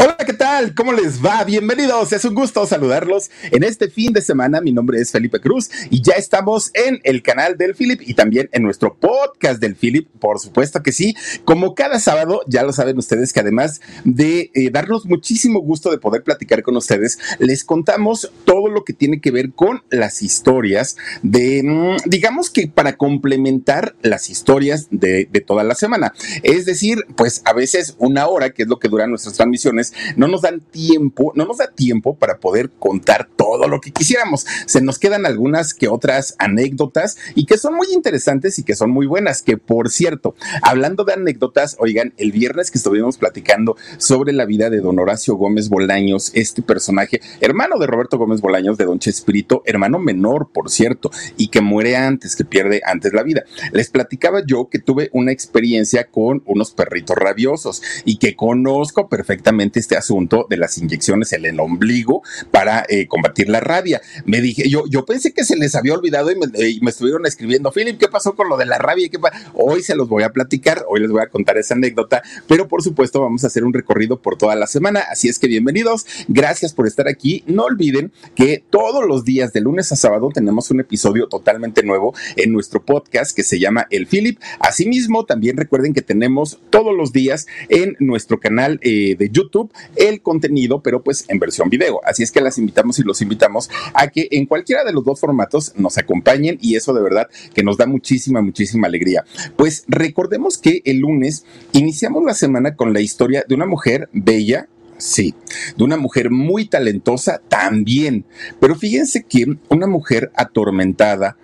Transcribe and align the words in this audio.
Hola, 0.00 0.16
¿qué 0.24 0.32
tal? 0.32 0.76
¿Cómo 0.76 0.92
les 0.92 1.24
va? 1.24 1.42
Bienvenidos. 1.42 2.12
Es 2.12 2.24
un 2.24 2.32
gusto 2.32 2.64
saludarlos 2.66 3.32
en 3.50 3.64
este 3.64 3.90
fin 3.90 4.12
de 4.12 4.20
semana. 4.20 4.60
Mi 4.60 4.70
nombre 4.70 5.00
es 5.00 5.10
Felipe 5.10 5.40
Cruz 5.40 5.70
y 5.90 6.00
ya 6.02 6.12
estamos 6.12 6.70
en 6.74 7.00
el 7.02 7.20
canal 7.20 7.58
del 7.58 7.74
Philip 7.74 8.00
y 8.06 8.14
también 8.14 8.48
en 8.52 8.62
nuestro 8.62 8.94
podcast 8.94 9.60
del 9.60 9.74
Philip. 9.74 10.08
Por 10.20 10.38
supuesto 10.38 10.84
que 10.84 10.92
sí. 10.92 11.16
Como 11.44 11.74
cada 11.74 11.98
sábado, 11.98 12.42
ya 12.46 12.62
lo 12.62 12.72
saben 12.72 12.96
ustedes 12.96 13.32
que 13.32 13.40
además 13.40 13.80
de 14.04 14.52
eh, 14.54 14.70
darnos 14.70 15.04
muchísimo 15.04 15.58
gusto 15.58 15.90
de 15.90 15.98
poder 15.98 16.22
platicar 16.22 16.62
con 16.62 16.76
ustedes, 16.76 17.18
les 17.40 17.64
contamos 17.64 18.30
todo 18.44 18.68
lo 18.68 18.84
que 18.84 18.92
tiene 18.92 19.20
que 19.20 19.32
ver 19.32 19.50
con 19.50 19.82
las 19.90 20.22
historias 20.22 20.96
de, 21.24 21.64
mm, 21.64 22.08
digamos 22.08 22.50
que 22.50 22.68
para 22.68 22.96
complementar 22.96 23.96
las 24.02 24.30
historias 24.30 24.86
de, 24.92 25.28
de 25.28 25.40
toda 25.40 25.64
la 25.64 25.74
semana. 25.74 26.12
Es 26.44 26.66
decir, 26.66 27.04
pues 27.16 27.42
a 27.44 27.52
veces 27.52 27.96
una 27.98 28.28
hora, 28.28 28.50
que 28.50 28.62
es 28.62 28.68
lo 28.68 28.78
que 28.78 28.86
duran 28.86 29.10
nuestras 29.10 29.34
transmisiones, 29.34 29.87
no 30.16 30.28
nos 30.28 30.42
dan 30.42 30.60
tiempo, 30.60 31.32
no 31.34 31.44
nos 31.44 31.58
da 31.58 31.70
tiempo 31.70 32.16
para 32.16 32.38
poder 32.38 32.70
contar 32.78 33.28
todo 33.36 33.68
lo 33.68 33.80
que 33.80 33.90
quisiéramos. 33.90 34.46
Se 34.66 34.80
nos 34.80 34.98
quedan 34.98 35.26
algunas 35.26 35.74
que 35.74 35.88
otras 35.88 36.34
anécdotas 36.38 37.16
y 37.34 37.46
que 37.46 37.58
son 37.58 37.74
muy 37.74 37.88
interesantes 37.92 38.58
y 38.58 38.62
que 38.62 38.74
son 38.74 38.90
muy 38.90 39.06
buenas. 39.06 39.42
Que 39.42 39.56
por 39.56 39.90
cierto, 39.90 40.34
hablando 40.62 41.04
de 41.04 41.14
anécdotas, 41.14 41.76
oigan, 41.78 42.14
el 42.16 42.32
viernes 42.32 42.70
que 42.70 42.78
estuvimos 42.78 43.18
platicando 43.18 43.76
sobre 43.98 44.32
la 44.32 44.44
vida 44.44 44.70
de 44.70 44.80
don 44.80 44.98
Horacio 44.98 45.36
Gómez 45.36 45.68
Bolaños, 45.68 46.30
este 46.34 46.62
personaje, 46.62 47.20
hermano 47.40 47.78
de 47.78 47.86
Roberto 47.86 48.18
Gómez 48.18 48.40
Bolaños, 48.40 48.78
de 48.78 48.84
don 48.84 48.98
Chespirito, 48.98 49.62
hermano 49.66 49.98
menor, 49.98 50.50
por 50.52 50.70
cierto, 50.70 51.10
y 51.36 51.48
que 51.48 51.60
muere 51.60 51.96
antes, 51.96 52.36
que 52.36 52.44
pierde 52.44 52.80
antes 52.84 53.12
la 53.12 53.22
vida. 53.22 53.44
Les 53.72 53.90
platicaba 53.90 54.42
yo 54.46 54.68
que 54.68 54.78
tuve 54.78 55.10
una 55.12 55.32
experiencia 55.32 56.08
con 56.10 56.42
unos 56.46 56.72
perritos 56.72 57.16
rabiosos 57.16 57.82
y 58.04 58.18
que 58.18 58.36
conozco 58.36 59.08
perfectamente 59.08 59.77
este 59.78 59.96
asunto 59.96 60.46
de 60.48 60.56
las 60.56 60.78
inyecciones 60.78 61.32
en 61.32 61.44
el 61.44 61.60
ombligo 61.60 62.22
para 62.50 62.84
eh, 62.88 63.06
combatir 63.06 63.48
la 63.48 63.60
rabia. 63.60 64.00
Me 64.24 64.40
dije, 64.40 64.68
yo, 64.68 64.84
yo 64.88 65.04
pensé 65.04 65.32
que 65.32 65.44
se 65.44 65.56
les 65.56 65.74
había 65.74 65.94
olvidado 65.94 66.30
y 66.30 66.80
me, 66.80 66.90
estuvieron 66.90 67.26
escribiendo, 67.26 67.72
Philip, 67.72 67.98
¿qué 67.98 68.08
pasó 68.08 68.34
con 68.34 68.48
lo 68.48 68.56
de 68.56 68.66
la 68.66 68.78
rabia? 68.78 69.08
¿Qué 69.08 69.18
hoy 69.54 69.82
se 69.82 69.94
los 69.94 70.08
voy 70.08 70.22
a 70.22 70.30
platicar, 70.30 70.84
hoy 70.88 71.00
les 71.00 71.10
voy 71.10 71.22
a 71.22 71.28
contar 71.28 71.58
esa 71.58 71.74
anécdota, 71.74 72.22
pero 72.46 72.68
por 72.68 72.82
supuesto 72.82 73.20
vamos 73.20 73.44
a 73.44 73.48
hacer 73.48 73.64
un 73.64 73.72
recorrido 73.72 74.20
por 74.20 74.36
toda 74.36 74.54
la 74.54 74.66
semana, 74.66 75.00
así 75.10 75.28
es 75.28 75.38
que 75.38 75.48
bienvenidos, 75.48 76.06
gracias 76.28 76.72
por 76.72 76.86
estar 76.86 77.08
aquí. 77.08 77.44
No 77.46 77.64
olviden 77.64 78.12
que 78.34 78.62
todos 78.70 79.06
los 79.06 79.24
días 79.24 79.52
de 79.52 79.60
lunes 79.60 79.92
a 79.92 79.96
sábado 79.96 80.30
tenemos 80.32 80.70
un 80.70 80.80
episodio 80.80 81.28
totalmente 81.28 81.82
nuevo 81.82 82.14
en 82.36 82.52
nuestro 82.52 82.84
podcast 82.84 83.34
que 83.34 83.42
se 83.42 83.58
llama 83.58 83.86
El 83.90 84.06
Philip. 84.06 84.40
Asimismo, 84.60 85.24
también 85.24 85.56
recuerden 85.56 85.94
que 85.94 86.02
tenemos 86.02 86.60
todos 86.70 86.96
los 86.96 87.12
días 87.12 87.46
en 87.68 87.96
nuestro 88.00 88.40
canal 88.40 88.78
eh, 88.82 89.16
de 89.18 89.30
YouTube 89.30 89.67
el 89.96 90.22
contenido, 90.22 90.82
pero 90.82 91.02
pues 91.02 91.24
en 91.28 91.38
versión 91.38 91.68
video. 91.68 92.00
Así 92.04 92.22
es 92.22 92.30
que 92.30 92.40
las 92.40 92.58
invitamos 92.58 92.98
y 92.98 93.02
los 93.02 93.22
invitamos 93.22 93.70
a 93.94 94.08
que 94.08 94.28
en 94.30 94.46
cualquiera 94.46 94.84
de 94.84 94.92
los 94.92 95.04
dos 95.04 95.20
formatos 95.20 95.72
nos 95.76 95.98
acompañen 95.98 96.58
y 96.60 96.76
eso 96.76 96.92
de 96.92 97.02
verdad 97.02 97.28
que 97.54 97.62
nos 97.62 97.76
da 97.76 97.86
muchísima, 97.86 98.42
muchísima 98.42 98.88
alegría. 98.88 99.24
Pues 99.56 99.84
recordemos 99.88 100.58
que 100.58 100.82
el 100.84 100.98
lunes 100.98 101.44
iniciamos 101.72 102.24
la 102.24 102.34
semana 102.34 102.76
con 102.76 102.92
la 102.92 103.00
historia 103.00 103.44
de 103.46 103.54
una 103.54 103.66
mujer 103.66 104.08
bella, 104.12 104.68
Sí, 104.98 105.32
de 105.76 105.84
una 105.84 105.96
mujer 105.96 106.28
muy 106.30 106.66
talentosa 106.66 107.40
también. 107.48 108.24
Pero 108.58 108.74
fíjense 108.74 109.22
que 109.22 109.46
una 109.68 109.86
mujer 109.86 110.32
atormentada, 110.34 111.36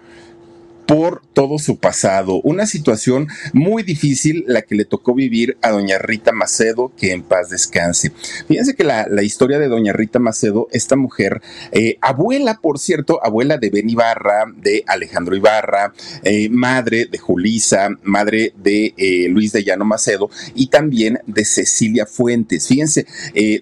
por 0.87 1.23
todo 1.33 1.59
su 1.59 1.79
pasado. 1.79 2.41
Una 2.43 2.67
situación 2.67 3.29
muy 3.53 3.83
difícil 3.83 4.45
la 4.47 4.63
que 4.63 4.75
le 4.75 4.85
tocó 4.85 5.15
vivir 5.15 5.57
a 5.63 5.71
doña 5.71 5.99
Rita 5.99 6.33
Macedo, 6.33 6.93
que 6.97 7.13
en 7.13 7.23
paz 7.23 7.51
descanse. 7.51 8.13
Fíjense 8.49 8.75
que 8.75 8.85
la, 8.85 9.23
historia 9.23 9.59
de 9.59 9.69
doña 9.69 9.93
Rita 9.93 10.19
Macedo, 10.19 10.69
esta 10.71 10.97
mujer, 10.97 11.41
eh, 11.73 11.97
abuela, 12.01 12.61
por 12.61 12.79
cierto, 12.79 13.25
abuela 13.25 13.57
de 13.57 13.71
Ben 13.71 13.89
Ibarra, 13.89 14.45
de 14.57 14.85
Alejandro 14.87 15.37
Ibarra, 15.37 15.93
eh, 16.23 16.49
madre 16.51 17.07
de 17.07 17.19
Julisa, 17.19 17.89
madre 18.03 18.53
de 18.57 18.95
eh, 18.97 19.29
Luis 19.29 19.53
de 19.53 19.65
Llano 19.65 19.85
Macedo 19.85 20.31
y 20.55 20.67
también 20.67 21.21
de 21.27 21.45
Cecilia 21.45 22.07
Fuentes. 22.07 22.69
Fíjense, 22.69 23.07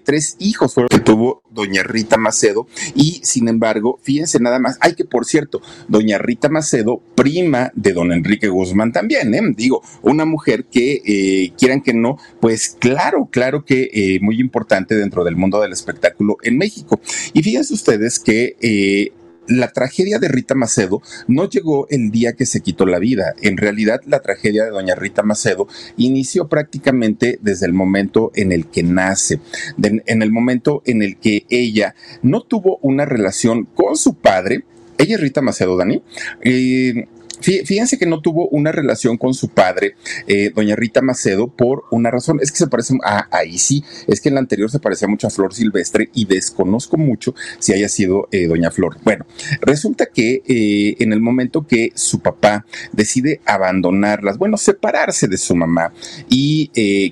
tres 0.03 0.35
hijos 0.39 0.73
fueron 0.73 0.89
que 0.89 0.99
tuvo 0.99 1.42
doña 1.53 1.83
Rita 1.83 2.17
Macedo 2.17 2.67
y 2.95 3.21
sin 3.23 3.47
embargo, 3.47 3.99
fíjense 4.01 4.39
nada 4.39 4.59
más, 4.59 4.77
hay 4.81 4.95
que 4.95 5.05
por 5.05 5.25
cierto, 5.25 5.61
doña 5.87 6.17
Rita 6.17 6.49
Macedo 6.49 7.01
prima 7.15 7.71
de 7.75 7.93
don 7.93 8.11
Enrique 8.11 8.47
Guzmán 8.47 8.91
también, 8.91 9.33
¿eh? 9.33 9.41
digo, 9.55 9.81
una 10.01 10.25
mujer 10.25 10.65
que 10.65 11.01
eh, 11.05 11.53
quieran 11.57 11.81
que 11.81 11.93
no, 11.93 12.17
pues 12.39 12.75
claro, 12.79 13.27
claro 13.31 13.65
que 13.65 13.89
eh, 13.93 14.19
muy 14.21 14.39
importante 14.39 14.95
dentro 14.95 15.23
del 15.23 15.35
mundo 15.35 15.61
del 15.61 15.71
espectáculo 15.71 16.37
en 16.43 16.57
México. 16.57 16.99
Y 17.33 17.43
fíjense 17.43 17.73
ustedes 17.73 18.19
que 18.19 19.11
la 19.47 19.71
tragedia 19.71 20.19
de 20.19 20.27
Rita 20.27 20.55
Macedo 20.55 21.01
no 21.27 21.49
llegó 21.49 21.87
el 21.89 22.11
día 22.11 22.33
que 22.33 22.45
se 22.45 22.61
quitó 22.61 22.85
la 22.85 22.99
vida. 22.99 23.33
En 23.41 23.57
realidad, 23.57 24.01
la 24.05 24.21
tragedia 24.21 24.63
de 24.63 24.71
doña 24.71 24.95
Rita 24.95 25.23
Macedo 25.23 25.67
inició 25.97 26.47
prácticamente 26.47 27.39
desde 27.41 27.65
el 27.65 27.73
momento 27.73 28.31
en 28.35 28.51
el 28.51 28.67
que 28.67 28.83
nace, 28.83 29.39
en 29.81 30.21
el 30.21 30.31
momento 30.31 30.81
en 30.85 31.01
el 31.01 31.17
que 31.17 31.45
ella 31.49 31.95
no 32.21 32.41
tuvo 32.41 32.79
una 32.81 33.05
relación 33.05 33.65
con 33.65 33.95
su 33.95 34.15
padre, 34.15 34.63
ella 34.97 35.15
es 35.15 35.21
Rita 35.21 35.41
Macedo, 35.41 35.75
Dani. 35.75 36.01
Eh, 36.41 37.07
Fíjense 37.43 37.97
que 37.97 38.05
no 38.05 38.21
tuvo 38.21 38.47
una 38.49 38.71
relación 38.71 39.17
con 39.17 39.33
su 39.33 39.49
padre, 39.49 39.95
eh, 40.27 40.51
doña 40.55 40.75
Rita 40.75 41.01
Macedo, 41.01 41.47
por 41.47 41.83
una 41.91 42.09
razón. 42.09 42.39
Es 42.41 42.51
que 42.51 42.57
se 42.57 42.67
parece 42.67 42.95
a, 43.03 43.27
ahí 43.35 43.57
sí, 43.57 43.83
es 44.07 44.21
que 44.21 44.29
en 44.29 44.35
la 44.35 44.41
anterior 44.41 44.71
se 44.71 44.79
parecía 44.79 45.07
mucho 45.07 45.27
a 45.27 45.29
Flor 45.29 45.53
Silvestre 45.53 46.09
y 46.13 46.25
desconozco 46.25 46.97
mucho 46.97 47.35
si 47.59 47.73
haya 47.73 47.89
sido 47.89 48.29
eh, 48.31 48.47
doña 48.47 48.71
Flor. 48.71 48.97
Bueno, 49.03 49.25
resulta 49.61 50.05
que 50.05 50.41
eh, 50.47 50.95
en 50.99 51.11
el 51.11 51.19
momento 51.19 51.67
que 51.67 51.91
su 51.95 52.21
papá 52.21 52.65
decide 52.93 53.41
abandonarlas, 53.45 54.37
bueno, 54.37 54.57
separarse 54.57 55.27
de 55.27 55.37
su 55.37 55.55
mamá 55.55 55.93
y 56.29 56.69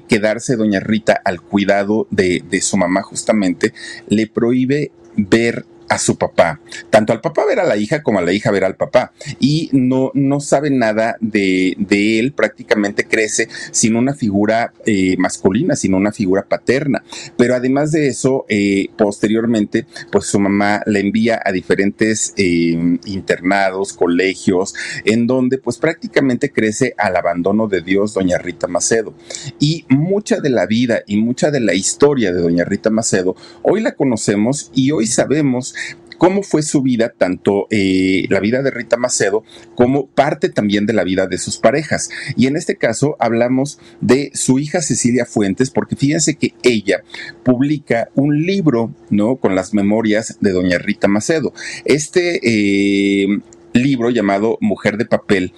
quedarse 0.07 0.56
doña 0.56 0.80
Rita 0.80 1.19
al 1.24 1.42
cuidado 1.42 2.07
de, 2.10 2.44
de 2.50 2.62
su 2.62 2.77
mamá 2.77 3.01
justamente, 3.01 3.74
le 4.07 4.27
prohíbe 4.27 4.92
ver 5.16 5.66
a 5.91 5.97
su 5.97 6.17
papá, 6.17 6.61
tanto 6.89 7.11
al 7.11 7.19
papá 7.19 7.45
ver 7.45 7.59
a 7.59 7.65
la 7.65 7.75
hija 7.75 8.01
como 8.01 8.19
a 8.19 8.21
la 8.21 8.31
hija 8.31 8.49
ver 8.49 8.63
al 8.63 8.77
papá, 8.77 9.11
y 9.41 9.69
no, 9.73 10.11
no 10.13 10.39
sabe 10.39 10.69
nada 10.69 11.17
de, 11.19 11.75
de 11.77 12.17
él, 12.17 12.31
prácticamente 12.31 13.03
crece 13.09 13.49
sin 13.71 13.97
una 13.97 14.13
figura 14.13 14.71
eh, 14.85 15.17
masculina, 15.17 15.75
sin 15.75 15.93
una 15.93 16.13
figura 16.13 16.43
paterna, 16.43 17.03
pero 17.35 17.55
además 17.55 17.91
de 17.91 18.07
eso, 18.07 18.45
eh, 18.47 18.88
posteriormente, 18.97 19.85
pues 20.13 20.27
su 20.27 20.39
mamá 20.39 20.81
le 20.85 21.01
envía 21.01 21.41
a 21.43 21.51
diferentes 21.51 22.33
eh, 22.38 22.97
internados, 23.03 23.91
colegios, 23.91 24.73
en 25.03 25.27
donde 25.27 25.57
pues 25.57 25.77
prácticamente 25.77 26.53
crece 26.53 26.95
al 26.97 27.17
abandono 27.17 27.67
de 27.67 27.81
Dios 27.81 28.13
doña 28.13 28.38
Rita 28.38 28.67
Macedo, 28.67 29.13
y 29.59 29.85
mucha 29.89 30.39
de 30.39 30.51
la 30.51 30.67
vida 30.67 31.01
y 31.05 31.17
mucha 31.17 31.51
de 31.51 31.59
la 31.59 31.73
historia 31.73 32.31
de 32.31 32.39
doña 32.39 32.63
Rita 32.63 32.89
Macedo, 32.89 33.35
hoy 33.61 33.81
la 33.81 33.91
conocemos 33.91 34.71
y 34.73 34.91
hoy 34.91 35.05
sabemos 35.05 35.75
cómo 36.21 36.44
fue 36.44 36.62
su 36.62 36.83
vida, 36.83 37.12
tanto 37.18 37.65
eh, 37.71 38.27
la 38.29 38.39
vida 38.39 38.62
de 38.62 38.69
Rita 38.69 38.95
Macedo 38.95 39.44
como 39.73 40.06
parte 40.06 40.50
también 40.50 40.85
de 40.85 40.94
la 40.94 41.03
vida 41.03 41.25
de 41.25 41.39
sus 41.39 41.57
parejas. 41.57 42.12
Y 42.35 42.45
en 42.45 42.57
este 42.57 42.75
caso 42.75 43.15
hablamos 43.18 43.79
de 44.01 44.29
su 44.35 44.59
hija 44.59 44.83
Cecilia 44.83 45.25
Fuentes, 45.25 45.71
porque 45.71 45.95
fíjense 45.95 46.35
que 46.35 46.53
ella 46.62 47.01
publica 47.41 48.09
un 48.13 48.39
libro, 48.45 48.94
¿no? 49.09 49.38
Con 49.38 49.56
las 49.56 49.73
memorias 49.73 50.38
de 50.41 50.51
doña 50.51 50.77
Rita 50.77 51.07
Macedo. 51.07 51.56
Este 51.85 52.39
eh, 52.44 53.39
libro 53.74 54.12
llamado 54.12 54.59
Mujer 54.62 54.97
de 54.97 55.06
Papel 55.06 55.53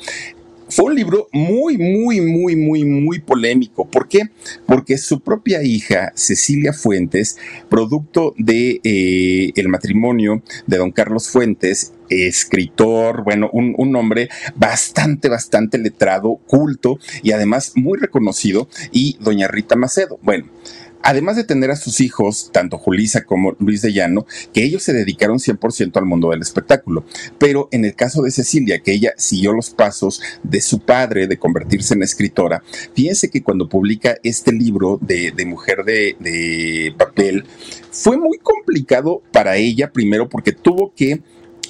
fue 0.74 0.86
un 0.86 0.96
libro 0.96 1.28
muy, 1.32 1.78
muy, 1.78 2.20
muy, 2.20 2.56
muy, 2.56 2.84
muy 2.84 3.20
polémico. 3.20 3.86
¿Por 3.86 4.08
qué? 4.08 4.30
Porque 4.66 4.98
su 4.98 5.20
propia 5.20 5.62
hija, 5.62 6.12
Cecilia 6.16 6.74
Fuentes, 6.74 7.38
producto 7.70 8.34
de 8.40 8.82
eh, 8.84 9.52
el 9.56 9.68
matrimonio 9.70 10.42
de 10.66 10.78
don 10.78 10.92
Carlos 10.92 11.30
Fuentes, 11.30 11.94
escritor, 12.10 13.24
bueno, 13.24 13.52
un, 13.54 13.76
un, 13.78 13.96
hombre 13.96 14.30
bastante, 14.56 15.30
bastante 15.30 15.78
letrado, 15.78 16.40
culto 16.48 16.98
y 17.22 17.34
además 17.34 17.74
muy 17.76 18.00
reconocido, 18.00 18.68
y 18.92 19.18
doña 19.20 19.48
Rita 19.48 19.76
Macedo. 19.76 20.18
Bueno, 20.24 20.46
además 21.04 21.36
de 21.36 21.44
tener 21.44 21.70
a 21.70 21.76
sus 21.76 22.02
hijos, 22.02 22.50
tanto 22.52 22.78
Julisa 22.78 23.26
como 23.26 23.56
Luis 23.60 23.82
de 23.82 23.94
Llano, 23.94 24.26
que 24.54 24.64
ellos 24.64 24.84
se 24.84 24.94
dedicaron 24.94 25.38
100% 25.38 25.98
al 25.98 26.06
mundo 26.06 26.32
del 26.32 26.42
espectáculo. 26.42 27.06
Pero 27.38 27.68
en 27.72 27.86
el 27.86 27.96
caso 27.96 28.24
de 28.24 28.32
Cecilia, 28.32 28.80
que 28.80 28.94
ella 28.94 29.14
siguió 29.18 29.54
los 29.54 29.70
pasos 29.70 30.22
de 30.44 30.62
su 30.62 30.80
padre 30.80 31.28
de 31.28 31.38
convertirse 31.38 31.94
en 31.94 32.04
escritora, 32.04 32.64
fíjense 32.96 33.30
que 33.30 33.44
cuando 33.44 33.70
publica 33.70 34.16
este 34.24 34.52
libro 34.52 34.98
de, 35.02 35.34
Mujer 35.46 35.84
de, 35.84 36.96
Papel, 36.98 37.46
fue 37.92 38.18
muy 38.18 38.38
complicado 38.38 39.22
para 39.32 39.58
ella, 39.58 39.92
primero 39.92 40.30
porque 40.30 40.54
tuvo 40.54 40.94
que 40.96 41.22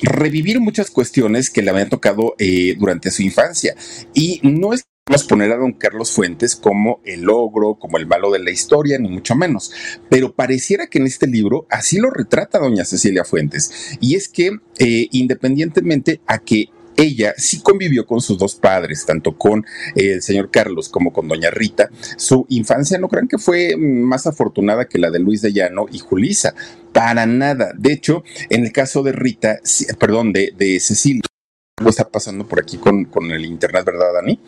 revivir 0.01 0.59
muchas 0.59 0.91
cuestiones 0.91 1.49
que 1.49 1.61
le 1.61 1.71
habían 1.71 1.89
tocado 1.89 2.35
eh, 2.37 2.75
durante 2.77 3.09
su 3.09 3.23
infancia. 3.23 3.75
Y 4.13 4.39
no 4.43 4.73
es 4.73 4.85
A 5.05 5.17
poner 5.27 5.51
a 5.51 5.57
don 5.57 5.73
Carlos 5.73 6.11
Fuentes 6.11 6.55
como 6.55 7.01
el 7.03 7.29
ogro, 7.29 7.75
como 7.75 7.97
el 7.97 8.07
malo 8.07 8.31
de 8.31 8.39
la 8.39 8.51
historia, 8.51 8.97
ni 8.97 9.09
mucho 9.09 9.35
menos. 9.35 9.71
Pero 10.09 10.33
pareciera 10.33 10.87
que 10.87 10.97
en 10.97 11.07
este 11.07 11.27
libro 11.27 11.67
así 11.69 11.99
lo 11.99 12.09
retrata 12.09 12.57
doña 12.57 12.85
Cecilia 12.85 13.25
Fuentes. 13.25 13.97
Y 13.99 14.15
es 14.15 14.29
que, 14.29 14.51
eh, 14.79 15.07
independientemente 15.11 16.21
a 16.25 16.39
que 16.39 16.69
ella 16.95 17.33
sí 17.37 17.61
convivió 17.61 18.05
con 18.05 18.21
sus 18.21 18.37
dos 18.37 18.55
padres, 18.55 19.05
tanto 19.05 19.37
con 19.37 19.65
eh, 19.95 20.13
el 20.13 20.21
señor 20.21 20.49
Carlos 20.51 20.87
como 20.87 21.11
con 21.11 21.27
doña 21.27 21.49
Rita. 21.49 21.89
Su 22.15 22.45
infancia 22.47 22.97
no 22.97 23.09
crean 23.09 23.27
que 23.27 23.37
fue 23.37 23.75
más 23.75 24.25
afortunada 24.25 24.87
que 24.87 24.99
la 24.99 25.11
de 25.11 25.19
Luis 25.19 25.41
de 25.41 25.51
Llano 25.51 25.85
y 25.91 25.99
Julisa. 25.99 26.55
Para 26.93 27.25
nada. 27.25 27.73
De 27.77 27.91
hecho, 27.91 28.23
en 28.49 28.63
el 28.63 28.71
caso 28.71 29.03
de 29.03 29.11
Rita, 29.11 29.59
perdón, 29.99 30.31
de, 30.31 30.53
de 30.57 30.79
Cecilia 30.79 31.23
algo 31.79 31.89
está 31.89 32.07
pasando 32.07 32.47
por 32.47 32.59
aquí 32.59 32.77
con, 32.77 33.05
con, 33.05 33.31
el 33.31 33.45
internet, 33.45 33.83
¿verdad, 33.83 34.13
Dani? 34.13 34.39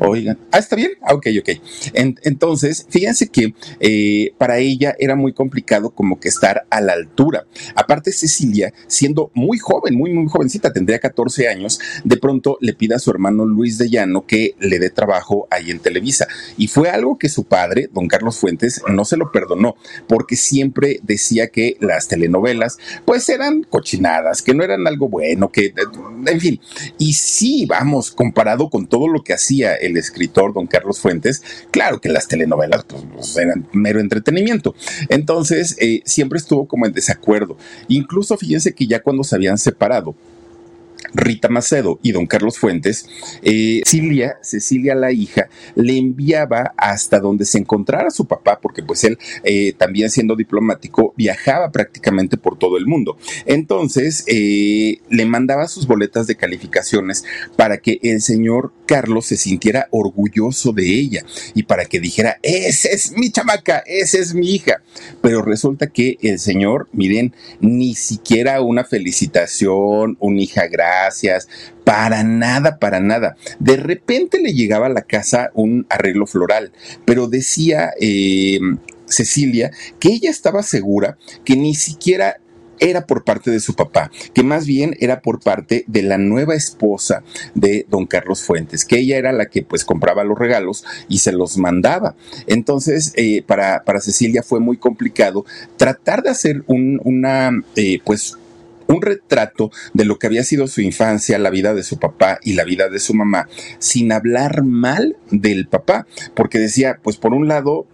Oigan, 0.00 0.38
ah, 0.52 0.58
está 0.58 0.76
bien, 0.76 0.90
ah, 1.00 1.14
ok, 1.14 1.28
ok. 1.40 1.48
entonces, 1.94 2.86
fíjense 2.90 3.28
que 3.28 3.54
eh, 3.80 4.34
para 4.36 4.58
ella 4.58 4.94
era 4.98 5.16
muy 5.16 5.32
complicado 5.32 5.90
como 5.90 6.20
que 6.20 6.28
estar 6.28 6.66
a 6.68 6.82
la 6.82 6.92
altura. 6.92 7.46
Aparte, 7.74 8.12
Cecilia, 8.12 8.74
siendo 8.86 9.30
muy 9.32 9.56
joven, 9.56 9.94
muy, 9.94 10.12
muy 10.12 10.28
jovencita, 10.28 10.74
tendría 10.74 10.98
14 10.98 11.48
años, 11.48 11.80
de 12.04 12.18
pronto 12.18 12.58
le 12.60 12.74
pide 12.74 12.94
a 12.94 12.98
su 12.98 13.10
hermano 13.10 13.46
Luis 13.46 13.78
de 13.78 13.88
Llano 13.88 14.26
que 14.26 14.54
le 14.60 14.78
dé 14.78 14.90
trabajo 14.90 15.48
ahí 15.50 15.70
en 15.70 15.80
Televisa. 15.80 16.28
Y 16.58 16.68
fue 16.68 16.90
algo 16.90 17.16
que 17.18 17.30
su 17.30 17.44
padre, 17.44 17.88
don 17.94 18.08
Carlos 18.08 18.36
Fuentes, 18.36 18.82
no 18.88 19.06
se 19.06 19.16
lo 19.16 19.32
perdonó, 19.32 19.74
porque 20.06 20.36
siempre 20.36 21.00
decía 21.02 21.48
que 21.48 21.78
las 21.80 22.08
telenovelas, 22.08 22.76
pues 23.06 23.26
eran 23.30 23.62
cochinadas, 23.62 24.42
que 24.42 24.52
no 24.52 24.62
eran 24.62 24.86
algo 24.86 25.08
bueno, 25.08 25.50
que, 25.50 25.72
en 26.26 26.40
fin, 26.40 26.60
y 26.98 27.14
sí, 27.14 27.66
vamos, 27.66 28.10
comparado 28.10 28.70
con 28.70 28.86
todo 28.86 29.08
lo 29.08 29.22
que 29.22 29.32
hacía 29.32 29.74
el 29.74 29.96
escritor 29.96 30.52
don 30.52 30.66
Carlos 30.66 31.00
Fuentes, 31.00 31.42
claro 31.70 32.00
que 32.00 32.08
las 32.08 32.28
telenovelas 32.28 32.84
pues, 32.84 33.02
pues 33.12 33.36
eran 33.36 33.66
mero 33.72 34.00
entretenimiento. 34.00 34.74
Entonces, 35.08 35.76
eh, 35.80 36.02
siempre 36.04 36.38
estuvo 36.38 36.66
como 36.66 36.86
en 36.86 36.92
desacuerdo. 36.92 37.56
Incluso 37.88 38.36
fíjense 38.36 38.74
que 38.74 38.86
ya 38.86 39.02
cuando 39.02 39.24
se 39.24 39.36
habían 39.36 39.58
separado, 39.58 40.14
Rita 41.14 41.48
Macedo 41.48 42.00
y 42.02 42.12
don 42.12 42.26
Carlos 42.26 42.58
Fuentes, 42.58 43.06
eh, 43.42 43.82
Cecilia, 43.84 44.94
la 44.94 45.12
hija, 45.12 45.48
le 45.76 45.96
enviaba 45.96 46.74
hasta 46.76 47.20
donde 47.20 47.44
se 47.44 47.58
encontrara 47.58 48.10
su 48.10 48.26
papá, 48.26 48.60
porque 48.60 48.82
pues 48.82 49.04
él 49.04 49.18
eh, 49.44 49.74
también 49.76 50.10
siendo 50.10 50.36
diplomático 50.36 51.14
viajaba 51.16 51.70
prácticamente 51.70 52.36
por 52.36 52.58
todo 52.58 52.76
el 52.76 52.86
mundo. 52.86 53.16
Entonces 53.46 54.24
eh, 54.26 54.98
le 55.08 55.26
mandaba 55.26 55.68
sus 55.68 55.86
boletas 55.86 56.26
de 56.26 56.36
calificaciones 56.36 57.24
para 57.56 57.78
que 57.78 58.00
el 58.02 58.20
señor 58.20 58.72
Carlos 58.86 59.26
se 59.26 59.36
sintiera 59.36 59.88
orgulloso 59.90 60.72
de 60.72 60.84
ella 60.84 61.24
y 61.54 61.62
para 61.62 61.86
que 61.86 62.00
dijera, 62.00 62.38
esa 62.42 62.88
es 62.88 63.12
mi 63.16 63.30
chamaca, 63.30 63.82
esa 63.86 64.18
es 64.18 64.34
mi 64.34 64.54
hija. 64.54 64.82
Pero 65.22 65.42
resulta 65.42 65.88
que 65.88 66.18
el 66.22 66.38
señor, 66.38 66.88
miren, 66.92 67.34
ni 67.60 67.94
siquiera 67.94 68.60
una 68.60 68.84
felicitación, 68.84 70.16
una 70.20 70.40
hija 70.40 70.66
grande, 70.66 71.03
gracias, 71.04 71.48
para 71.84 72.24
nada, 72.24 72.78
para 72.78 73.00
nada. 73.00 73.36
De 73.58 73.76
repente 73.76 74.40
le 74.40 74.54
llegaba 74.54 74.86
a 74.86 74.90
la 74.90 75.02
casa 75.02 75.50
un 75.54 75.86
arreglo 75.90 76.26
floral, 76.26 76.72
pero 77.04 77.28
decía 77.28 77.92
eh, 78.00 78.58
Cecilia 79.06 79.70
que 79.98 80.08
ella 80.08 80.30
estaba 80.30 80.62
segura 80.62 81.18
que 81.44 81.56
ni 81.56 81.74
siquiera 81.74 82.38
era 82.80 83.06
por 83.06 83.22
parte 83.22 83.50
de 83.50 83.60
su 83.60 83.74
papá, 83.74 84.10
que 84.32 84.42
más 84.42 84.66
bien 84.66 84.96
era 84.98 85.20
por 85.20 85.40
parte 85.40 85.84
de 85.86 86.02
la 86.02 86.18
nueva 86.18 86.54
esposa 86.54 87.22
de 87.54 87.86
don 87.88 88.06
Carlos 88.06 88.42
Fuentes, 88.42 88.84
que 88.84 88.98
ella 88.98 89.16
era 89.16 89.32
la 89.32 89.46
que 89.46 89.62
pues 89.62 89.84
compraba 89.84 90.24
los 90.24 90.38
regalos 90.38 90.84
y 91.08 91.18
se 91.18 91.32
los 91.32 91.56
mandaba. 91.56 92.16
Entonces, 92.46 93.12
eh, 93.16 93.42
para, 93.46 93.84
para, 93.84 94.00
Cecilia 94.00 94.42
fue 94.42 94.58
muy 94.58 94.76
complicado 94.76 95.44
tratar 95.76 96.22
de 96.22 96.30
hacer 96.30 96.64
un, 96.66 97.00
una, 97.04 97.52
eh, 97.76 98.00
pues 98.04 98.36
un 98.88 99.02
retrato 99.02 99.70
de 99.92 100.04
lo 100.04 100.18
que 100.18 100.26
había 100.26 100.44
sido 100.44 100.66
su 100.66 100.80
infancia, 100.80 101.38
la 101.38 101.50
vida 101.50 101.74
de 101.74 101.82
su 101.82 101.98
papá 101.98 102.38
y 102.42 102.54
la 102.54 102.64
vida 102.64 102.88
de 102.88 102.98
su 102.98 103.14
mamá, 103.14 103.48
sin 103.78 104.12
hablar 104.12 104.62
mal 104.64 105.16
del 105.30 105.66
papá, 105.66 106.06
porque 106.34 106.58
decía, 106.58 106.98
pues 107.02 107.16
por 107.16 107.32
un 107.32 107.48
lado, 107.48 107.86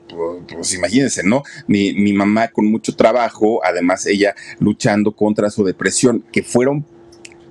pues 0.49 0.75
imagínense, 0.75 1.23
¿no? 1.25 1.43
Mi, 1.67 1.93
mi 1.95 2.13
mamá 2.13 2.49
con 2.49 2.67
mucho 2.67 2.97
trabajo, 2.97 3.65
además 3.65 4.07
ella 4.07 4.35
luchando 4.59 5.13
contra 5.13 5.51
su 5.51 5.65
depresión, 5.65 6.25
que 6.33 6.43
fueron 6.43 6.87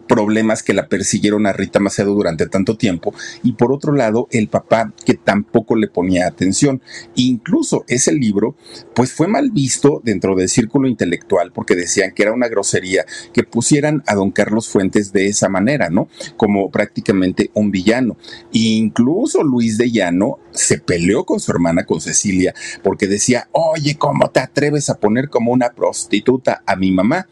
problemas 0.10 0.64
que 0.64 0.74
la 0.74 0.88
persiguieron 0.88 1.46
a 1.46 1.54
Rita 1.54 1.80
Macedo 1.80 2.16
durante 2.16 2.48
tanto 2.48 2.76
tiempo 2.76 3.14
y 3.44 3.54
por 3.54 3.72
otro 3.72 3.94
lado 3.94 4.28
el 4.32 4.50
papá 4.50 4.92
que 5.06 5.14
tampoco 5.14 5.76
le 5.76 5.88
ponía 5.88 6.28
atención. 6.28 6.82
Incluso 7.16 7.86
ese 7.88 8.12
libro 8.12 8.56
pues 8.96 9.14
fue 9.14 9.28
mal 9.28 9.52
visto 9.52 10.02
dentro 10.04 10.36
del 10.36 10.50
círculo 10.50 10.88
intelectual 10.88 11.52
porque 11.54 11.76
decían 11.76 12.12
que 12.14 12.24
era 12.24 12.34
una 12.34 12.48
grosería 12.48 13.06
que 13.32 13.44
pusieran 13.44 14.04
a 14.08 14.16
don 14.16 14.32
Carlos 14.32 14.68
Fuentes 14.68 15.14
de 15.14 15.28
esa 15.28 15.48
manera, 15.48 15.92
¿no? 15.92 16.10
Como 16.36 16.72
prácticamente 16.72 17.52
un 17.54 17.70
villano. 17.70 18.18
incluso 18.52 19.44
Luis 19.44 19.78
de 19.78 19.92
Llano 19.92 20.40
se 20.52 20.80
peleó 20.80 21.24
con 21.26 21.40
su 21.40 21.52
hermana, 21.52 21.86
con 21.86 22.02
Cecilia, 22.02 22.56
porque 22.82 23.08
decía, 23.08 23.48
oye, 23.52 23.96
¿cómo 23.96 24.32
te 24.32 24.40
atreves 24.40 24.90
a 24.90 25.00
poner 25.00 25.30
como 25.30 25.52
una 25.52 25.70
prostituta 25.70 26.64
a 26.66 26.76
mi 26.76 26.92
mamá? 26.92 27.28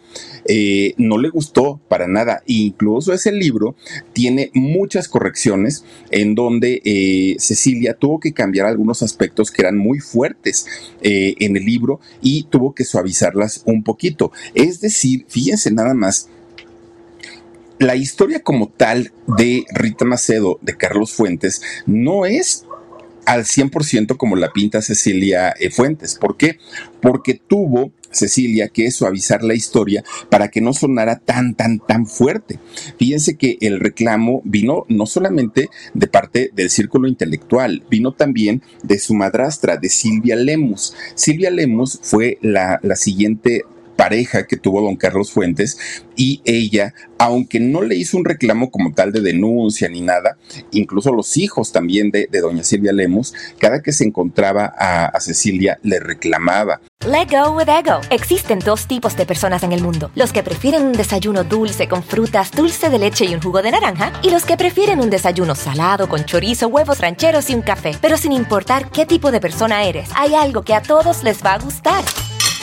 Eh, 0.45 0.93
no 0.97 1.17
le 1.17 1.29
gustó 1.29 1.79
para 1.87 2.07
nada. 2.07 2.43
Incluso 2.67 3.13
ese 3.13 3.31
libro 3.31 3.75
tiene 4.13 4.51
muchas 4.53 5.07
correcciones 5.07 5.83
en 6.11 6.35
donde 6.35 6.81
eh, 6.83 7.35
Cecilia 7.39 7.93
tuvo 7.93 8.19
que 8.19 8.33
cambiar 8.33 8.67
algunos 8.67 9.03
aspectos 9.03 9.51
que 9.51 9.61
eran 9.61 9.77
muy 9.77 9.99
fuertes 9.99 10.65
eh, 11.01 11.35
en 11.39 11.55
el 11.55 11.65
libro 11.65 11.99
y 12.21 12.43
tuvo 12.43 12.73
que 12.73 12.83
suavizarlas 12.83 13.63
un 13.65 13.83
poquito. 13.83 14.31
Es 14.53 14.81
decir, 14.81 15.25
fíjense 15.27 15.71
nada 15.71 15.93
más 15.93 16.29
la 17.79 17.95
historia 17.95 18.41
como 18.41 18.69
tal 18.69 19.11
de 19.37 19.65
Rita 19.71 20.03
Macedo, 20.03 20.57
de 20.61 20.75
Carlos 20.75 21.13
Fuentes, 21.13 21.61
no 21.85 22.25
es 22.25 22.65
al 23.25 23.43
100% 23.43 24.17
como 24.17 24.35
la 24.35 24.51
pinta 24.51 24.81
Cecilia 24.81 25.53
eh, 25.59 25.69
Fuentes. 25.69 26.15
¿Por 26.15 26.37
qué? 26.37 26.57
Porque 27.01 27.35
tuvo 27.35 27.91
Cecilia 28.11 28.69
que 28.69 28.91
suavizar 28.91 29.43
la 29.43 29.53
historia 29.53 30.03
para 30.29 30.49
que 30.49 30.61
no 30.61 30.73
sonara 30.73 31.19
tan, 31.19 31.55
tan, 31.55 31.79
tan 31.79 32.05
fuerte. 32.05 32.59
Fíjense 32.97 33.37
que 33.37 33.57
el 33.61 33.79
reclamo 33.79 34.41
vino 34.43 34.85
no 34.89 35.05
solamente 35.05 35.69
de 35.93 36.07
parte 36.07 36.51
del 36.53 36.69
círculo 36.69 37.07
intelectual, 37.07 37.83
vino 37.89 38.13
también 38.13 38.61
de 38.83 38.99
su 38.99 39.13
madrastra, 39.13 39.77
de 39.77 39.89
Silvia 39.89 40.35
Lemus. 40.35 40.95
Silvia 41.15 41.51
Lemus 41.51 41.99
fue 42.01 42.37
la 42.41 42.79
siguiente 42.95 43.63
pareja 43.97 44.47
que 44.47 44.55
tuvo 44.55 44.81
don 44.81 44.95
Carlos 44.95 45.31
Fuentes 45.31 45.77
y 46.15 46.41
ella, 46.45 46.93
aunque 47.17 47.59
no 47.59 47.81
le 47.81 47.95
hizo 47.95 48.15
un 48.17 48.23
reclamo 48.23 48.71
como 48.71 48.93
tal 48.93 49.11
de 49.11 49.21
denuncia 49.21 49.89
ni 49.89 50.01
nada, 50.01 50.37
incluso 50.71 51.11
los 51.11 51.35
hijos 51.35 51.73
también 51.73 52.11
de, 52.11 52.29
doña 52.39 52.63
Silvia 52.63 52.93
Lemos, 52.93 53.33
cada 53.59 53.81
que 53.81 53.91
se 53.91 54.05
encontraba 54.05 54.73
a, 54.77 55.07
a 55.07 55.19
Cecilia 55.19 55.79
le 55.83 55.99
reclamaba. 55.99 56.79
Let 57.05 57.27
go 57.29 57.51
with 57.51 57.69
ego. 57.69 58.01
Existen 58.09 58.59
dos 58.59 58.87
tipos 58.87 59.15
de 59.15 59.25
personas 59.25 59.63
en 59.63 59.71
el 59.71 59.81
mundo: 59.81 60.11
los 60.15 60.33
que 60.33 60.43
prefieren 60.43 60.83
un 60.83 60.93
desayuno 60.93 61.43
dulce 61.43 61.87
con 61.87 62.03
frutas, 62.03 62.51
dulce 62.51 62.89
de 62.89 62.99
leche 62.99 63.25
y 63.25 63.33
un 63.33 63.41
jugo 63.41 63.61
de 63.61 63.71
naranja, 63.71 64.11
y 64.23 64.29
los 64.29 64.45
que 64.45 64.57
prefieren 64.57 64.99
un 64.99 65.09
desayuno 65.09 65.55
salado 65.55 66.09
con 66.09 66.25
chorizo, 66.25 66.67
huevos 66.67 66.99
rancheros 66.99 67.49
y 67.49 67.55
un 67.55 67.61
café. 67.61 67.91
Pero 68.01 68.17
sin 68.17 68.31
importar 68.31 68.91
qué 68.91 69.05
tipo 69.05 69.31
de 69.31 69.39
persona 69.39 69.85
eres, 69.85 70.09
hay 70.15 70.33
algo 70.35 70.63
que 70.63 70.73
a 70.73 70.81
todos 70.81 71.23
les 71.23 71.43
va 71.43 71.53
a 71.53 71.59
gustar. 71.59 72.03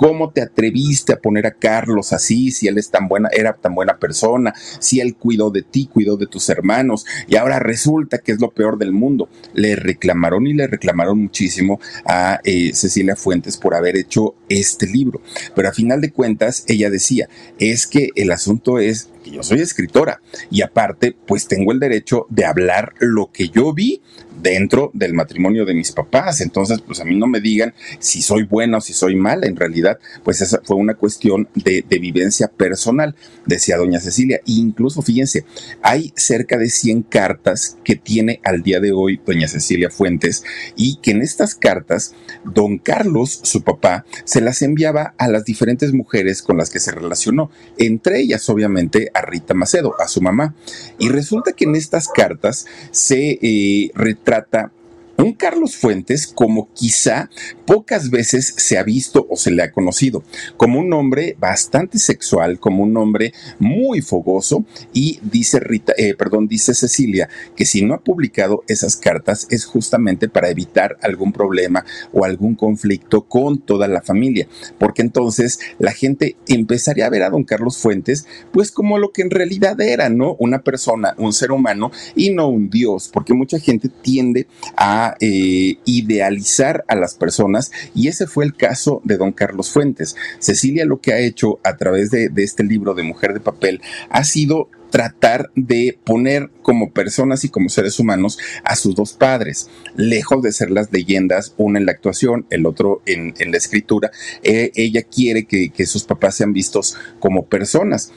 ¿Cómo 0.00 0.30
te 0.30 0.40
atreviste 0.40 1.12
a 1.12 1.20
poner 1.20 1.46
a 1.46 1.50
Carlos 1.50 2.14
así 2.14 2.52
si 2.52 2.68
él 2.68 2.78
es 2.78 2.90
tan 2.90 3.06
buena, 3.06 3.28
era 3.30 3.52
tan 3.52 3.74
buena 3.74 3.98
persona, 3.98 4.54
si 4.78 4.98
él 4.98 5.14
cuidó 5.14 5.50
de 5.50 5.60
ti, 5.60 5.90
cuidó 5.92 6.16
de 6.16 6.26
tus 6.26 6.48
hermanos 6.48 7.04
y 7.28 7.36
ahora 7.36 7.58
resulta 7.58 8.16
que 8.16 8.32
es 8.32 8.40
lo 8.40 8.50
peor 8.50 8.78
del 8.78 8.92
mundo? 8.92 9.28
Le 9.52 9.76
reclamaron 9.76 10.46
y 10.46 10.54
le 10.54 10.66
reclamaron 10.66 11.18
muchísimo 11.18 11.80
a 12.06 12.40
eh, 12.44 12.70
Cecilia 12.72 13.14
Fuentes 13.14 13.58
por 13.58 13.74
haber 13.74 13.94
hecho 13.94 14.36
este 14.48 14.86
libro. 14.86 15.20
Pero 15.54 15.68
a 15.68 15.72
final 15.72 16.00
de 16.00 16.12
cuentas 16.12 16.64
ella 16.66 16.88
decía, 16.88 17.28
es 17.58 17.86
que 17.86 18.08
el 18.16 18.30
asunto 18.30 18.78
es 18.78 19.10
que 19.22 19.32
yo 19.32 19.42
soy 19.42 19.60
escritora 19.60 20.22
y 20.50 20.62
aparte 20.62 21.14
pues 21.26 21.46
tengo 21.46 21.72
el 21.72 21.78
derecho 21.78 22.26
de 22.30 22.46
hablar 22.46 22.94
lo 23.00 23.30
que 23.30 23.50
yo 23.50 23.74
vi 23.74 24.00
dentro 24.42 24.90
del 24.94 25.14
matrimonio 25.14 25.64
de 25.64 25.74
mis 25.74 25.92
papás. 25.92 26.40
Entonces, 26.40 26.80
pues 26.80 27.00
a 27.00 27.04
mí 27.04 27.16
no 27.16 27.26
me 27.26 27.40
digan 27.40 27.74
si 27.98 28.22
soy 28.22 28.44
buena 28.44 28.78
o 28.78 28.80
si 28.80 28.92
soy 28.92 29.16
mala. 29.16 29.46
En 29.46 29.56
realidad, 29.56 29.89
pues 30.24 30.40
esa 30.40 30.60
fue 30.64 30.76
una 30.76 30.94
cuestión 30.94 31.48
de, 31.54 31.84
vivencia 32.00 32.48
personal, 32.48 33.14
decía 33.46 33.76
doña 33.76 34.00
Cecilia. 34.00 34.40
incluso, 34.46 35.02
fíjense, 35.02 35.44
hay 35.82 36.12
cerca 36.16 36.56
de 36.56 36.70
100 36.70 37.02
cartas 37.02 37.76
que 37.84 37.96
tiene 37.96 38.40
al 38.44 38.62
día 38.62 38.80
de 38.80 38.92
hoy 38.92 39.20
doña 39.24 39.48
Cecilia 39.48 39.90
Fuentes 39.90 40.44
y 40.76 40.96
que 40.96 41.10
en 41.10 41.22
estas 41.22 41.54
cartas, 41.54 42.14
don 42.44 42.78
Carlos, 42.78 43.40
su 43.42 43.62
papá, 43.62 44.06
se 44.24 44.40
las 44.40 44.62
enviaba 44.62 45.14
a 45.18 45.28
las 45.28 45.44
diferentes 45.44 45.92
mujeres 45.92 46.42
con 46.42 46.56
las 46.56 46.70
que 46.70 46.80
se 46.80 46.92
relacionó, 46.92 47.50
entre 47.78 48.20
ellas, 48.20 48.48
obviamente, 48.48 49.10
a 49.14 49.22
Rita 49.22 49.54
Macedo, 49.54 49.94
a 50.00 50.08
su 50.08 50.20
mamá. 50.20 50.54
Y 50.98 51.08
resulta 51.08 51.52
que 51.52 51.64
en 51.64 51.74
estas 51.74 52.08
cartas 52.08 52.66
se 52.90 53.38
eh, 53.42 53.90
trata 54.24 54.72
un 55.22 55.34
Carlos 55.34 55.76
Fuentes 55.76 56.26
como 56.26 56.72
quizá 56.72 57.30
pocas 57.66 58.10
veces 58.10 58.54
se 58.56 58.78
ha 58.78 58.82
visto 58.82 59.26
o 59.28 59.36
se 59.36 59.50
le 59.50 59.62
ha 59.62 59.70
conocido, 59.70 60.24
como 60.56 60.80
un 60.80 60.92
hombre 60.92 61.36
bastante 61.38 61.98
sexual, 61.98 62.58
como 62.58 62.82
un 62.82 62.96
hombre 62.96 63.32
muy 63.58 64.00
fogoso 64.00 64.64
y 64.92 65.20
dice 65.22 65.60
Rita, 65.60 65.92
eh, 65.96 66.14
perdón, 66.14 66.48
dice 66.48 66.74
Cecilia 66.74 67.28
que 67.54 67.66
si 67.66 67.82
no 67.82 67.94
ha 67.94 68.00
publicado 68.00 68.64
esas 68.66 68.96
cartas 68.96 69.46
es 69.50 69.64
justamente 69.64 70.28
para 70.28 70.48
evitar 70.48 70.96
algún 71.02 71.32
problema 71.32 71.84
o 72.12 72.24
algún 72.24 72.54
conflicto 72.54 73.22
con 73.22 73.60
toda 73.60 73.88
la 73.88 74.02
familia, 74.02 74.48
porque 74.78 75.02
entonces 75.02 75.60
la 75.78 75.92
gente 75.92 76.36
empezaría 76.48 77.06
a 77.06 77.10
ver 77.10 77.22
a 77.22 77.30
don 77.30 77.44
Carlos 77.44 77.78
Fuentes 77.78 78.26
pues 78.52 78.72
como 78.72 78.98
lo 78.98 79.12
que 79.12 79.22
en 79.22 79.30
realidad 79.30 79.80
era, 79.80 80.08
¿no? 80.08 80.36
Una 80.38 80.62
persona, 80.62 81.14
un 81.18 81.32
ser 81.32 81.52
humano 81.52 81.90
y 82.14 82.30
no 82.30 82.48
un 82.48 82.70
dios, 82.70 83.10
porque 83.12 83.34
mucha 83.34 83.58
gente 83.58 83.88
tiende 83.88 84.46
a 84.76 85.09
eh, 85.20 85.78
idealizar 85.84 86.84
a 86.88 86.94
las 86.94 87.14
personas 87.14 87.72
y 87.94 88.08
ese 88.08 88.26
fue 88.26 88.44
el 88.44 88.54
caso 88.54 89.00
de 89.04 89.16
don 89.16 89.32
Carlos 89.32 89.70
Fuentes. 89.70 90.16
Cecilia 90.38 90.84
lo 90.84 91.00
que 91.00 91.12
ha 91.12 91.18
hecho 91.18 91.58
a 91.64 91.76
través 91.76 92.10
de, 92.10 92.30
este 92.36 92.64
libro 92.64 92.94
de 92.94 93.02
Mujer 93.02 93.34
de 93.34 93.40
Papel 93.40 93.80
ha 94.08 94.24
sido 94.24 94.68
tratar 94.90 95.50
de 95.54 95.98
poner 96.04 96.50
como 96.62 96.90
personas 96.90 97.44
y 97.44 97.48
como 97.48 97.68
seres 97.68 98.00
humanos 98.00 98.38
a 98.64 98.74
sus 98.74 98.96
dos 98.96 99.12
padres, 99.12 99.68
lejos 99.94 100.42
de 100.42 100.50
ser 100.50 100.70
las 100.70 100.92
leyendas, 100.92 101.54
uno 101.58 101.78
en 101.78 101.86
la 101.86 101.92
actuación, 101.92 102.46
el 102.50 102.66
otro 102.66 103.00
en, 103.06 103.34
la 103.52 103.56
escritura. 103.56 104.10
Eh, 104.42 104.72
ella 104.74 105.02
quiere 105.02 105.44
que, 105.44 105.70
que 105.70 105.86
sus 105.86 106.02
papás 106.04 106.36
sean 106.36 106.52
vistos 106.52 106.96
como 107.20 107.46
personas. 107.46 108.12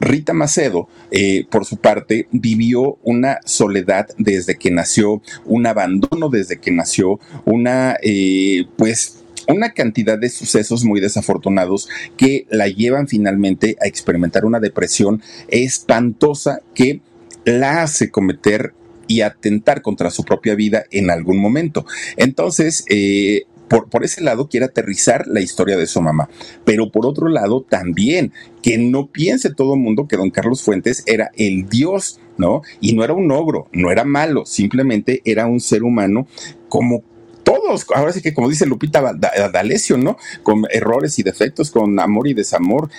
Rita 0.00 0.32
Macedo, 0.32 0.88
eh, 1.10 1.46
por 1.50 1.64
su 1.64 1.78
parte, 1.78 2.28
vivió 2.30 2.98
una 3.02 3.38
soledad 3.44 4.08
desde 4.18 4.56
que 4.56 4.70
nació, 4.70 5.22
un 5.44 5.66
abandono 5.66 6.28
desde 6.28 6.58
que 6.58 6.70
nació, 6.70 7.18
una, 7.44 7.96
eh, 8.02 8.66
pues, 8.76 9.24
una 9.48 9.72
cantidad 9.72 10.18
de 10.18 10.28
sucesos 10.28 10.84
muy 10.84 11.00
desafortunados 11.00 11.88
que 12.16 12.46
la 12.50 12.68
llevan 12.68 13.08
finalmente 13.08 13.76
a 13.80 13.86
experimentar 13.86 14.44
una 14.44 14.60
depresión 14.60 15.22
espantosa 15.48 16.60
que 16.74 17.00
la 17.44 17.82
hace 17.82 18.10
cometer 18.10 18.74
y 19.06 19.20
atentar 19.20 19.82
contra 19.82 20.10
su 20.10 20.24
propia 20.24 20.56
vida 20.56 20.84
en 20.90 21.10
algún 21.10 21.38
momento. 21.38 21.86
Entonces, 22.16 22.84
eh, 22.90 23.44
por, 23.68 23.88
por, 23.88 24.04
ese 24.04 24.22
lado 24.22 24.48
quiere 24.48 24.66
aterrizar 24.66 25.26
la 25.26 25.40
historia 25.40 25.76
de 25.76 25.86
su 25.86 26.00
mamá, 26.00 26.28
pero 26.64 26.90
por 26.90 27.06
otro 27.06 27.28
lado 27.28 27.62
también 27.68 28.32
que 28.62 28.78
no 28.78 29.06
piense 29.08 29.52
todo 29.52 29.74
el 29.74 29.80
mundo 29.80 30.06
que 30.08 30.16
don 30.16 30.30
Carlos 30.30 30.62
Fuentes 30.62 31.02
era 31.06 31.30
el 31.36 31.68
dios, 31.68 32.20
¿no? 32.38 32.62
Y 32.80 32.94
no 32.94 33.04
era 33.04 33.12
un 33.12 33.30
ogro, 33.30 33.68
no 33.72 33.90
era 33.90 34.04
malo, 34.04 34.46
simplemente 34.46 35.22
era 35.24 35.46
un 35.46 35.60
ser 35.60 35.82
humano 35.82 36.26
como 36.68 37.02
todos, 37.46 37.86
ahora 37.94 38.12
sí 38.12 38.22
que 38.22 38.34
como 38.34 38.48
dice 38.48 38.66
Lupita 38.66 39.00
D'Alessio, 39.12 39.96
¿no? 39.96 40.16
Con 40.42 40.64
errores 40.70 41.18
y 41.20 41.22
defectos, 41.22 41.70
con 41.70 42.00
amor 42.00 42.26
y 42.26 42.34
desamor. 42.34 42.90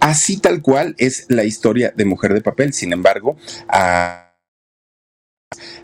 Así 0.00 0.36
tal 0.36 0.62
cual 0.62 0.96
es 0.98 1.26
la 1.28 1.44
historia 1.44 1.92
de 1.96 2.04
Mujer 2.04 2.34
de 2.34 2.40
Papel. 2.40 2.72
Sin 2.72 2.92
embargo, 2.92 3.36
a 3.68 4.23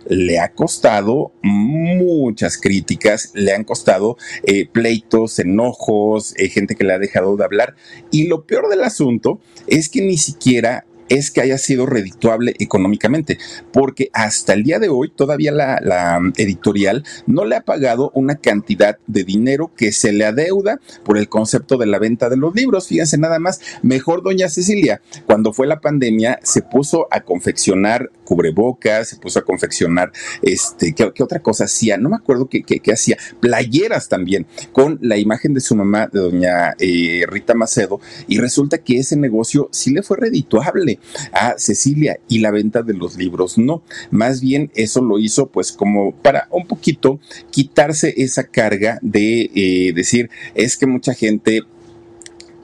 le 0.08 0.38
ha 0.38 0.52
costado 0.52 1.32
muchas 1.42 2.58
críticas, 2.58 3.30
le 3.34 3.52
han 3.52 3.64
costado 3.64 4.16
eh, 4.44 4.68
pleitos, 4.68 5.38
enojos, 5.38 6.34
eh, 6.36 6.48
gente 6.48 6.74
que 6.74 6.84
le 6.84 6.94
ha 6.94 6.98
dejado 6.98 7.36
de 7.36 7.44
hablar. 7.44 7.76
Y 8.10 8.26
lo 8.26 8.44
peor 8.44 8.68
del 8.68 8.82
asunto 8.82 9.40
es 9.66 9.88
que 9.88 10.02
ni 10.02 10.16
siquiera 10.16 10.86
es 11.10 11.30
que 11.30 11.42
haya 11.42 11.58
sido 11.58 11.84
redituable 11.84 12.54
económicamente, 12.58 13.36
porque 13.72 14.10
hasta 14.14 14.54
el 14.54 14.62
día 14.62 14.78
de 14.78 14.88
hoy 14.88 15.10
todavía 15.10 15.52
la, 15.52 16.20
editorial 16.36 17.04
no 17.26 17.44
le 17.44 17.56
ha 17.56 17.62
pagado 17.62 18.12
una 18.14 18.36
cantidad 18.36 18.98
de 19.06 19.24
dinero 19.24 19.72
que 19.76 19.92
se 19.92 20.12
le 20.12 20.24
adeuda 20.24 20.80
por 21.04 21.18
el 21.18 21.28
concepto 21.28 21.76
de 21.76 21.86
la 21.86 21.98
venta 21.98 22.30
de 22.30 22.36
los 22.36 22.54
libros. 22.54 22.86
Fíjense 22.86 23.18
nada 23.18 23.38
más, 23.38 23.60
mejor 23.82 24.22
doña 24.22 24.48
Cecilia, 24.48 25.02
cuando 25.26 25.52
fue 25.52 25.66
la 25.66 25.80
pandemia, 25.80 26.38
se 26.42 26.62
puso 26.62 27.08
a 27.10 27.22
confeccionar 27.22 28.10
cubrebocas, 28.24 29.08
se 29.08 29.16
puso 29.16 29.40
a 29.40 29.42
confeccionar, 29.42 30.12
este, 30.42 30.94
¿qué, 30.94 31.22
otra 31.22 31.40
cosa 31.40 31.64
hacía? 31.64 31.96
No 31.96 32.10
me 32.10 32.16
acuerdo 32.16 32.48
qué, 32.48 32.80
hacía, 32.92 33.16
playeras 33.40 34.08
también, 34.08 34.46
con 34.70 35.00
la 35.02 35.16
imagen 35.16 35.52
de 35.52 35.60
su 35.60 35.74
mamá, 35.74 36.06
de 36.06 36.20
doña 36.20 36.74
eh, 36.78 37.24
Rita 37.26 37.54
Macedo, 37.54 38.00
y 38.28 38.38
resulta 38.38 38.78
que 38.78 38.98
ese 38.98 39.16
negocio 39.16 39.68
sí 39.72 39.90
le 39.90 40.04
fue 40.04 40.16
redituable 40.16 40.99
a 41.32 41.54
Cecilia 41.58 42.18
y 42.28 42.38
la 42.38 42.50
venta 42.50 42.82
de 42.82 42.94
los 42.94 43.16
libros 43.16 43.58
no, 43.58 43.82
más 44.10 44.40
bien 44.40 44.70
eso 44.74 45.02
lo 45.02 45.18
hizo 45.18 45.48
pues 45.48 45.72
como 45.72 46.12
para 46.12 46.48
un 46.50 46.66
poquito 46.66 47.20
quitarse 47.50 48.14
esa 48.16 48.44
carga 48.44 48.98
de 49.02 49.50
eh, 49.54 49.92
decir, 49.94 50.30
es 50.54 50.76
que 50.76 50.86
mucha 50.86 51.14
gente 51.14 51.62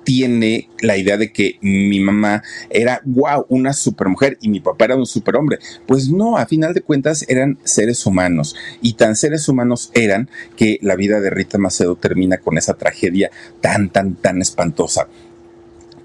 tiene 0.07 0.71
la 0.83 0.97
idea 0.97 1.17
de 1.17 1.33
que 1.33 1.59
mi 1.63 1.99
mamá 1.99 2.45
era, 2.71 3.03
wow, 3.05 3.45
una 3.49 3.73
supermujer 3.73 4.39
y 4.41 4.49
mi 4.49 4.61
papá 4.61 4.85
era 4.85 4.95
un 4.95 5.05
superhombre. 5.05 5.59
Pues 5.85 6.09
no, 6.09 6.37
a 6.37 6.47
final 6.47 6.75
de 6.75 6.83
cuentas 6.83 7.25
eran 7.29 7.59
seres 7.65 8.07
humanos. 8.07 8.55
Y 8.81 8.93
tan 8.93 9.17
seres 9.17 9.49
humanos 9.49 9.91
eran 9.95 10.31
que 10.57 10.79
la 10.81 10.95
vida 10.95 11.21
de 11.21 11.31
Rita 11.31 11.59
Macedo 11.59 11.97
termina 11.97 12.39
con 12.39 12.57
esa 12.57 12.75
tragedia 12.75 13.33
tan, 13.61 13.91
tan, 13.91 14.15
tan 14.15 14.41
espantosa 14.41 15.09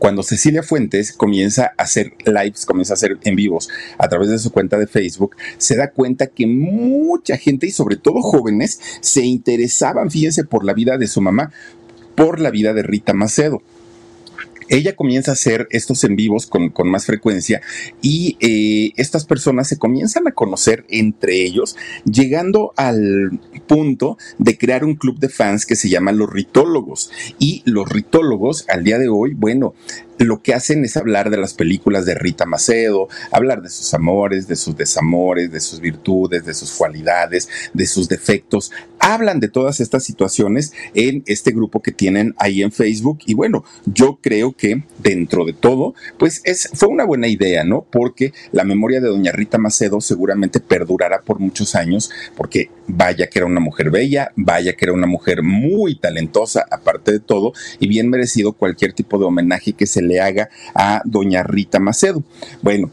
cuando 0.02 0.24
Cecilia 0.24 0.64
Fuentes 0.64 1.14
comienza 1.14 1.74
a 1.78 1.84
hacer 1.84 2.14
lives, 2.26 2.66
comienza 2.66 2.94
a 2.94 2.96
hacer 2.96 3.20
en 3.22 3.36
vivos 3.36 3.70
a 4.00 4.10
través 4.10 4.30
de 4.30 4.40
su 4.40 4.52
cuenta 4.52 4.80
de 4.80 4.88
Facebook, 4.88 5.36
se 5.60 5.76
da 5.76 5.92
cuenta 5.92 6.26
que 6.26 6.48
mucha 6.48 7.38
gente 7.38 7.68
y 7.68 7.72
sobre 7.72 7.98
todo 7.98 8.24
jóvenes 8.24 8.80
se 9.00 9.22
interesaban, 9.22 10.10
fíjense, 10.10 10.44
por 10.44 10.66
la 10.66 10.74
vida 10.74 10.98
de 10.98 11.06
su 11.06 11.22
mamá, 11.22 11.52
por 12.16 12.40
la 12.40 12.50
vida 12.50 12.74
de 12.74 12.82
Rita 12.82 13.14
Macedo 13.14 13.62
ella 14.72 14.96
comienza 14.96 15.32
a 15.32 15.34
hacer 15.34 15.68
estos 15.70 16.04
en 16.06 16.16
vivos 16.16 16.48
con, 16.48 16.72
más 16.86 17.06
frecuencia 17.06 17.62
y 18.02 18.38
eh, 18.40 18.94
estas 18.96 19.26
personas 19.26 19.68
se 19.68 19.78
comienzan 19.78 20.28
a 20.28 20.32
conocer 20.32 20.86
entre 20.90 21.44
ellos, 21.44 21.76
llegando 22.06 22.74
al 22.78 23.40
punto 23.68 24.18
de 24.38 24.58
crear 24.58 24.86
un 24.86 24.96
club 24.96 25.20
de 25.20 25.30
fans 25.30 25.66
que 25.66 25.76
se 25.76 25.90
llama 25.90 26.14
los 26.14 26.32
ritólogos. 26.32 27.12
Y 27.38 27.64
los 27.66 27.90
ritólogos 27.90 28.66
al 28.70 28.84
día 28.84 28.98
de 28.98 29.10
hoy, 29.10 29.34
bueno, 29.34 29.74
lo 30.18 30.42
que 30.42 30.54
hacen 30.54 30.86
es 30.86 30.98
hablar 30.98 31.30
de 31.30 31.38
las 31.38 31.54
películas 31.54 32.06
de 32.06 32.16
Rita 32.16 32.46
Macedo, 32.46 33.08
hablar 33.32 33.62
de 33.62 33.70
sus 33.70 33.94
amores, 33.94 34.48
de 34.48 34.56
sus 34.56 34.76
desamores, 34.76 35.52
de 35.52 35.60
sus 35.60 35.80
virtudes, 35.80 36.46
de 36.46 36.54
sus 36.54 36.72
cualidades, 36.72 37.50
de 37.74 37.88
sus 37.88 38.08
defectos. 38.08 38.72
Hablan 39.00 39.40
de 39.40 39.50
todas 39.50 39.80
estas 39.80 40.04
situaciones 40.04 40.74
en 40.94 41.24
este 41.26 41.52
grupo 41.52 41.82
que 41.82 41.92
tienen 41.92 42.36
ahí 42.38 42.62
en 42.62 42.72
Facebook 42.72 43.20
y 43.26 43.34
bueno, 43.34 43.64
yo 43.86 44.20
creo 44.22 44.54
que 44.54 44.84
dentro 45.00 45.46
de 45.46 45.54
todo, 45.54 45.96
pues 46.20 46.42
es, 46.44 46.70
fue 46.74 46.90
una 46.90 47.04
buena 47.04 47.28
idea, 47.28 47.64
¿no? 47.64 47.86
Porque 47.92 48.34
la 48.52 48.64
memoria 48.64 49.02
de 49.02 49.08
doña 49.08 49.32
Rita 49.32 49.58
Macedo 49.58 50.02
seguramente 50.02 50.60
perdurará 50.60 51.22
por 51.22 51.40
muchos 51.40 51.74
años, 51.76 52.12
porque 52.36 52.70
vaya 52.96 53.28
que 53.28 53.40
era 53.40 53.46
una 53.46 53.60
mujer 53.60 53.90
bella, 53.90 54.32
vaya 54.36 54.74
que 54.74 54.86
era 54.86 54.94
una 54.94 55.08
mujer 55.08 55.44
muy 55.44 55.96
talentosa, 55.96 56.66
aparte 56.70 57.12
de 57.12 57.20
todo, 57.20 57.54
y 57.80 57.88
bien 57.88 58.10
merecido 58.10 58.54
cualquier 58.54 58.94
tipo 58.94 59.18
de 59.18 59.26
homenaje 59.26 59.74
que 59.74 59.88
se 59.88 60.02
le 60.02 60.20
haga 60.22 60.50
a 60.76 61.02
doña 61.06 61.44
Rita 61.44 61.80
Macedo. 61.80 62.24
Bueno, 62.62 62.92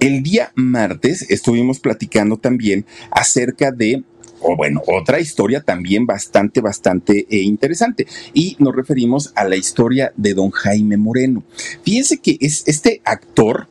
el 0.00 0.22
día 0.22 0.52
martes 0.54 1.30
estuvimos 1.30 1.80
platicando 1.80 2.36
también 2.36 2.84
acerca 3.10 3.70
de 3.70 4.04
o 4.46 4.56
bueno, 4.56 4.82
otra 4.86 5.20
historia 5.20 5.62
también 5.62 6.04
bastante, 6.04 6.60
bastante 6.60 7.26
eh, 7.30 7.38
interesante. 7.38 8.06
Y 8.34 8.56
nos 8.58 8.76
referimos 8.76 9.32
a 9.36 9.44
la 9.44 9.56
historia 9.56 10.12
de 10.18 10.34
don 10.34 10.50
Jaime 10.50 10.98
Moreno. 10.98 11.42
Fíjense 11.82 12.18
que 12.18 12.36
es 12.40 12.62
este 12.66 13.00
actor 13.04 13.68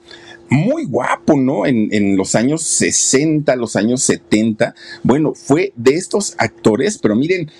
muy 0.53 0.85
guapo, 0.85 1.35
¿no? 1.35 1.65
En, 1.65 1.89
en, 1.91 2.15
los 2.15 2.35
años 2.35 2.61
60, 2.63 3.55
los 3.55 3.75
años 3.75 4.03
70. 4.03 4.75
Bueno, 5.01 5.33
fue 5.33 5.73
de 5.75 5.95
estos 5.95 6.35
actores, 6.37 6.97
pero 6.99 7.15
miren, 7.15 7.51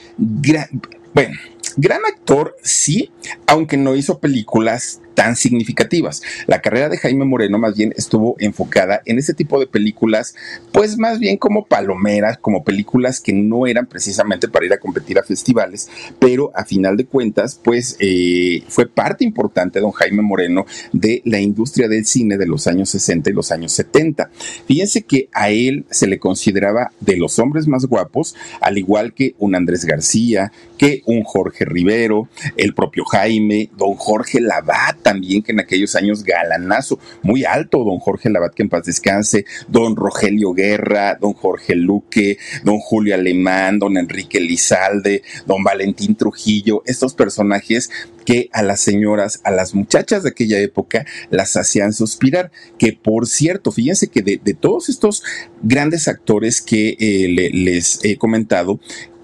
bueno, 1.14 1.36
gran 1.76 2.02
actor, 2.06 2.56
sí, 2.62 3.12
aunque 3.48 3.78
no 3.78 3.96
hizo 3.96 4.20
películas 4.20 5.02
tan 5.14 5.36
significativas. 5.36 6.22
La 6.48 6.62
carrera 6.62 6.90
de 6.90 6.98
Jaime 6.98 7.26
Moreno 7.26 7.58
más 7.58 7.76
bien 7.76 7.94
estuvo 7.96 8.36
enfocada 8.40 9.02
en 9.06 9.20
ese 9.20 9.34
tipo 9.34 9.60
de 9.60 9.68
películas, 9.68 10.36
pues 10.72 10.98
más 10.98 11.20
bien 11.20 11.38
como 11.38 11.66
palomeras, 11.66 12.38
como 12.38 12.64
películas 12.64 13.20
que 13.20 13.34
no 13.34 13.68
eran 13.68 13.86
precisamente 13.86 14.48
para 14.48 14.66
ir 14.66 14.74
a 14.74 14.80
competir 14.80 15.20
a 15.20 15.24
festivales, 15.24 15.90
pero 16.20 16.52
a 16.56 16.66
final 16.66 16.98
de 16.98 17.06
cuentas, 17.06 17.60
pues 17.64 17.96
eh, 18.00 18.64
fue 18.68 18.88
parte 18.88 19.24
importante, 19.24 19.80
don 19.80 19.92
Jaime 19.92 20.22
Moreno, 20.22 20.66
de 20.92 21.22
la 21.26 21.40
industria 21.40 21.88
del 21.88 22.06
cine 22.06 22.38
de 22.38 22.48
los 22.48 22.68
años 22.68 22.90
60 22.90 23.30
y 23.30 23.34
los 23.34 23.52
años 23.52 23.72
70. 23.74 24.30
Fíjense 24.68 25.04
que 25.04 25.30
a 25.34 25.50
él 25.50 25.86
se 25.90 26.08
le 26.08 26.20
consideraba 26.20 26.92
de 27.00 27.18
los 27.18 27.40
hombres 27.40 27.68
más 27.68 27.86
guapos, 27.86 28.36
al 28.62 28.78
igual 28.78 29.14
que 29.14 29.36
un 29.40 29.56
Andrés 29.56 29.86
García, 29.86 30.52
que 30.78 31.02
un 31.06 31.24
Jorge 31.24 31.66
Rivero, 31.66 32.28
el 32.58 32.74
propio 32.74 33.06
Jaime, 33.06 33.70
don 33.78 33.96
Jorge 33.96 34.42
Labat, 34.42 35.03
también 35.04 35.44
que 35.44 35.52
en 35.52 35.60
aquellos 35.60 35.96
años 35.96 36.24
galanazo, 36.24 37.00
muy 37.22 37.46
alto, 37.46 37.84
don 37.84 38.00
Jorge 38.00 38.30
Labat, 38.30 38.54
que 38.54 38.64
en 38.64 38.70
paz 38.70 38.86
descanse, 38.86 39.46
don 39.68 39.96
Rogelio 39.96 40.54
Guerra, 40.54 41.18
don 41.20 41.34
Jorge 41.34 41.76
Luque, 41.76 42.38
don 42.64 42.80
Julio 42.80 43.14
Alemán, 43.14 43.80
don 43.80 43.98
Enrique 43.98 44.40
Lizalde, 44.40 45.22
don 45.46 45.64
Valentín 45.64 46.16
Trujillo, 46.16 46.82
estos 46.86 47.14
personajes 47.14 47.90
que 48.26 48.50
a 48.54 48.64
las 48.64 48.80
señoras, 48.80 49.42
a 49.44 49.52
las 49.52 49.76
muchachas 49.76 50.24
de 50.24 50.30
aquella 50.30 50.60
época 50.60 51.06
las 51.30 51.56
hacían 51.58 51.94
suspirar, 51.94 52.52
que 52.78 52.94
por 52.94 53.28
cierto, 53.28 53.72
fíjense 53.72 54.08
que 54.08 54.22
de, 54.22 54.40
todos 54.54 54.90
estos 54.90 55.24
grandes 55.62 56.08
actores 56.08 56.62
que 56.62 56.96
eh, 57.00 57.52
les 57.54 58.00
he 58.04 58.18
comentado, 58.18 58.80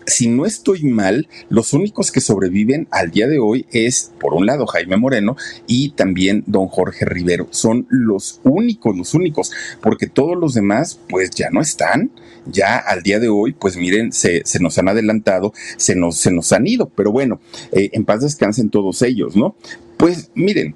si 0.09 0.27
no 0.27 0.45
estoy 0.45 0.83
mal, 0.83 1.27
los 1.49 1.73
únicos 1.73 2.11
que 2.11 2.21
sobreviven 2.21 2.87
al 2.91 3.11
día 3.11 3.27
de 3.27 3.39
hoy 3.39 3.65
es, 3.71 4.11
por 4.19 4.33
un 4.33 4.45
lado, 4.45 4.65
Jaime 4.67 4.97
Moreno 4.97 5.35
y 5.67 5.91
también 5.91 6.43
don 6.47 6.67
Jorge 6.67 7.05
Rivero. 7.05 7.47
Son 7.51 7.87
los 7.89 8.41
únicos, 8.43 8.97
los 8.97 9.13
únicos, 9.13 9.51
porque 9.81 10.07
todos 10.07 10.37
los 10.37 10.53
demás, 10.53 10.99
pues 11.09 11.29
ya 11.31 11.49
no 11.51 11.61
están. 11.61 12.11
Ya 12.45 12.77
al 12.77 13.03
día 13.03 13.19
de 13.19 13.29
hoy, 13.29 13.53
pues 13.53 13.77
miren, 13.77 14.11
se, 14.11 14.43
nos 14.59 14.77
han 14.77 14.89
adelantado, 14.89 15.53
se 15.77 15.95
nos, 15.95 16.17
se 16.17 16.31
nos 16.31 16.51
han 16.51 16.65
ido, 16.65 16.89
pero 16.89 17.11
bueno, 17.11 17.39
eh, 17.71 17.89
en 17.93 18.05
paz 18.05 18.21
descansen 18.21 18.69
todos 18.69 19.01
ellos, 19.01 19.35
¿no? 19.35 19.55
Pues 19.97 20.31
miren, 20.33 20.75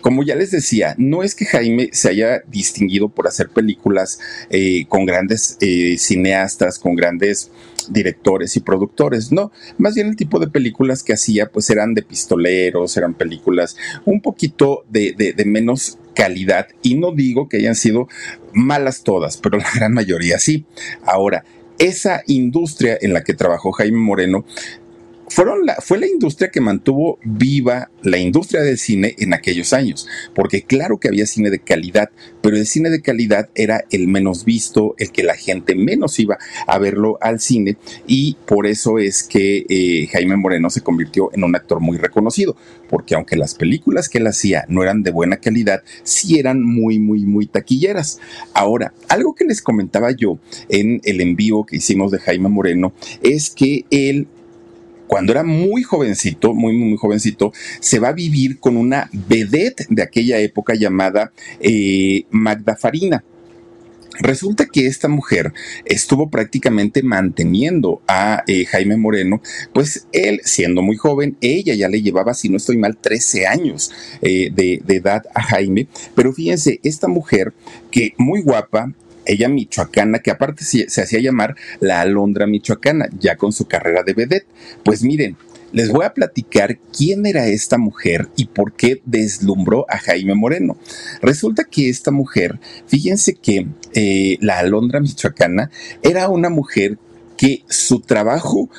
como 0.00 0.22
ya 0.22 0.34
les 0.34 0.50
decía, 0.50 0.94
no 0.98 1.22
es 1.22 1.34
que 1.34 1.44
Jaime 1.44 1.90
se 1.92 2.08
haya 2.08 2.42
distinguido 2.46 3.08
por 3.08 3.26
hacer 3.26 3.48
películas 3.48 4.18
eh, 4.50 4.86
con 4.88 5.06
grandes 5.06 5.56
eh, 5.60 5.96
cineastas, 5.98 6.78
con 6.78 6.94
grandes 6.94 7.50
directores 7.90 8.56
y 8.56 8.60
productores, 8.60 9.32
no, 9.32 9.52
más 9.78 9.94
bien 9.94 10.08
el 10.08 10.16
tipo 10.16 10.38
de 10.38 10.48
películas 10.48 11.02
que 11.02 11.12
hacía 11.12 11.50
pues 11.50 11.70
eran 11.70 11.94
de 11.94 12.02
pistoleros, 12.02 12.96
eran 12.96 13.14
películas 13.14 13.76
un 14.04 14.20
poquito 14.20 14.84
de, 14.88 15.12
de 15.12 15.44
menos 15.44 15.98
calidad 16.14 16.66
y 16.82 16.96
no 16.96 17.12
digo 17.12 17.48
que 17.48 17.58
hayan 17.58 17.76
sido 17.76 18.08
malas 18.52 19.02
todas, 19.04 19.36
pero 19.36 19.58
la 19.58 19.70
gran 19.74 19.92
mayoría 19.92 20.38
sí. 20.38 20.66
Ahora, 21.04 21.44
esa 21.78 22.22
industria 22.26 22.98
en 23.00 23.12
la 23.12 23.22
que 23.22 23.34
trabajó 23.34 23.72
Jaime 23.72 23.98
Moreno 23.98 24.44
fueron 25.28 25.66
la, 25.66 25.76
fue 25.76 25.98
la 25.98 26.06
industria 26.06 26.50
que 26.50 26.60
mantuvo 26.60 27.18
viva 27.24 27.90
la 28.02 28.18
industria 28.18 28.62
del 28.62 28.78
cine 28.78 29.14
en 29.18 29.34
aquellos 29.34 29.72
años, 29.72 30.08
porque 30.34 30.62
claro 30.62 30.98
que 30.98 31.08
había 31.08 31.26
cine 31.26 31.50
de 31.50 31.58
calidad, 31.58 32.10
pero 32.40 32.56
el 32.56 32.66
cine 32.66 32.90
de 32.90 33.02
calidad 33.02 33.50
era 33.54 33.84
el 33.90 34.08
menos 34.08 34.44
visto, 34.44 34.94
el 34.98 35.10
que 35.10 35.22
la 35.22 35.34
gente 35.34 35.74
menos 35.74 36.18
iba 36.18 36.38
a 36.66 36.78
verlo 36.78 37.18
al 37.20 37.40
cine, 37.40 37.76
y 38.06 38.36
por 38.46 38.66
eso 38.66 38.98
es 38.98 39.22
que 39.22 39.66
eh, 39.68 40.08
Jaime 40.10 40.36
Moreno 40.36 40.70
se 40.70 40.80
convirtió 40.80 41.30
en 41.32 41.44
un 41.44 41.54
actor 41.54 41.80
muy 41.80 41.98
reconocido, 41.98 42.56
porque 42.88 43.14
aunque 43.14 43.36
las 43.36 43.54
películas 43.54 44.08
que 44.08 44.18
él 44.18 44.26
hacía 44.26 44.64
no 44.68 44.82
eran 44.82 45.02
de 45.02 45.10
buena 45.10 45.38
calidad, 45.38 45.82
sí 46.02 46.38
eran 46.38 46.62
muy, 46.62 46.98
muy, 46.98 47.26
muy 47.26 47.46
taquilleras. 47.46 48.20
Ahora, 48.54 48.94
algo 49.08 49.34
que 49.34 49.44
les 49.44 49.62
comentaba 49.62 50.10
yo 50.12 50.38
en 50.68 51.00
el 51.04 51.20
envío 51.20 51.64
que 51.64 51.76
hicimos 51.76 52.10
de 52.10 52.18
Jaime 52.18 52.48
Moreno 52.48 52.92
es 53.22 53.50
que 53.50 53.84
él 53.90 54.28
cuando 55.08 55.32
era 55.32 55.42
muy 55.42 55.82
jovencito, 55.82 56.54
muy, 56.54 56.74
muy, 56.74 56.96
jovencito, 56.96 57.52
se 57.80 57.98
va 57.98 58.08
a 58.08 58.12
vivir 58.12 58.60
con 58.60 58.76
una 58.76 59.10
vedette 59.12 59.86
de 59.88 60.02
aquella 60.02 60.38
época 60.38 60.74
llamada 60.74 61.32
eh, 61.60 62.26
Magda 62.30 62.76
Farina. 62.76 63.24
Resulta 64.20 64.66
que 64.66 64.86
esta 64.86 65.08
mujer 65.08 65.52
estuvo 65.84 66.28
prácticamente 66.28 67.02
manteniendo 67.02 68.02
a 68.08 68.42
eh, 68.48 68.64
Jaime 68.64 68.96
Moreno, 68.96 69.40
pues 69.72 70.08
él 70.12 70.40
siendo 70.44 70.82
muy 70.82 70.96
joven, 70.96 71.36
ella 71.40 71.74
ya 71.74 71.88
le 71.88 72.02
llevaba, 72.02 72.34
si 72.34 72.48
no 72.48 72.56
estoy 72.56 72.78
mal, 72.78 72.96
13 72.96 73.46
años 73.46 73.92
eh, 74.20 74.50
de, 74.52 74.82
de 74.84 74.96
edad 74.96 75.22
a 75.34 75.42
Jaime, 75.42 75.86
pero 76.16 76.32
fíjense, 76.32 76.80
esta 76.82 77.06
mujer 77.06 77.52
que 77.90 78.14
muy 78.18 78.42
guapa, 78.42 78.92
ella 79.28 79.48
michoacana, 79.48 80.18
que 80.18 80.30
aparte 80.30 80.64
se, 80.64 80.86
hacía 81.00 81.20
llamar 81.20 81.54
la 81.80 82.00
Alondra 82.00 82.46
Michoacana, 82.46 83.08
ya 83.18 83.36
con 83.36 83.52
su 83.52 83.66
carrera 83.66 84.02
de 84.02 84.14
vedette. 84.14 84.46
Pues 84.82 85.02
miren, 85.02 85.36
les 85.70 85.90
voy 85.90 86.04
a 86.04 86.14
platicar 86.14 86.78
quién 86.96 87.26
era 87.26 87.46
esta 87.46 87.78
mujer 87.78 88.28
y 88.36 88.46
por 88.46 88.72
qué 88.72 89.02
deslumbró 89.04 89.86
a 89.88 89.98
Jaime 89.98 90.34
Moreno. 90.34 90.78
Resulta 91.20 91.64
que 91.64 91.88
esta 91.88 92.10
mujer, 92.10 92.58
fíjense 92.86 93.34
que 93.34 93.68
eh, 93.94 94.38
la 94.40 94.58
Alondra 94.58 95.00
Michoacana 95.00 95.70
era 96.02 96.28
una 96.28 96.48
mujer 96.48 96.98
que 97.36 97.62
su 97.68 98.00
trabajo 98.00 98.70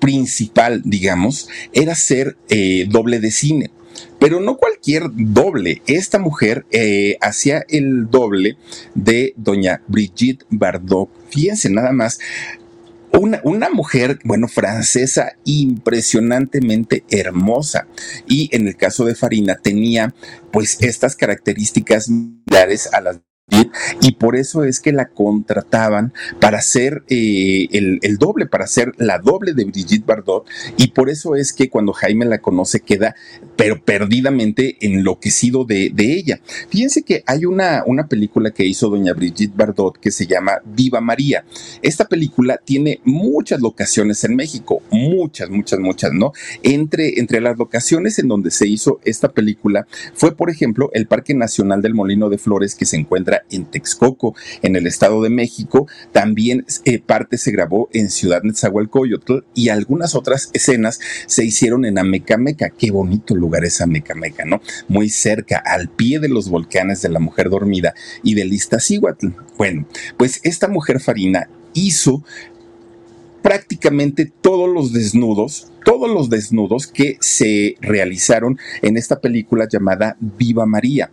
principal, 0.00 0.82
digamos, 0.84 1.48
era 1.72 1.94
ser 1.94 2.36
eh, 2.48 2.86
doble 2.88 3.20
de 3.20 3.30
cine 3.30 3.70
pero 4.18 4.40
no 4.40 4.56
cualquier 4.56 5.04
doble. 5.12 5.82
Esta 5.86 6.18
mujer 6.18 6.64
eh, 6.70 7.16
hacía 7.20 7.64
el 7.68 8.10
doble 8.10 8.56
de 8.94 9.34
doña 9.36 9.82
Brigitte 9.88 10.44
Bardot. 10.50 11.08
Fíjense 11.30 11.70
nada 11.70 11.92
más. 11.92 12.18
Una, 13.12 13.42
una, 13.44 13.68
mujer, 13.68 14.18
bueno, 14.24 14.48
francesa 14.48 15.34
impresionantemente 15.44 17.04
hermosa. 17.10 17.86
Y 18.26 18.48
en 18.56 18.68
el 18.68 18.76
caso 18.76 19.04
de 19.04 19.14
Farina 19.14 19.56
tenía 19.56 20.14
pues 20.50 20.78
estas 20.80 21.14
características 21.14 22.06
similares 22.06 22.88
a 22.92 23.02
las 23.02 23.20
y 24.00 24.12
por 24.12 24.36
eso 24.36 24.64
es 24.64 24.80
que 24.80 24.92
la 24.92 25.08
contrataban 25.08 26.12
para 26.40 26.60
ser 26.60 27.02
eh, 27.08 27.68
el, 27.72 28.16
doble, 28.18 28.46
para 28.46 28.66
ser 28.66 28.92
la 28.98 29.18
doble 29.18 29.52
de 29.52 29.64
Brigitte 29.64 30.06
Bardot 30.06 30.46
y 30.76 30.88
por 30.88 31.10
eso 31.10 31.36
es 31.36 31.52
que 31.52 31.68
cuando 31.68 31.92
Jaime 31.92 32.24
la 32.24 32.40
conoce 32.40 32.80
queda 32.80 33.14
pero 33.56 33.82
perdidamente 33.84 34.76
enloquecido 34.80 35.64
de, 35.64 35.92
ella. 35.96 36.40
Fíjense 36.68 37.02
que 37.02 37.22
hay 37.26 37.44
una, 37.44 37.84
una 37.86 38.08
película 38.08 38.50
que 38.50 38.64
hizo 38.64 38.88
doña 38.88 39.12
Brigitte 39.12 39.54
Bardot 39.54 39.98
que 39.98 40.10
se 40.10 40.26
llama 40.26 40.60
Viva 40.64 41.00
María. 41.00 41.44
Esta 41.80 42.06
película 42.06 42.60
tiene 42.62 43.00
muchas 43.04 43.60
locaciones 43.60 44.24
en 44.24 44.34
México, 44.34 44.82
muchas, 44.90 45.48
muchas, 45.48 45.78
muchas, 45.78 46.12
¿no? 46.12 46.32
Entre, 46.62 47.20
entre 47.20 47.40
las 47.40 47.56
locaciones 47.56 48.18
en 48.18 48.28
donde 48.28 48.50
se 48.50 48.66
hizo 48.66 49.00
esta 49.04 49.28
película 49.28 49.86
fue, 50.14 50.34
por 50.34 50.50
ejemplo, 50.50 50.90
el 50.92 51.06
Parque 51.06 51.34
Nacional 51.34 51.82
del 51.82 51.94
Molino 51.94 52.28
de 52.28 52.38
Flores 52.38 52.74
que 52.74 52.84
se 52.84 52.96
encuentra 52.96 53.41
en 53.50 53.66
Texcoco, 53.66 54.34
en 54.62 54.76
el 54.76 54.86
Estado 54.86 55.22
de 55.22 55.30
México. 55.30 55.86
También 56.12 56.64
eh, 56.84 56.98
parte 56.98 57.38
se 57.38 57.50
grabó 57.52 57.88
en 57.92 58.10
Ciudad 58.10 58.42
Nezahualcóyotl 58.42 59.44
y 59.54 59.68
algunas 59.68 60.14
otras 60.14 60.50
escenas 60.52 61.00
se 61.26 61.44
hicieron 61.44 61.84
en 61.84 61.98
Amecameca. 61.98 62.70
Qué 62.70 62.90
bonito 62.90 63.34
lugar 63.34 63.64
es 63.64 63.80
Amecameca, 63.80 64.44
¿no? 64.44 64.60
Muy 64.88 65.08
cerca, 65.08 65.58
al 65.58 65.88
pie 65.88 66.18
de 66.18 66.28
los 66.28 66.48
volcanes 66.48 67.02
de 67.02 67.08
la 67.08 67.18
Mujer 67.18 67.50
Dormida 67.50 67.94
y 68.22 68.34
del 68.34 68.52
Iztaccíhuatl. 68.52 69.28
Bueno, 69.56 69.86
pues 70.16 70.40
esta 70.42 70.68
mujer 70.68 71.00
Farina 71.00 71.48
hizo 71.74 72.22
prácticamente 73.42 74.30
todos 74.40 74.72
los 74.72 74.92
desnudos, 74.92 75.70
todos 75.84 76.08
los 76.08 76.30
desnudos 76.30 76.86
que 76.86 77.16
se 77.20 77.76
realizaron 77.80 78.58
en 78.82 78.96
esta 78.96 79.20
película 79.20 79.66
llamada 79.70 80.16
Viva 80.20 80.64
María 80.64 81.10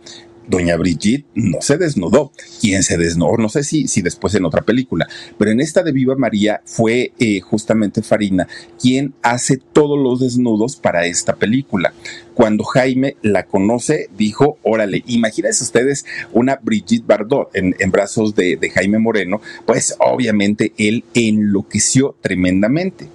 doña 0.50 0.76
Brigitte 0.76 1.24
no 1.34 1.58
se 1.60 1.78
desnudó. 1.78 2.32
¿Quién 2.60 2.82
se 2.82 2.98
desnudó? 2.98 3.36
No 3.38 3.48
sé 3.48 3.62
si, 3.62 3.88
si 3.88 4.02
después 4.02 4.34
en 4.34 4.44
otra 4.44 4.62
película, 4.62 5.08
pero 5.38 5.50
en 5.50 5.60
esta 5.60 5.82
de 5.82 5.92
Viva 5.92 6.16
María 6.16 6.60
fue 6.66 7.12
eh, 7.18 7.40
justamente 7.40 8.02
Farina 8.02 8.48
quien 8.80 9.14
hace 9.22 9.56
todos 9.56 9.98
los 9.98 10.20
desnudos 10.20 10.76
para 10.76 11.06
esta 11.06 11.36
película. 11.36 11.94
Cuando 12.34 12.64
Jaime 12.64 13.16
la 13.22 13.44
conoce, 13.44 14.08
dijo, 14.16 14.58
órale, 14.62 15.04
imagínense 15.06 15.62
ustedes 15.62 16.04
una 16.32 16.58
Brigitte 16.62 17.06
Bardot 17.06 17.50
en, 17.54 17.90
brazos 17.90 18.34
de 18.34 18.70
Jaime 18.72 18.98
Moreno, 18.98 19.40
pues 19.66 19.96
obviamente 19.98 20.72
él 20.78 21.04
enloqueció 21.14 22.16
tremendamente. 22.20 23.08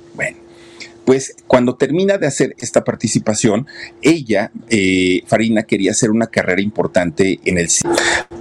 Pues 1.06 1.36
cuando 1.48 1.76
termina 1.76 2.18
de 2.18 2.28
hacer 2.28 2.56
esta 2.60 2.84
participación, 2.84 3.68
ella, 4.02 4.52
eh, 4.70 5.22
Farina, 5.28 5.64
quería 5.64 5.92
hacer 5.92 6.10
una 6.10 6.28
carrera 6.28 6.62
importante 6.62 7.40
en 7.46 7.58
el 7.58 7.70
cine, 7.70 7.94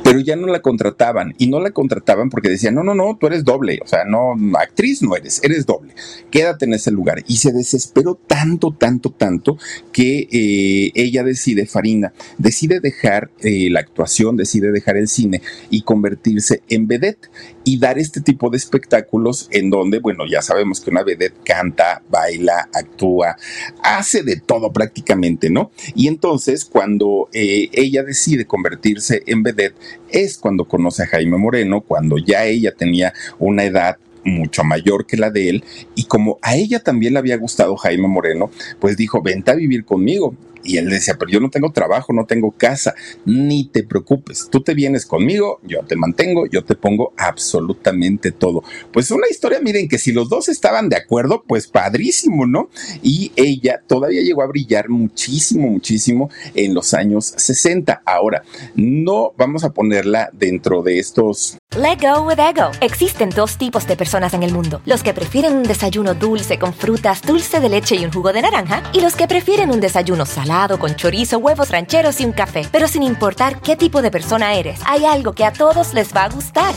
pero 0.03 0.21
ya 0.21 0.35
no 0.37 0.47
la 0.47 0.63
contrataban 0.63 1.35
y 1.39 1.49
no 1.49 1.61
la 1.61 1.73
contrataban 1.73 2.31
porque 2.31 2.49
decían, 2.49 2.75
no, 2.75 2.83
no, 2.83 2.95
no, 2.95 3.17
tú 3.21 3.27
eres 3.27 3.45
doble, 3.45 3.81
o 3.83 3.87
sea, 3.87 4.05
no, 4.05 4.35
actriz 4.59 5.03
no 5.03 5.15
eres, 5.15 5.41
eres 5.43 5.67
doble, 5.67 5.95
quédate 6.31 6.65
en 6.65 6.75
ese 6.75 6.91
lugar. 6.91 7.23
Y 7.27 7.37
se 7.37 7.53
desesperó 7.53 8.15
tanto, 8.27 8.75
tanto, 8.77 9.11
tanto 9.11 9.59
que 9.93 10.29
eh, 10.31 10.93
ella 10.95 11.23
decide, 11.23 11.67
Farina, 11.67 12.13
decide 12.39 12.81
dejar 12.81 13.31
eh, 13.41 13.69
la 13.71 13.81
actuación, 13.81 14.37
decide 14.37 14.73
dejar 14.73 14.97
el 14.97 15.09
cine 15.09 15.43
y 15.71 15.83
convertirse 15.83 16.63
en 16.69 16.87
vedette 16.87 17.29
y 17.65 17.79
dar 17.79 17.99
este 17.99 18.21
tipo 18.21 18.51
de 18.51 18.57
espectáculos 18.57 19.49
en 19.51 19.71
donde, 19.71 19.99
bueno, 19.99 20.25
ya 20.31 20.43
sabemos 20.43 20.81
que 20.81 20.91
una 20.91 21.03
vedette 21.03 21.43
canta, 21.45 22.03
baila, 22.11 22.69
actúa, 22.73 23.37
hace 23.83 24.23
de 24.23 24.37
todo 24.37 24.73
prácticamente, 24.73 25.51
¿no? 25.51 25.71
Y 25.95 26.09
entonces 26.09 26.65
cuando 26.65 27.29
eh, 27.33 27.69
ella 27.73 28.03
decide 28.03 28.45
convertirse 28.47 29.23
en 29.27 29.43
vedette 29.43 29.77
es 30.11 30.37
cuando 30.37 30.67
conoce 30.67 31.03
a 31.03 31.07
Jaime 31.07 31.39
Moreno, 31.39 31.81
cuando 31.81 32.19
ya 32.19 32.45
ella 32.45 32.73
tenía 32.73 33.13
una 33.39 33.65
edad 33.65 33.97
mucho 34.25 34.65
mayor 34.65 35.07
que 35.07 35.17
la 35.17 35.31
de 35.31 35.51
él, 35.51 35.65
y 35.95 36.05
como 36.05 36.39
a 36.43 36.57
ella 36.57 36.81
también 36.81 37.13
le 37.13 37.19
había 37.19 37.37
gustado 37.37 37.77
Jaime 37.77 38.09
Moreno, 38.09 38.51
pues 38.81 38.97
dijo, 38.97 39.23
vente 39.23 39.51
a 39.51 39.55
vivir 39.55 39.85
conmigo. 39.85 40.35
Y 40.65 40.79
él 40.79 40.89
decía, 40.89 41.17
pero 41.19 41.31
yo 41.31 41.41
no 41.41 41.51
tengo 41.51 41.71
trabajo, 41.73 42.13
no 42.13 42.25
tengo 42.25 42.51
casa, 42.51 42.95
ni 43.27 43.67
te 43.67 43.85
preocupes, 43.85 44.49
tú 44.51 44.63
te 44.63 44.75
vienes 44.75 45.05
conmigo, 45.05 45.61
yo 45.63 45.81
te 45.81 45.95
mantengo, 45.95 46.47
yo 46.47 46.65
te 46.65 46.75
pongo 46.75 47.13
absolutamente 47.17 48.33
todo. 48.33 48.65
Pues 48.93 49.11
una 49.11 49.29
historia, 49.31 49.61
miren, 49.61 49.89
que 49.89 49.99
si 49.99 50.13
los 50.13 50.29
dos 50.29 50.49
estaban 50.49 50.89
de 50.89 50.97
acuerdo, 50.97 51.45
pues 51.47 51.67
padrísimo, 51.67 52.47
¿no? 52.47 52.71
Y 53.03 53.33
ella 53.37 53.83
todavía 53.87 54.23
llegó 54.23 54.43
a 54.43 54.47
brillar 54.47 54.89
muchísimo, 54.89 55.69
muchísimo 55.69 56.31
en 56.55 56.73
los 56.73 56.95
años 56.95 57.35
60. 57.37 58.03
Ahora, 58.07 58.43
no 58.75 59.33
vamos 59.37 59.65
a 59.65 59.73
ponerla 59.73 60.31
dentro 60.33 60.83
de 60.83 60.99
estos... 60.99 61.59
Let 61.77 61.99
go 62.01 62.23
with 62.23 62.39
ego. 62.39 62.71
Existen 62.81 63.31
dos 63.31 63.59
tipos 63.59 63.87
de 63.89 63.97
personas 63.97 64.33
en 64.33 64.45
el 64.45 64.53
mundo. 64.53 64.81
Los 64.87 65.03
que 65.03 65.13
prefieren 65.13 65.55
un 65.55 65.65
desayuno 65.65 66.15
dulce 66.15 66.59
con 66.59 66.73
frutas, 66.73 67.21
dulce 67.23 67.59
de 67.59 67.69
leche 67.69 67.97
y 67.97 68.05
un 68.05 68.13
jugo 68.13 68.33
de 68.33 68.43
naranja. 68.43 68.85
Y 68.93 69.01
los 69.01 69.17
que 69.17 69.27
prefieren 69.27 69.71
un 69.71 69.81
desayuno 69.81 70.25
salado 70.25 70.54
con 70.79 70.95
chorizo, 70.95 71.39
huevos 71.39 71.71
rancheros 71.71 72.21
y 72.21 72.25
un 72.25 72.33
café. 72.33 72.67
Pero 72.71 72.87
sin 72.87 73.03
importar 73.03 73.61
qué 73.61 73.75
tipo 73.77 74.03
de 74.03 74.11
persona 74.11 74.55
eres, 74.55 74.81
hay 74.87 75.05
algo 75.05 75.33
que 75.33 75.45
a 75.45 75.53
todos 75.53 75.95
les 75.95 76.15
va 76.15 76.25
a 76.25 76.29
gustar. 76.29 76.75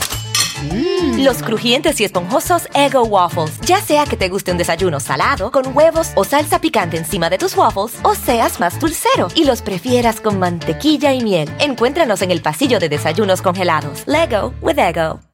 Mm. 0.62 1.20
Los 1.22 1.42
crujientes 1.44 2.00
y 2.00 2.04
esponjosos 2.04 2.66
Ego 2.74 3.04
Waffles. 3.04 3.60
Ya 3.60 3.80
sea 3.80 4.04
que 4.04 4.16
te 4.16 4.28
guste 4.28 4.50
un 4.50 4.58
desayuno 4.58 4.98
salado, 4.98 5.52
con 5.52 5.76
huevos 5.76 6.10
o 6.16 6.24
salsa 6.24 6.60
picante 6.60 6.96
encima 6.96 7.30
de 7.30 7.38
tus 7.38 7.56
waffles, 7.56 7.96
o 8.02 8.16
seas 8.16 8.58
más 8.58 8.80
dulcero 8.80 9.28
y 9.36 9.44
los 9.44 9.62
prefieras 9.62 10.20
con 10.20 10.40
mantequilla 10.40 11.12
y 11.12 11.22
miel. 11.22 11.48
Encuéntranos 11.60 12.22
en 12.22 12.32
el 12.32 12.42
pasillo 12.42 12.80
de 12.80 12.88
desayunos 12.88 13.42
congelados. 13.42 14.02
Lego 14.06 14.52
with 14.60 14.78
Ego 14.78 15.27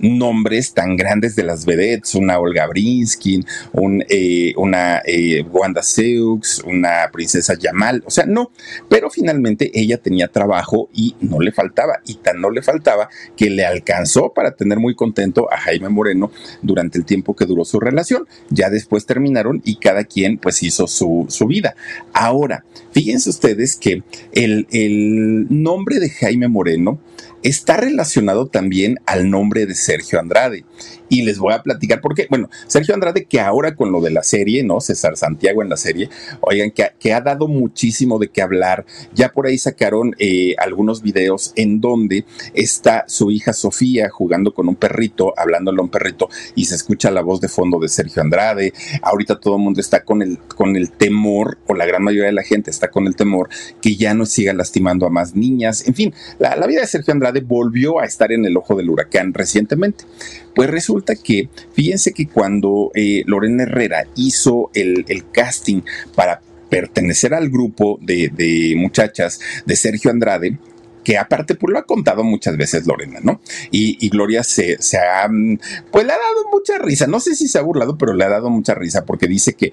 nombres 0.00 0.74
tan 0.74 0.96
grandes 0.96 1.36
de 1.36 1.44
las 1.44 1.64
vedettes, 1.64 2.14
una 2.14 2.38
Olga 2.38 2.66
Brinskin, 2.66 3.44
un, 3.72 4.04
eh, 4.08 4.52
una 4.56 5.02
eh, 5.04 5.44
Wanda 5.50 5.82
Seux, 5.82 6.62
una 6.66 7.10
princesa 7.12 7.54
Yamal, 7.54 8.02
o 8.06 8.10
sea, 8.10 8.26
no, 8.26 8.50
pero 8.88 9.10
finalmente 9.10 9.70
ella 9.78 9.98
tenía 9.98 10.28
trabajo 10.28 10.88
y 10.92 11.14
no 11.20 11.40
le 11.40 11.52
faltaba, 11.52 12.00
y 12.06 12.14
tan 12.14 12.40
no 12.40 12.50
le 12.50 12.62
faltaba 12.62 13.08
que 13.36 13.50
le 13.50 13.64
alcanzó 13.64 14.32
para 14.32 14.52
tener 14.52 14.78
muy 14.78 14.94
contento 14.94 15.52
a 15.52 15.58
Jaime 15.58 15.88
Moreno 15.88 16.30
durante 16.62 16.98
el 16.98 17.04
tiempo 17.04 17.36
que 17.36 17.46
duró 17.46 17.64
su 17.64 17.80
relación. 17.80 18.26
Ya 18.50 18.70
después 18.70 19.06
terminaron 19.06 19.60
y 19.64 19.76
cada 19.76 20.04
quien 20.04 20.38
pues 20.38 20.62
hizo 20.62 20.86
su, 20.86 21.26
su 21.28 21.46
vida. 21.46 21.74
Ahora, 22.12 22.64
fíjense 22.92 23.30
ustedes 23.30 23.76
que 23.76 24.02
el, 24.32 24.66
el 24.70 25.46
nombre 25.50 26.00
de 26.00 26.10
Jaime 26.10 26.48
Moreno, 26.48 27.00
está 27.42 27.76
relacionado 27.76 28.46
también 28.46 28.98
al 29.06 29.30
nombre 29.30 29.66
de 29.66 29.74
Sergio 29.74 30.20
Andrade 30.20 30.64
y 31.10 31.22
les 31.22 31.38
voy 31.38 31.52
a 31.52 31.62
platicar 31.62 32.00
porque, 32.00 32.26
bueno, 32.30 32.48
Sergio 32.66 32.94
Andrade, 32.94 33.26
que 33.26 33.40
ahora 33.40 33.74
con 33.74 33.92
lo 33.92 34.00
de 34.00 34.10
la 34.10 34.22
serie, 34.22 34.62
¿no? 34.62 34.80
César 34.80 35.16
Santiago 35.16 35.62
en 35.62 35.68
la 35.68 35.76
serie, 35.76 36.08
oigan, 36.40 36.70
que, 36.70 37.12
ha 37.12 37.20
dado 37.20 37.48
muchísimo 37.48 38.20
de 38.20 38.28
qué 38.28 38.40
hablar. 38.40 38.86
Ya 39.12 39.30
por 39.30 39.46
ahí 39.46 39.58
sacaron 39.58 40.14
eh, 40.18 40.54
algunos 40.58 41.02
videos 41.02 41.52
en 41.56 41.80
donde 41.80 42.24
está 42.54 43.04
su 43.08 43.32
hija 43.32 43.52
Sofía 43.52 44.08
jugando 44.08 44.54
con 44.54 44.68
un 44.68 44.76
perrito, 44.76 45.34
hablándole 45.36 45.80
a 45.80 45.82
un 45.82 45.90
perrito, 45.90 46.28
y 46.54 46.66
se 46.66 46.76
escucha 46.76 47.10
la 47.10 47.22
voz 47.22 47.40
de 47.40 47.48
fondo 47.48 47.80
de 47.80 47.88
Sergio 47.88 48.22
Andrade. 48.22 48.72
Ahorita 49.02 49.40
todo 49.40 49.56
el 49.56 49.62
mundo 49.62 49.80
está 49.80 50.04
con 50.04 50.22
el, 50.22 50.38
con 50.38 50.76
el 50.76 50.92
temor, 50.92 51.58
o 51.66 51.74
la 51.74 51.86
gran 51.86 52.04
mayoría 52.04 52.26
de 52.26 52.32
la 52.32 52.44
gente 52.44 52.70
está 52.70 52.88
con 52.88 53.08
el 53.08 53.16
temor, 53.16 53.48
que 53.82 53.96
ya 53.96 54.14
no 54.14 54.24
siga 54.24 54.52
lastimando 54.52 55.06
a 55.06 55.10
más 55.10 55.34
niñas. 55.34 55.88
En 55.88 55.94
fin, 55.94 56.14
la, 56.38 56.54
la 56.54 56.68
vida 56.68 56.82
de 56.82 56.86
Sergio 56.86 57.12
Andrade 57.12 57.29
volvió 57.38 58.00
a 58.00 58.04
estar 58.04 58.32
en 58.32 58.44
el 58.44 58.56
ojo 58.56 58.74
del 58.74 58.90
huracán 58.90 59.32
recientemente. 59.32 60.04
Pues 60.54 60.68
resulta 60.68 61.14
que, 61.14 61.48
fíjense 61.72 62.12
que 62.12 62.26
cuando 62.26 62.90
eh, 62.94 63.22
Lorena 63.26 63.62
Herrera 63.62 64.06
hizo 64.16 64.70
el, 64.74 65.04
casting 65.32 65.82
para 66.16 66.42
pertenecer 66.68 67.34
al 67.34 67.48
grupo 67.50 67.98
de, 68.02 68.74
muchachas 68.76 69.40
de 69.64 69.76
Sergio 69.76 70.10
Andrade, 70.10 70.58
que 71.04 71.16
aparte 71.16 71.54
pues 71.54 71.72
lo 71.72 71.78
ha 71.78 71.84
contado 71.84 72.24
muchas 72.24 72.56
veces 72.56 72.86
Lorena, 72.86 73.20
¿no? 73.22 73.40
Y, 73.70 74.08
Gloria 74.10 74.42
se, 74.42 74.76
se, 74.82 74.98
ha, 74.98 75.28
pues 75.90 76.06
le 76.06 76.12
ha 76.12 76.18
dado 76.18 76.50
mucha 76.52 76.78
risa, 76.78 77.06
no 77.06 77.20
sé 77.20 77.34
si 77.34 77.48
se 77.48 77.58
ha 77.58 77.62
burlado, 77.62 77.96
pero 77.96 78.12
le 78.12 78.24
ha 78.24 78.28
dado 78.28 78.50
mucha 78.50 78.74
risa 78.74 79.04
porque 79.04 79.26
dice 79.26 79.54
que 79.54 79.72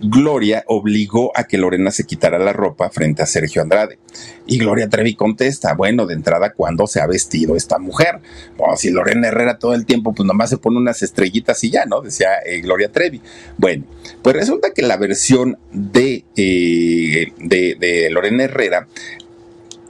Gloria 0.00 0.64
obligó 0.66 1.32
a 1.34 1.44
que 1.44 1.58
Lorena 1.58 1.90
se 1.90 2.04
quitara 2.04 2.38
la 2.38 2.52
ropa 2.52 2.90
frente 2.90 3.22
a 3.22 3.26
Sergio 3.26 3.62
Andrade. 3.62 3.98
Y 4.46 4.58
Gloria 4.58 4.88
Trevi 4.88 5.14
contesta, 5.14 5.74
bueno, 5.74 6.06
de 6.06 6.14
entrada, 6.14 6.52
¿cuándo 6.52 6.86
se 6.86 7.00
ha 7.00 7.06
vestido 7.06 7.56
esta 7.56 7.78
mujer? 7.78 8.20
Bueno, 8.56 8.76
si 8.76 8.90
Lorena 8.90 9.28
Herrera 9.28 9.58
todo 9.58 9.74
el 9.74 9.86
tiempo, 9.86 10.12
pues 10.12 10.26
nomás 10.26 10.50
se 10.50 10.58
pone 10.58 10.78
unas 10.78 11.02
estrellitas 11.02 11.62
y 11.64 11.70
ya, 11.70 11.86
¿no? 11.86 12.00
Decía 12.00 12.28
eh, 12.44 12.60
Gloria 12.60 12.92
Trevi. 12.92 13.20
Bueno, 13.56 13.84
pues 14.22 14.36
resulta 14.36 14.72
que 14.74 14.82
la 14.82 14.96
versión 14.96 15.58
de, 15.72 16.24
eh, 16.36 17.32
de, 17.38 17.76
de 17.78 18.10
Lorena 18.10 18.44
Herrera 18.44 18.88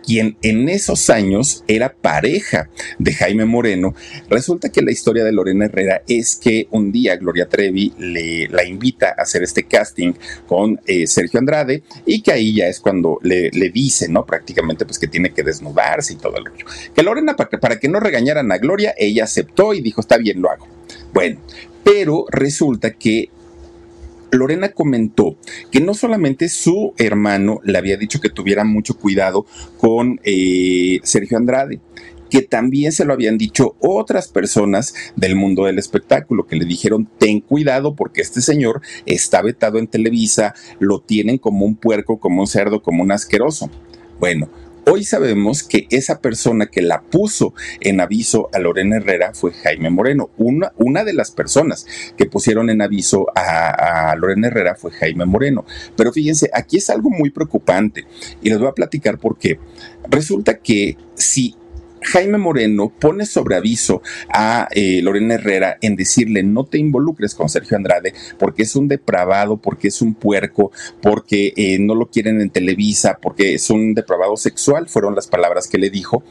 quien 0.04 0.36
en 0.42 0.68
esos 0.68 1.10
años 1.10 1.64
era 1.66 1.94
pareja 1.94 2.68
de 2.98 3.12
Jaime 3.12 3.44
Moreno. 3.44 3.94
Resulta 4.28 4.70
que 4.70 4.82
la 4.82 4.92
historia 4.92 5.24
de 5.24 5.32
Lorena 5.32 5.66
Herrera 5.66 6.02
es 6.08 6.36
que 6.36 6.68
un 6.70 6.92
día 6.92 7.16
Gloria 7.16 7.48
Trevi 7.48 7.92
le, 7.98 8.48
la 8.48 8.64
invita 8.64 9.14
a 9.16 9.22
hacer 9.22 9.42
este 9.42 9.64
casting 9.64 10.12
con 10.46 10.80
eh, 10.86 11.06
Sergio 11.06 11.40
Andrade 11.40 11.82
y 12.06 12.22
que 12.22 12.32
ahí 12.32 12.54
ya 12.54 12.66
es 12.66 12.80
cuando 12.80 13.18
le, 13.22 13.50
dice, 13.70 14.08
¿no? 14.08 14.24
Prácticamente 14.24 14.84
pues 14.84 14.98
que 14.98 15.08
tiene 15.08 15.30
que 15.30 15.42
desnudarse 15.42 16.12
y 16.12 16.16
todo 16.16 16.36
el 16.36 16.44
rollo. 16.44 16.66
Que 16.94 17.02
Lorena, 17.02 17.34
para 17.36 17.50
para 17.58 17.78
que 17.78 17.88
no 17.88 18.00
regañaran 18.00 18.52
a 18.52 18.58
Gloria, 18.58 18.94
ella 18.96 19.24
aceptó 19.24 19.74
y 19.74 19.80
dijo, 19.80 20.00
está 20.00 20.16
bien, 20.18 20.40
lo 20.40 20.50
hago. 20.50 20.68
Bueno, 21.12 21.40
pero 21.82 22.26
resulta 22.30 22.92
que 22.92 23.30
Lorena 24.34 24.72
comentó 24.72 25.36
que 25.70 25.80
no 25.80 25.94
solamente 25.94 26.48
su 26.48 26.94
hermano 26.98 27.60
le 27.64 27.78
había 27.78 27.96
dicho 27.96 28.20
que 28.20 28.30
tuviera 28.30 28.64
mucho 28.64 28.96
cuidado 28.96 29.46
con 29.78 30.20
eh, 30.24 31.00
Sergio 31.02 31.36
Andrade, 31.36 31.80
que 32.30 32.42
también 32.42 32.90
se 32.90 33.04
lo 33.04 33.12
habían 33.12 33.38
dicho 33.38 33.76
otras 33.78 34.28
personas 34.28 34.94
del 35.14 35.36
mundo 35.36 35.66
del 35.66 35.78
espectáculo, 35.78 36.46
que 36.46 36.56
le 36.56 36.64
dijeron, 36.64 37.08
ten 37.18 37.40
cuidado 37.40 37.94
porque 37.94 38.22
este 38.22 38.40
señor 38.40 38.80
está 39.06 39.40
vetado 39.40 39.78
en 39.78 39.86
Televisa, 39.86 40.54
lo 40.80 41.00
tienen 41.00 41.38
como 41.38 41.64
un 41.64 41.76
puerco, 41.76 42.18
como 42.18 42.40
un 42.40 42.48
cerdo, 42.48 42.82
como 42.82 43.02
un 43.02 43.12
asqueroso. 43.12 43.70
Bueno, 44.18 44.48
Hoy 44.86 45.02
sabemos 45.02 45.62
que 45.62 45.86
esa 45.90 46.20
persona 46.20 46.66
que 46.66 46.82
la 46.82 47.00
puso 47.00 47.54
en 47.80 48.02
aviso 48.02 48.50
a 48.52 48.58
Lorena 48.58 48.96
Herrera 48.96 49.32
fue 49.32 49.52
Jaime 49.52 49.88
Moreno. 49.88 50.30
Una, 50.36 50.72
una 50.76 51.04
de 51.04 51.14
las 51.14 51.30
personas 51.30 51.86
que 52.18 52.26
pusieron 52.26 52.68
en 52.68 52.82
aviso 52.82 53.26
a, 53.34 54.10
a, 54.10 54.16
Lorena 54.16 54.48
Herrera 54.48 54.74
fue 54.74 54.90
Jaime 54.90 55.24
Moreno. 55.24 55.64
Pero 55.96 56.12
fíjense, 56.12 56.50
aquí 56.52 56.76
es 56.76 56.90
algo 56.90 57.08
muy 57.08 57.30
preocupante 57.30 58.04
y 58.42 58.50
les 58.50 58.58
voy 58.58 58.68
a 58.68 58.72
platicar 58.72 59.18
por 59.18 59.38
qué. 59.38 59.58
Resulta 60.10 60.58
que 60.58 60.98
si 61.14 61.56
Jaime 62.04 62.38
Moreno 62.38 62.92
pone 62.98 63.26
sobre 63.26 63.56
aviso 63.56 64.02
a 64.28 64.68
eh, 64.70 65.00
Lorena 65.02 65.34
Herrera 65.34 65.78
en 65.80 65.96
decirle 65.96 66.42
no 66.42 66.64
te 66.64 66.78
involucres 66.78 67.34
con 67.34 67.48
Sergio 67.48 67.76
Andrade 67.76 68.14
porque 68.38 68.62
es 68.62 68.76
un 68.76 68.88
depravado, 68.88 69.56
porque 69.56 69.88
es 69.88 70.02
un 70.02 70.14
puerco, 70.14 70.70
porque 71.00 71.52
eh, 71.56 71.78
no 71.78 71.94
lo 71.94 72.06
quieren 72.10 72.40
en 72.40 72.50
Televisa, 72.50 73.18
porque 73.20 73.54
es 73.54 73.70
un 73.70 73.94
depravado 73.94 74.36
sexual, 74.36 74.88
fueron 74.88 75.14
las 75.14 75.26
palabras 75.26 75.66
que 75.66 75.78
le 75.78 75.90
dijo. 75.90 76.22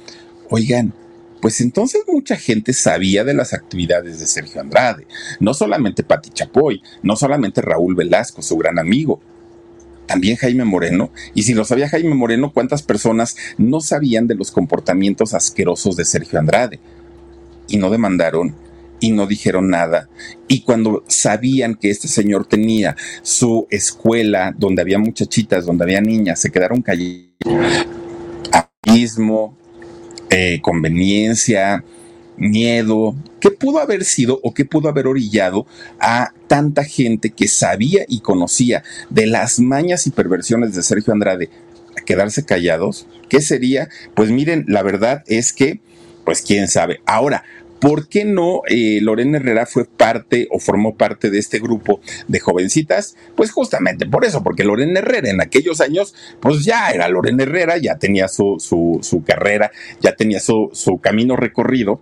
Oigan, 0.50 0.94
pues 1.42 1.60
entonces 1.60 2.04
mucha 2.08 2.38
gente 2.38 2.72
sabía 2.72 3.24
de 3.24 3.34
las 3.34 3.54
actividades 3.54 4.20
de 4.20 4.28
Sergio 4.28 4.62
Andrade, 4.62 5.08
no 5.40 5.54
solamente 5.54 6.04
Pati 6.04 6.30
Chapoy, 6.30 6.82
no 7.02 7.16
solamente 7.16 7.62
Raúl 7.62 7.96
Velasco, 7.96 8.42
su 8.42 8.56
gran 8.58 8.80
amigo, 8.80 9.20
también 10.14 10.38
Jaime 10.38 10.64
Moreno. 10.64 11.10
Y 11.34 11.42
si 11.42 11.56
lo 11.56 11.66
sabía 11.66 11.90
Jaime 11.90 12.14
Moreno, 12.14 12.54
¿cuántas 12.54 12.84
personas 12.84 13.36
no 13.58 13.82
sabían 13.82 14.28
de 14.28 14.36
los 14.36 14.52
comportamientos 14.52 15.34
asquerosos 15.34 15.96
de 15.96 16.06
Sergio 16.06 16.38
Andrade? 16.38 16.80
Y 17.68 17.78
no 17.78 17.90
demandaron 17.90 18.56
y 19.00 19.12
no 19.12 19.26
dijeron 19.26 19.72
nada. 19.72 20.10
Y 20.48 20.62
cuando 20.62 21.04
sabían 21.08 21.74
que 21.74 21.90
este 21.90 22.08
señor 22.08 22.46
tenía 22.46 22.96
su 23.24 23.66
escuela 23.72 24.54
donde 24.56 24.84
había 24.84 25.00
muchachitas, 25.00 25.66
donde 25.66 25.86
había 25.86 26.00
niñas, 26.00 26.40
se 26.40 26.52
quedaron 26.52 26.84
callados. 26.84 27.88
Abismo, 28.86 29.58
eh, 30.30 30.60
conveniencia, 30.62 31.84
miedo, 32.38 33.16
¿qué 33.40 33.52
pudo 33.52 33.80
haber 33.80 34.06
sido 34.06 34.40
o 34.44 34.54
qué 34.54 34.66
pudo 34.66 34.90
haber 34.90 35.08
orillado 35.08 35.66
a 36.00 36.34
tanta 36.48 36.84
gente 36.84 37.32
que 37.32 37.48
sabía 37.48 38.06
y 38.08 38.22
conocía 38.22 38.84
de 39.10 39.28
las 39.28 39.60
mañas 39.60 40.08
y 40.08 40.12
perversiones 40.12 40.76
de 40.76 40.84
Sergio 40.84 41.14
Andrade 41.14 41.50
a 41.98 42.02
quedarse 42.02 42.46
callados? 42.46 43.08
¿Qué 43.30 43.42
sería? 43.42 43.90
Pues 44.16 44.32
miren, 44.32 44.66
la 44.68 44.84
verdad 44.84 45.24
es 45.28 45.54
que, 45.54 45.80
pues 46.26 46.42
quién 46.42 46.68
sabe. 46.68 47.02
Ahora, 47.06 47.44
¿por 47.80 48.08
qué 48.08 48.24
no 48.24 48.62
eh, 48.68 49.00
Lorena 49.02 49.38
Herrera 49.38 49.66
fue 49.66 49.84
parte 49.86 50.48
o 50.52 50.60
formó 50.60 50.96
parte 50.96 51.30
de 51.30 51.40
este 51.40 51.60
grupo 51.60 52.00
de 52.28 52.40
jovencitas? 52.40 53.18
Pues 53.36 53.52
justamente 53.52 54.06
por 54.06 54.24
eso, 54.24 54.42
porque 54.42 54.64
Lorena 54.64 55.00
Herrera 55.00 55.30
en 55.30 55.42
aquellos 55.42 55.82
años, 55.82 56.16
pues 56.40 56.64
ya 56.64 56.92
era 56.92 57.10
Lorena 57.10 57.44
Herrera, 57.44 57.78
ya 57.78 57.98
tenía 57.98 58.28
su, 58.30 58.56
su, 58.60 59.00
su 59.02 59.24
carrera, 59.24 59.72
ya 60.00 60.16
tenía 60.16 60.40
su, 60.40 60.70
su 60.72 61.00
camino 61.00 61.36
recorrido 61.36 62.00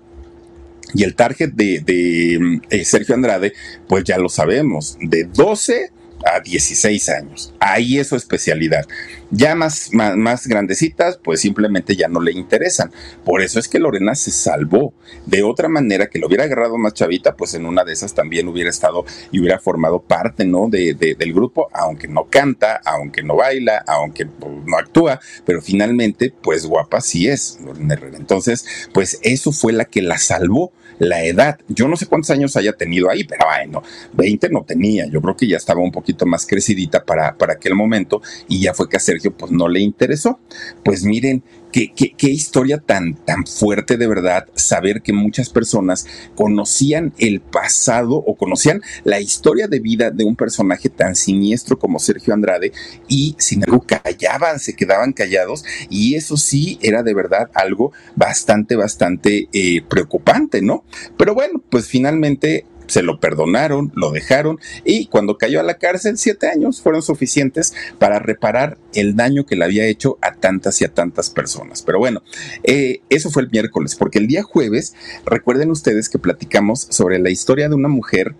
y 0.93 1.03
el 1.03 1.15
target 1.15 1.51
de, 1.53 2.61
eh, 2.69 2.85
Sergio 2.85 3.15
Andrade, 3.15 3.53
pues 3.87 4.03
ya 4.03 4.17
lo 4.17 4.29
sabemos, 4.29 4.97
de 4.99 5.25
12 5.25 5.91
a 6.25 6.39
16 6.39 7.09
años. 7.09 7.53
Ahí 7.59 7.99
es 7.99 8.07
su 8.07 8.15
especialidad. 8.15 8.87
Ya 9.31 9.55
más, 9.55 9.91
más, 9.93 10.47
grandecitas, 10.47 11.17
pues 11.17 11.39
simplemente 11.39 11.95
ya 11.95 12.07
no 12.07 12.19
le 12.19 12.31
interesan. 12.31 12.91
Por 13.23 13.41
eso 13.41 13.59
es 13.59 13.67
que 13.67 13.79
Lorena 13.79 14.13
se 14.15 14.31
salvó. 14.31 14.93
De 15.25 15.43
otra 15.43 15.69
manera, 15.69 16.07
que 16.07 16.19
lo 16.19 16.27
hubiera 16.27 16.43
agarrado 16.43 16.77
más 16.77 16.93
chavita, 16.93 17.35
pues 17.35 17.53
en 17.53 17.65
una 17.65 17.83
de 17.83 17.93
esas 17.93 18.13
también 18.13 18.47
hubiera 18.47 18.69
estado 18.69 19.05
y 19.31 19.39
hubiera 19.39 19.59
formado 19.59 20.01
parte, 20.01 20.45
¿no? 20.45 20.67
De, 20.69 20.93
del 20.93 21.33
grupo, 21.33 21.69
aunque 21.73 22.07
no 22.07 22.27
canta, 22.29 22.81
aunque 22.85 23.23
no 23.23 23.37
baila, 23.37 23.83
aunque 23.87 24.25
no 24.25 24.77
actúa, 24.77 25.19
pero 25.45 25.61
finalmente, 25.61 26.33
pues 26.41 26.65
guapa 26.65 27.01
sí 27.01 27.27
es 27.27 27.59
Lorena 27.63 27.93
Herrera. 27.93 28.17
Entonces, 28.17 28.65
pues 28.93 29.19
eso 29.23 29.51
fue 29.51 29.73
la 29.73 29.85
que 29.85 30.01
la 30.01 30.17
salvó 30.17 30.73
la 31.01 31.23
edad. 31.23 31.57
Yo 31.67 31.87
no 31.87 31.97
sé 31.97 32.05
cuántos 32.05 32.29
años 32.29 32.55
haya 32.55 32.73
tenido 32.73 33.09
ahí, 33.09 33.23
pero 33.23 33.45
bueno, 33.47 33.81
20 34.13 34.49
no 34.49 34.63
tenía. 34.63 35.07
Yo 35.07 35.19
creo 35.19 35.35
que 35.35 35.47
ya 35.47 35.57
estaba 35.57 35.81
un 35.81 35.91
poquito 35.91 36.27
más 36.27 36.45
crecidita 36.45 37.03
para, 37.03 37.35
para 37.35 37.53
aquel 37.53 37.73
momento 37.73 38.21
y 38.47 38.61
ya 38.61 38.75
fue 38.75 38.87
que 38.87 38.97
a 38.97 38.99
Sergio 38.99 39.35
pues 39.35 39.51
no 39.51 39.67
le 39.67 39.79
interesó. 39.79 40.39
Pues 40.83 41.03
miren, 41.03 41.43
Qué, 41.71 41.91
historia 42.29 42.79
tan, 42.79 43.15
tan 43.25 43.45
fuerte 43.45 43.97
de 43.97 44.07
verdad 44.07 44.47
saber 44.55 45.01
que 45.01 45.13
muchas 45.13 45.49
personas 45.49 46.05
conocían 46.35 47.13
el 47.17 47.39
pasado 47.39 48.15
o 48.15 48.35
conocían 48.35 48.81
la 49.03 49.19
historia 49.19 49.67
de 49.67 49.79
vida 49.79 50.11
de 50.11 50.23
un 50.23 50.35
personaje 50.35 50.89
tan 50.89 51.15
siniestro 51.15 51.79
como 51.79 51.99
Sergio 51.99 52.33
Andrade 52.33 52.71
y 53.07 53.35
sin 53.39 53.63
algo 53.63 53.81
callaban, 53.81 54.59
se 54.59 54.75
quedaban 54.75 55.13
callados 55.13 55.63
y 55.89 56.15
eso 56.15 56.37
sí 56.37 56.77
era 56.81 57.03
de 57.03 57.13
verdad 57.13 57.49
algo 57.53 57.93
bastante, 58.15 58.75
bastante 58.75 59.47
eh, 59.53 59.81
preocupante, 59.87 60.61
¿no? 60.61 60.83
Pero 61.17 61.33
bueno, 61.33 61.63
pues 61.69 61.87
finalmente 61.87 62.65
se 62.91 63.03
lo 63.03 63.21
perdonaron, 63.21 63.91
lo 63.95 64.11
dejaron 64.11 64.59
y 64.83 65.05
cuando 65.05 65.37
cayó 65.37 65.61
a 65.61 65.63
la 65.63 65.77
cárcel, 65.77 66.17
siete 66.17 66.49
años 66.49 66.81
fueron 66.81 67.01
suficientes 67.01 67.73
para 67.99 68.19
reparar 68.19 68.77
el 68.93 69.15
daño 69.15 69.45
que 69.45 69.55
le 69.55 69.63
había 69.63 69.85
hecho 69.85 70.17
a 70.21 70.33
tantas 70.33 70.81
y 70.81 70.85
a 70.85 70.93
tantas 70.93 71.29
personas. 71.29 71.83
Pero 71.83 71.99
bueno, 71.99 72.21
eh, 72.63 72.99
eso 73.09 73.29
fue 73.29 73.43
el 73.43 73.49
miércoles, 73.49 73.95
porque 73.95 74.19
el 74.19 74.27
día 74.27 74.43
jueves, 74.43 74.93
recuerden 75.25 75.71
ustedes 75.71 76.09
que 76.09 76.19
platicamos 76.19 76.87
sobre 76.89 77.17
la 77.19 77.29
historia 77.29 77.69
de 77.69 77.75
una 77.75 77.87
mujer 77.87 78.35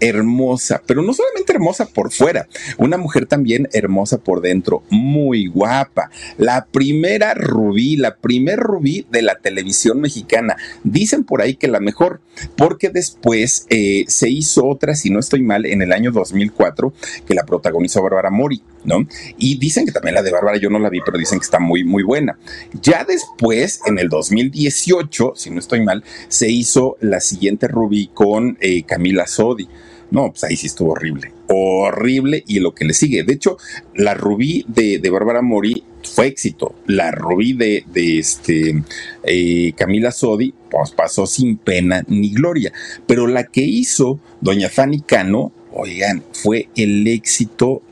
hermosa, 0.00 0.82
pero 0.86 1.02
no 1.02 1.12
solamente 1.12 1.52
hermosa 1.52 1.86
por 1.86 2.12
fuera, 2.12 2.48
una 2.78 2.96
mujer 2.96 3.26
también 3.26 3.68
hermosa 3.72 4.18
por 4.18 4.40
dentro, 4.40 4.82
muy 4.90 5.46
guapa. 5.46 6.10
La 6.36 6.66
primera 6.66 7.34
rubí, 7.34 7.96
la 7.96 8.16
primer 8.16 8.58
rubí 8.58 9.06
de 9.10 9.22
la 9.22 9.36
televisión 9.38 10.00
mexicana. 10.00 10.56
Dicen 10.84 11.24
por 11.24 11.42
ahí 11.42 11.56
que 11.56 11.68
la 11.68 11.80
mejor, 11.80 12.20
porque 12.56 12.90
después 12.90 13.66
eh, 13.70 14.04
se 14.08 14.28
hizo 14.28 14.66
otra, 14.66 14.94
si 14.94 15.10
no 15.10 15.20
estoy 15.20 15.42
mal, 15.42 15.66
en 15.66 15.82
el 15.82 15.92
año 15.92 16.12
2004, 16.12 16.92
que 17.26 17.34
la 17.34 17.44
protagonizó 17.44 18.02
Bárbara 18.02 18.30
Mori, 18.30 18.62
¿no? 18.84 19.06
Y 19.36 19.58
dicen 19.58 19.86
que 19.86 19.92
también 19.92 20.14
la 20.14 20.22
de 20.22 20.30
Bárbara, 20.30 20.58
yo 20.58 20.70
no 20.70 20.78
la 20.78 20.90
vi, 20.90 21.00
pero 21.04 21.18
dicen 21.18 21.38
que 21.38 21.44
está 21.44 21.58
muy, 21.58 21.84
muy 21.84 22.02
buena. 22.02 22.38
Ya 22.82 23.04
después, 23.04 23.80
en 23.86 23.98
el 23.98 24.08
2018, 24.08 25.32
si 25.36 25.50
no 25.50 25.58
estoy 25.58 25.82
mal, 25.82 26.04
se 26.28 26.50
hizo 26.50 26.96
la 27.00 27.20
siguiente 27.20 27.68
rubí 27.68 28.08
con 28.12 28.58
eh, 28.60 28.84
Camila 28.84 29.26
Sodi. 29.26 29.68
No, 30.10 30.30
pues 30.30 30.44
ahí 30.44 30.56
sí 30.56 30.66
estuvo 30.66 30.92
horrible. 30.92 31.32
Horrible 31.48 32.44
y 32.46 32.60
lo 32.60 32.74
que 32.74 32.84
le 32.84 32.94
sigue. 32.94 33.24
De 33.24 33.34
hecho, 33.34 33.58
la 33.94 34.14
rubí 34.14 34.64
de, 34.68 34.98
de 34.98 35.10
Bárbara 35.10 35.42
Mori 35.42 35.82
fue 36.04 36.28
éxito. 36.28 36.74
La 36.86 37.10
rubí 37.10 37.52
de, 37.52 37.84
de 37.92 38.18
este, 38.18 38.82
eh, 39.24 39.72
Camila 39.76 40.12
Sodi, 40.12 40.54
pues 40.70 40.92
pasó 40.92 41.26
sin 41.26 41.56
pena 41.56 42.04
ni 42.06 42.32
gloria. 42.32 42.72
Pero 43.06 43.26
la 43.26 43.44
que 43.44 43.62
hizo 43.62 44.20
doña 44.40 44.68
Fanny 44.68 45.00
Cano, 45.00 45.52
oigan, 45.72 46.22
fue 46.32 46.68
el 46.76 47.06
éxito, 47.08 47.82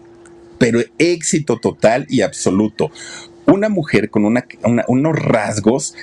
pero 0.58 0.80
éxito 0.98 1.58
total 1.58 2.06
y 2.08 2.22
absoluto. 2.22 2.90
Una 3.46 3.68
mujer 3.68 4.08
con 4.08 4.24
una, 4.24 4.46
unos 4.88 5.16
rasgos 5.16 5.94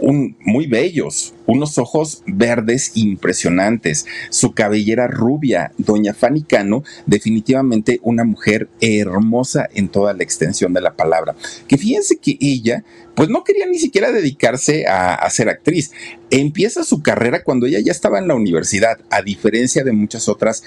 muy 0.00 0.66
bellos, 0.66 1.34
unos 1.46 1.78
ojos 1.78 2.22
verdes 2.26 2.92
impresionantes, 2.94 4.06
su 4.30 4.52
cabellera 4.52 5.06
rubia, 5.06 5.72
doña 5.78 6.14
Fanny 6.14 6.42
Cano, 6.42 6.84
definitivamente 7.06 8.00
una 8.02 8.24
mujer 8.24 8.68
hermosa 8.80 9.68
en 9.74 9.88
toda 9.88 10.12
la 10.12 10.22
extensión 10.22 10.72
de 10.72 10.80
la 10.80 10.94
palabra. 10.94 11.34
Que 11.68 11.78
fíjense 11.78 12.18
que 12.18 12.36
ella, 12.40 12.84
pues 13.14 13.28
no 13.28 13.44
quería 13.44 13.66
ni 13.66 13.78
siquiera 13.78 14.12
dedicarse 14.12 14.86
a, 14.86 15.28
ser 15.30 15.48
actriz. 15.48 15.92
Empieza 16.30 16.84
su 16.84 17.02
carrera 17.02 17.42
cuando 17.42 17.66
ella 17.66 17.80
ya 17.80 17.92
estaba 17.92 18.18
en 18.18 18.28
la 18.28 18.34
universidad, 18.34 18.98
a 19.10 19.22
diferencia 19.22 19.84
de 19.84 19.92
muchas 19.92 20.28
otras 20.28 20.62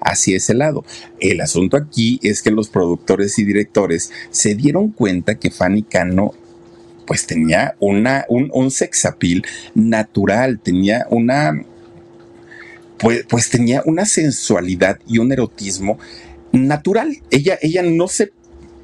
hacia 0.00 0.36
ese 0.36 0.54
lado. 0.54 0.84
El 1.20 1.40
asunto 1.40 1.76
aquí 1.76 2.20
es 2.22 2.42
que 2.42 2.50
los 2.50 2.68
productores 2.68 3.38
y 3.38 3.44
directores 3.44 4.12
se 4.30 4.54
dieron 4.54 4.90
cuenta 4.90 5.38
que 5.38 5.50
Fanny 5.50 5.82
Cano 5.82 6.34
pues 7.08 7.26
tenía 7.26 7.74
una, 7.80 8.26
un, 8.28 8.50
un 8.52 8.70
sexapil 8.70 9.42
natural, 9.74 10.60
tenía 10.60 11.06
una, 11.08 11.64
pues, 12.98 13.24
pues 13.26 13.48
tenía 13.48 13.82
una 13.86 14.04
sensualidad 14.04 14.98
y 15.06 15.16
un 15.16 15.32
erotismo 15.32 15.98
natural. 16.52 17.16
Ella, 17.30 17.58
ella 17.62 17.82
no 17.82 18.08
se 18.08 18.32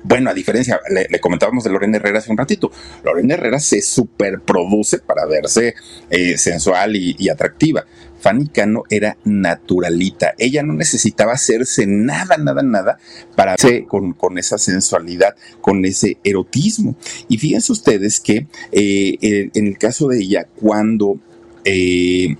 bueno, 0.04 0.28
a 0.30 0.34
diferencia, 0.34 0.80
le, 0.90 1.18
comentábamos 1.18 1.64
de 1.64 1.70
Lorena 1.70 1.96
Herrera 1.96 2.18
hace 2.18 2.30
un 2.30 2.36
ratito, 2.36 2.70
Lorena 3.02 3.34
Herrera 3.34 3.58
se 3.58 3.80
superproduce 3.80 4.98
para 4.98 5.24
verse 5.24 5.74
eh, 6.10 6.36
sensual 6.36 6.94
y, 6.94 7.28
atractiva. 7.30 7.86
Fanny 8.24 8.48
Cano 8.48 8.84
era 8.88 9.18
naturalita. 9.24 10.32
Ella 10.38 10.62
no 10.62 10.72
necesitaba 10.72 11.34
hacerse 11.34 11.86
nada, 11.86 12.38
nada, 12.38 12.62
nada 12.62 12.98
para 13.36 13.52
verse 13.52 13.84
con, 13.84 14.38
esa 14.38 14.56
sensualidad, 14.56 15.36
con 15.60 15.84
ese 15.84 16.16
erotismo. 16.24 16.96
Y 17.28 17.36
fíjense 17.36 17.70
ustedes 17.70 18.20
que 18.20 18.46
eh, 18.72 19.50
en 19.52 19.66
el 19.66 19.76
caso 19.76 20.08
de 20.08 20.20
ella, 20.20 20.46
cuando 20.56 21.18
eh, 21.66 22.34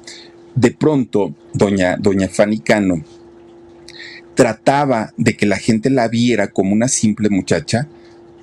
de 0.55 0.71
pronto 0.71 1.35
doña, 1.53 1.99
doña 1.99 2.29
Fanny 2.29 2.61
Cano 2.61 3.05
trataba 4.35 5.13
de 5.19 5.37
que 5.37 5.45
la 5.45 5.59
gente 5.59 5.91
la 5.91 6.09
viera 6.09 6.49
como 6.49 6.73
una 6.73 6.89
simple 6.89 7.29
muchacha, 7.29 7.89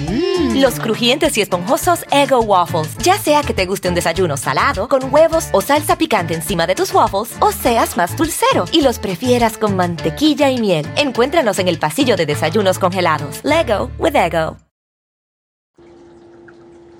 Mm. 0.00 0.60
Los 0.60 0.80
crujientes 0.80 1.36
y 1.38 1.40
esponjosos 1.40 2.04
Ego 2.10 2.40
Waffles. 2.40 2.96
Ya 2.98 3.18
sea 3.18 3.42
que 3.42 3.54
te 3.54 3.66
guste 3.66 3.88
un 3.88 3.94
desayuno 3.94 4.36
salado, 4.36 4.88
con 4.88 5.12
huevos 5.12 5.48
o 5.52 5.60
salsa 5.60 5.96
picante 5.96 6.34
encima 6.34 6.66
de 6.66 6.74
tus 6.74 6.92
waffles, 6.92 7.34
o 7.40 7.52
seas 7.52 7.96
más 7.96 8.16
dulcero 8.16 8.64
y 8.72 8.82
los 8.82 8.98
prefieras 8.98 9.58
con 9.58 9.76
mantequilla 9.76 10.50
y 10.50 10.60
miel. 10.60 10.86
Encuéntranos 10.96 11.58
en 11.58 11.68
el 11.68 11.78
pasillo 11.78 12.16
de 12.16 12.26
desayunos 12.26 12.78
congelados. 12.78 13.40
Lego 13.44 13.90
with 13.98 14.16
Ego. 14.16 14.56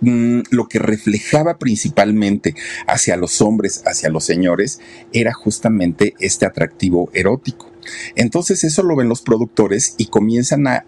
Mm, 0.00 0.42
lo 0.50 0.68
que 0.68 0.78
reflejaba 0.78 1.56
principalmente 1.56 2.54
hacia 2.86 3.16
los 3.16 3.40
hombres, 3.40 3.82
hacia 3.86 4.10
los 4.10 4.24
señores, 4.24 4.80
era 5.14 5.32
justamente 5.32 6.14
este 6.20 6.44
atractivo 6.44 7.10
erótico. 7.14 7.70
Entonces 8.14 8.64
eso 8.64 8.82
lo 8.82 8.96
ven 8.96 9.08
los 9.08 9.22
productores 9.22 9.94
y 9.96 10.06
comienzan 10.06 10.66
a 10.66 10.84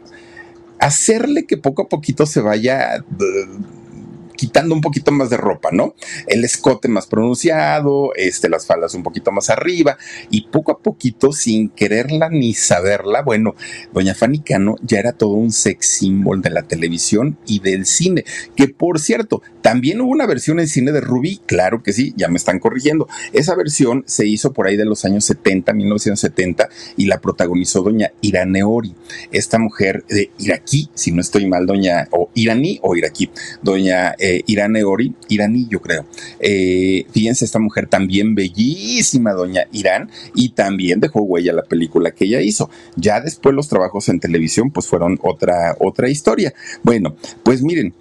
hacerle 0.79 1.47
que 1.47 1.57
poco 1.57 1.83
a 1.83 1.89
poquito 1.89 2.27
se 2.27 2.41
vaya 2.41 3.05
quitando 4.37 4.75
un 4.75 4.81
poquito 4.81 5.12
más 5.12 5.31
de 5.31 5.37
ropa, 5.37 5.70
¿no? 5.72 5.94
El 6.27 6.44
escote 6.44 6.88
más 6.88 7.07
pronunciado, 7.07 8.14
este, 8.14 8.49
las 8.49 8.66
faldas 8.66 8.94
un 8.94 9.03
poquito 9.03 9.33
más 9.33 9.51
arriba, 9.51 9.96
y 10.31 10.49
poco 10.49 10.72
a 10.72 10.79
poquito, 10.79 11.33
sin 11.33 11.70
quererla 11.70 12.29
ni 12.29 12.55
saberla, 12.55 13.22
bueno, 13.22 13.55
doña 13.92 14.14
Fanny 14.14 14.40
Cano 14.40 14.77
ya 14.83 14.99
era 14.99 15.12
todo 15.12 15.33
un 15.33 15.53
sex 15.53 15.88
symbol 15.88 16.42
de 16.42 16.51
la 16.51 16.62
televisión 16.62 17.38
y 17.46 17.61
del 17.61 17.87
cine, 17.87 18.25
que 18.55 18.68
por 18.68 19.01
cierto, 19.01 19.42
también 19.62 20.01
hubo 20.01 20.11
una 20.11 20.27
versión 20.27 20.61
en 20.61 20.68
cine 20.68 20.92
de 20.92 21.01
Ruby, 21.01 21.40
claro 21.46 21.83
que 21.83 21.92
sí, 21.92 22.14
ya 22.16 22.29
me 22.29 22.37
están 22.37 22.61
corrigiendo. 22.61 23.09
Esa 23.33 23.55
versión 23.57 24.05
se 24.07 24.27
hizo 24.27 24.53
por 24.53 24.66
ahí 24.66 24.77
de 24.77 24.85
los 24.85 25.05
años 25.05 25.25
70, 25.25 25.72
1970, 25.72 26.68
y 26.96 27.07
la 27.07 27.20
protagonizó 27.20 27.83
doña 27.83 28.12
Irane 28.20 28.62
Ori, 28.62 28.94
esta 29.33 29.59
mujer 29.59 30.05
de 30.09 30.31
iraquí, 30.38 30.88
si 30.94 31.12
no 31.12 31.20
estoy 31.20 31.46
mal, 31.46 31.66
doña, 31.66 32.09
o 32.11 32.31
iraní 32.35 32.79
o 32.83 32.94
iraquí, 32.96 33.31
doña 33.62 34.14
eh, 34.27 34.43
Irane 34.47 34.83
Ori, 34.83 35.15
iraní 35.29 35.69
yo 35.69 35.81
creo. 35.81 36.05
Eh, 36.41 37.07
fíjense, 37.12 37.45
esta 37.45 37.59
mujer 37.59 37.87
también 37.87 38.35
bellísima, 38.35 39.33
doña 39.33 39.67
Irán, 39.73 40.11
y 40.35 40.49
también 40.51 40.99
dejó 40.99 41.23
huella 41.23 41.53
la 41.53 41.62
película 41.62 42.11
que 42.11 42.25
ella 42.25 42.41
hizo. 42.41 42.69
Ya 42.97 43.21
después 43.21 43.55
los 43.55 43.69
trabajos 43.69 44.09
en 44.09 44.19
televisión 44.19 44.71
pues 44.71 44.87
fueron 44.87 45.19
otra, 45.23 45.77
otra 45.79 46.09
historia. 46.09 46.53
Bueno, 46.83 47.15
pues 47.45 47.62
miren, 47.62 47.95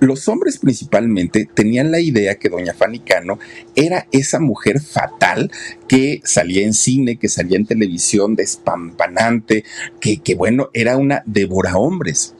los 0.00 0.28
hombres 0.28 0.58
principalmente 0.58 1.48
tenían 1.52 1.90
la 1.90 2.00
idea 2.00 2.36
que 2.36 2.48
doña 2.48 2.74
Fanny 2.74 3.00
Cano 3.00 3.38
era 3.74 4.06
esa 4.12 4.40
mujer 4.40 4.80
fatal 4.80 5.50
que 5.88 6.20
salía 6.24 6.64
en 6.64 6.72
cine, 6.72 7.16
que 7.16 7.28
salía 7.28 7.56
en 7.56 7.66
televisión 7.66 8.34
despampanante, 8.34 9.64
que, 10.00 10.18
que 10.18 10.34
bueno, 10.34 10.70
era 10.72 10.96
una 10.96 11.22
devora 11.26 11.76
hombres. 11.76 12.34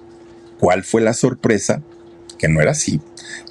¿Cuál 0.59 0.85
fue 0.85 1.03
la 1.03 1.13
sorpresa? 1.13 1.83
Que 2.39 2.49
no 2.49 2.61
era 2.61 2.73
así 2.73 3.01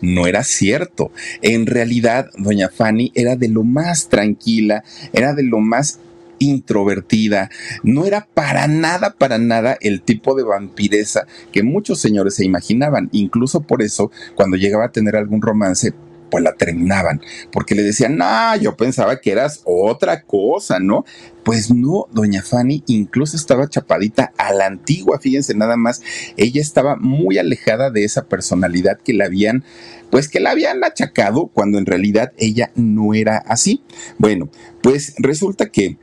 no 0.02 0.28
era 0.28 0.44
cierto. 0.44 1.12
En 1.42 1.66
realidad, 1.66 2.30
doña 2.38 2.70
Fanny 2.70 3.12
era 3.16 3.36
de 3.36 3.50
lo 3.50 3.64
más 3.64 4.10
tranquila, 4.10 4.84
era 5.14 5.34
de 5.34 5.44
lo 5.44 5.60
más 5.60 6.00
introvertida, 6.38 7.50
no 7.84 8.06
era 8.06 8.28
para 8.34 8.68
nada, 8.68 9.16
para 9.18 9.38
nada 9.38 9.78
el 9.80 10.02
tipo 10.02 10.36
de 10.36 10.44
vampiresa 10.44 11.26
que 11.54 11.64
muchos 11.64 12.00
señores 12.00 12.36
se 12.36 12.46
imaginaban. 12.46 13.10
Incluso 13.14 13.62
por 13.62 13.82
eso, 13.82 14.12
cuando 14.36 14.58
llegaba 14.58 14.86
a 14.86 14.92
tener 14.92 15.16
algún 15.16 15.42
romance, 15.42 15.94
pues 16.30 16.44
la 16.44 16.56
terminaban, 16.56 17.22
porque 17.52 17.76
le 17.76 17.84
decían, 17.84 18.18
no, 18.18 18.56
yo 18.58 18.76
pensaba 18.76 19.20
que 19.20 19.32
eras 19.32 19.62
otra 19.66 20.22
cosa, 20.22 20.80
¿no? 20.80 21.06
Pues 21.44 21.72
no, 21.72 22.08
doña 22.12 22.42
Fanny 22.42 22.84
incluso 22.88 23.38
estaba 23.38 23.70
chapadita 23.70 24.34
a 24.38 24.54
la 24.54 24.66
antigua, 24.66 25.20
fíjense 25.20 25.54
nada 25.54 25.78
más, 25.78 26.02
ella 26.38 26.62
estaba 26.62 26.96
muy 26.96 27.38
alejada 27.38 27.92
de 27.92 28.04
esa 28.04 28.26
personalidad 28.26 29.00
que 29.00 29.14
la 29.14 29.26
habían, 29.26 29.64
pues 30.10 30.28
que 30.28 30.40
la 30.40 30.52
habían 30.52 30.84
achacado 30.84 31.48
cuando 31.48 31.78
en 31.78 31.86
realidad 31.86 32.34
ella 32.38 32.72
no 32.76 33.14
era 33.14 33.38
así. 33.38 33.84
Bueno, 34.18 34.50
pues 34.82 35.14
resulta 35.18 35.68
que 35.68 35.98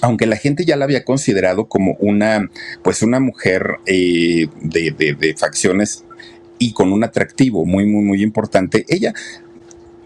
aunque 0.00 0.26
la 0.26 0.36
gente 0.36 0.64
ya 0.64 0.76
la 0.76 0.84
había 0.84 1.04
considerado 1.04 1.68
como 1.68 1.96
una, 2.00 2.50
pues 2.82 3.02
una 3.02 3.18
mujer 3.18 3.78
eh, 3.86 4.48
de, 4.60 4.90
de 4.92 5.34
facciones 5.36 6.05
y 6.58 6.72
con 6.72 6.92
un 6.92 7.04
atractivo 7.04 7.64
muy, 7.64 7.86
muy, 7.86 8.04
muy 8.04 8.22
importante. 8.22 8.84
Ella 8.88 9.12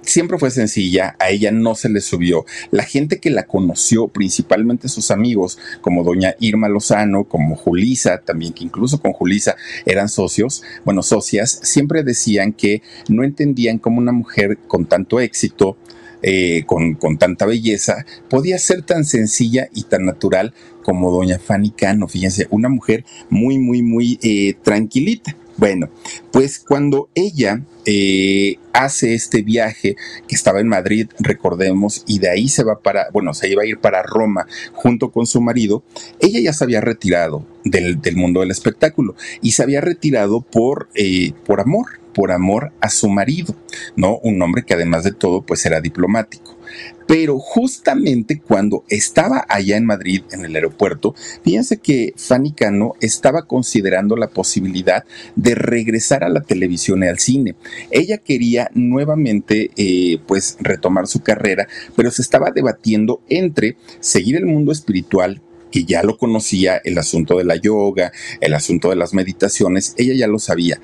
siempre 0.03 0.39
fue 0.39 0.51
sencilla, 0.51 1.17
a 1.19 1.31
ella 1.31 1.53
no 1.53 1.75
se 1.75 1.89
le 1.89 2.01
subió. 2.01 2.45
La 2.71 2.85
gente 2.85 3.19
que 3.21 3.31
la 3.31 3.45
conoció, 3.45 4.09
principalmente 4.09 4.89
sus 4.89 5.11
amigos, 5.11 5.59
como 5.81 6.05
doña 6.05 6.35
Irma 6.41 6.69
Lozano, 6.69 7.25
como 7.25 7.57
Julisa, 7.57 8.19
también 8.19 8.53
que 8.53 8.65
incluso 8.65 9.01
con 9.01 9.13
Julisa 9.13 9.57
eran 9.87 10.09
socios, 10.09 10.63
bueno, 10.85 11.03
socias, 11.03 11.61
siempre 11.63 12.03
decían 12.03 12.53
que 12.53 12.83
no 13.09 13.25
entendían 13.25 13.79
cómo 13.79 13.99
una 13.99 14.13
mujer 14.13 14.59
con 14.67 14.87
tanto 14.87 15.21
éxito, 15.21 15.77
eh, 16.23 16.65
con, 16.67 16.99
tanta 17.19 17.47
belleza, 17.47 18.05
podía 18.29 18.59
ser 18.59 18.83
tan 18.83 19.05
sencilla 19.05 19.69
y 19.75 19.85
tan 19.85 20.05
natural 20.05 20.53
como 20.83 21.11
doña 21.11 21.39
Fanny 21.39 21.71
Cano, 21.71 22.09
fíjense, 22.09 22.47
una 22.51 22.69
mujer 22.69 23.05
muy, 23.31 23.59
muy, 23.59 23.83
muy 23.83 24.19
eh, 24.23 24.55
tranquilita. 24.63 25.37
Bueno, 25.61 25.91
pues 26.33 26.59
cuando 26.59 27.11
ella 27.15 27.61
eh, 27.85 28.57
hace 28.73 29.13
este 29.13 29.43
viaje 29.43 29.95
que 30.27 30.35
estaba 30.35 30.61
en 30.61 30.69
Madrid, 30.69 31.09
recordemos, 31.19 32.03
y 32.07 32.19
de 32.19 32.31
ahí 32.31 32.49
se 32.49 32.65
va 32.65 32.79
para, 32.79 33.09
bueno, 33.13 33.35
se 33.35 33.51
iba 33.51 33.63
a 33.63 33.67
ir 33.67 33.79
para 33.79 34.03
Roma 34.03 34.47
junto 34.73 35.11
con 35.13 35.27
su 35.27 35.43
marido, 35.43 35.85
ella 36.19 36.41
ya 36.41 36.55
se 36.55 36.65
había 36.65 36.81
retirado 36.81 37.45
del, 37.63 38.01
mundo 38.17 38.41
del 38.41 38.51
espectáculo 38.51 39.17
y 39.43 39.53
se 39.53 39.63
había 39.63 39.83
retirado 39.83 40.41
por, 40.41 40.89
eh, 40.95 41.35
por 41.45 41.61
amor, 41.61 42.01
por 42.15 42.33
amor 42.33 42.73
a 42.81 42.89
su 42.89 43.11
marido, 43.11 43.55
¿no? 43.97 44.17
Un 44.23 44.41
hombre 44.41 44.65
que 44.65 44.73
además 44.73 45.05
de 45.05 45.13
todo, 45.13 45.43
pues 45.43 45.67
era 45.67 45.83
diplomático. 45.83 46.57
Pero 47.07 47.39
justamente 47.39 48.41
cuando 48.41 48.85
estaba 48.89 49.45
allá 49.49 49.77
en 49.77 49.85
Madrid, 49.85 50.23
en 50.31 50.45
el 50.45 50.55
aeropuerto, 50.55 51.15
fíjense 51.43 51.79
que 51.79 52.13
Fanny 52.17 52.53
Cano 52.53 52.95
estaba 53.01 53.47
considerando 53.47 54.17
la 54.17 54.29
posibilidad 54.29 55.05
de 55.35 55.55
regresar 55.55 56.23
a 56.23 56.29
la 56.29 56.43
televisión 56.43 57.03
y 57.03 57.09
al 57.09 57.19
cine. 57.19 57.57
Ella 57.91 58.19
quería 58.19 58.71
nuevamente, 58.75 59.71
eh, 59.77 60.19
pues, 60.27 60.57
retomar 60.61 61.07
su 61.07 61.21
carrera, 61.21 61.67
pero 61.97 62.11
se 62.11 62.23
estaba 62.23 62.51
debatiendo 62.53 63.23
entre 63.29 63.77
seguir 63.99 64.37
el 64.37 64.47
mundo 64.47 64.71
espiritual 64.71 65.43
que 65.71 65.85
ya 65.85 66.03
lo 66.03 66.19
conocía, 66.19 66.81
el 66.85 66.99
asunto 66.99 67.39
de 67.39 67.45
la 67.45 67.57
yoga, 67.57 68.13
el 68.41 68.55
asunto 68.55 68.91
de 68.91 68.97
las 68.97 69.15
meditaciones, 69.15 69.95
ella 69.97 70.15
ya 70.15 70.27
lo 70.27 70.39
sabía, 70.39 70.81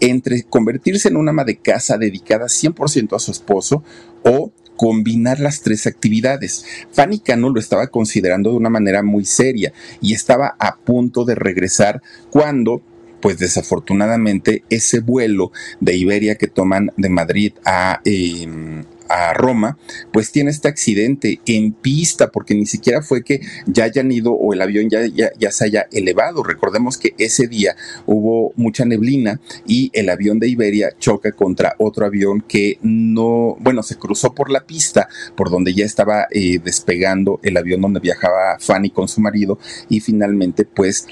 entre 0.00 0.44
convertirse 0.44 1.08
en 1.08 1.16
una 1.16 1.30
ama 1.30 1.44
de 1.44 1.58
casa 1.58 1.98
dedicada 1.98 2.46
100% 2.46 3.14
a 3.14 3.18
su 3.18 3.30
esposo 3.30 3.84
o 4.24 4.52
combinar 4.80 5.40
las 5.40 5.60
tres 5.60 5.86
actividades. 5.86 6.64
Fanny 6.90 7.18
Cano 7.18 7.50
lo 7.50 7.60
estaba 7.60 7.88
considerando 7.88 8.50
de 8.50 8.56
una 8.56 8.70
manera 8.70 9.02
muy 9.02 9.26
seria 9.26 9.74
y 10.00 10.14
estaba 10.14 10.56
a 10.58 10.76
punto 10.76 11.26
de 11.26 11.34
regresar 11.34 12.00
cuando 12.30 12.80
pues 13.20 13.36
desafortunadamente 13.36 14.64
ese 14.70 15.00
vuelo 15.00 15.52
de 15.80 15.98
Iberia 15.98 16.36
que 16.36 16.46
toman 16.46 16.92
de 16.96 17.10
Madrid 17.10 17.52
a, 17.62 18.00
em, 18.06 18.84
a 19.10 19.34
Roma, 19.34 19.76
pues 20.12 20.30
tiene 20.30 20.50
este 20.50 20.68
accidente 20.68 21.40
en 21.46 21.72
pista, 21.72 22.30
porque 22.30 22.54
ni 22.54 22.64
siquiera 22.64 23.02
fue 23.02 23.24
que 23.24 23.40
ya 23.66 23.84
hayan 23.84 24.12
ido 24.12 24.32
o 24.32 24.54
el 24.54 24.62
avión 24.62 24.88
ya, 24.88 25.00
ya, 25.06 25.50
se 25.50 25.64
haya 25.64 25.88
elevado. 25.90 26.44
Recordemos 26.44 26.96
que 26.96 27.14
ese 27.18 27.48
día 27.48 27.74
hubo 28.06 28.52
mucha 28.56 28.84
neblina 28.84 29.40
y 29.66 29.90
el 29.94 30.08
avión 30.08 30.38
de 30.38 30.48
Iberia 30.48 30.92
choca 30.98 31.32
contra 31.32 31.74
otro 31.78 32.06
avión 32.06 32.40
que 32.40 32.78
no, 32.82 33.56
bueno, 33.58 33.82
se 33.82 33.96
cruzó 33.96 34.32
por 34.34 34.50
la 34.50 34.64
pista 34.64 35.08
por 35.34 35.50
donde 35.50 35.74
ya 35.74 35.84
estaba 35.84 36.26
eh, 36.30 36.60
despegando 36.62 37.40
el 37.42 37.56
avión 37.56 37.80
donde 37.80 37.98
viajaba 37.98 38.58
Fanny 38.60 38.90
con 38.90 39.08
su 39.08 39.20
marido 39.20 39.58
y 39.88 40.00
finalmente 40.00 40.64
pues 40.64 41.06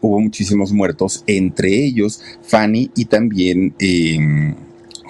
hubo 0.00 0.20
muchísimos 0.20 0.72
muertos, 0.72 1.24
entre 1.26 1.68
ellos 1.68 2.22
Fanny 2.42 2.90
y 2.94 3.06
también... 3.06 3.74
Em, 3.78 4.54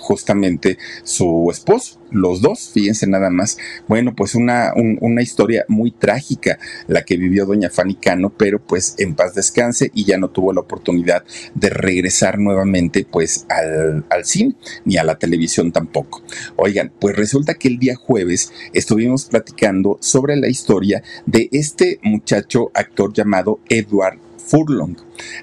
justamente 0.02 0.78
su 1.04 1.48
esposo, 1.50 2.00
los 2.10 2.42
dos, 2.42 2.70
fíjense 2.72 3.06
nada 3.06 3.30
más. 3.30 3.56
Bueno, 3.88 4.14
pues 4.14 4.34
una, 4.34 4.72
una 4.74 5.22
historia 5.22 5.64
muy 5.68 5.92
trágica 5.92 6.58
la 6.88 7.04
que 7.04 7.16
vivió 7.16 7.46
doña 7.46 7.70
Fanny 7.70 7.94
Cano, 7.94 8.32
pero 8.36 8.60
pues 8.60 8.96
en 8.98 9.14
paz 9.14 9.34
descanse 9.34 9.90
y 9.94 10.04
ya 10.04 10.18
no 10.18 10.28
tuvo 10.30 10.52
la 10.52 10.60
oportunidad 10.60 11.24
de 11.54 11.70
regresar 11.70 12.38
nuevamente 12.38 13.06
pues 13.10 13.46
al, 13.48 14.04
al 14.10 14.24
cine 14.24 14.56
ni 14.84 14.96
a 14.96 15.04
la 15.04 15.18
televisión 15.18 15.72
tampoco. 15.72 16.22
Oigan, 16.56 16.92
pues 16.98 17.16
resulta 17.16 17.54
que 17.54 17.68
el 17.68 17.78
día 17.78 17.94
jueves 17.96 18.52
estuvimos 18.72 19.26
platicando 19.26 19.98
sobre 20.00 20.36
la 20.36 20.48
historia 20.48 21.02
de 21.26 21.48
este 21.52 22.00
muchacho 22.02 22.70
actor 22.74 23.12
llamado 23.12 23.60
Edward 23.68 24.18
Furlong. 24.52 24.96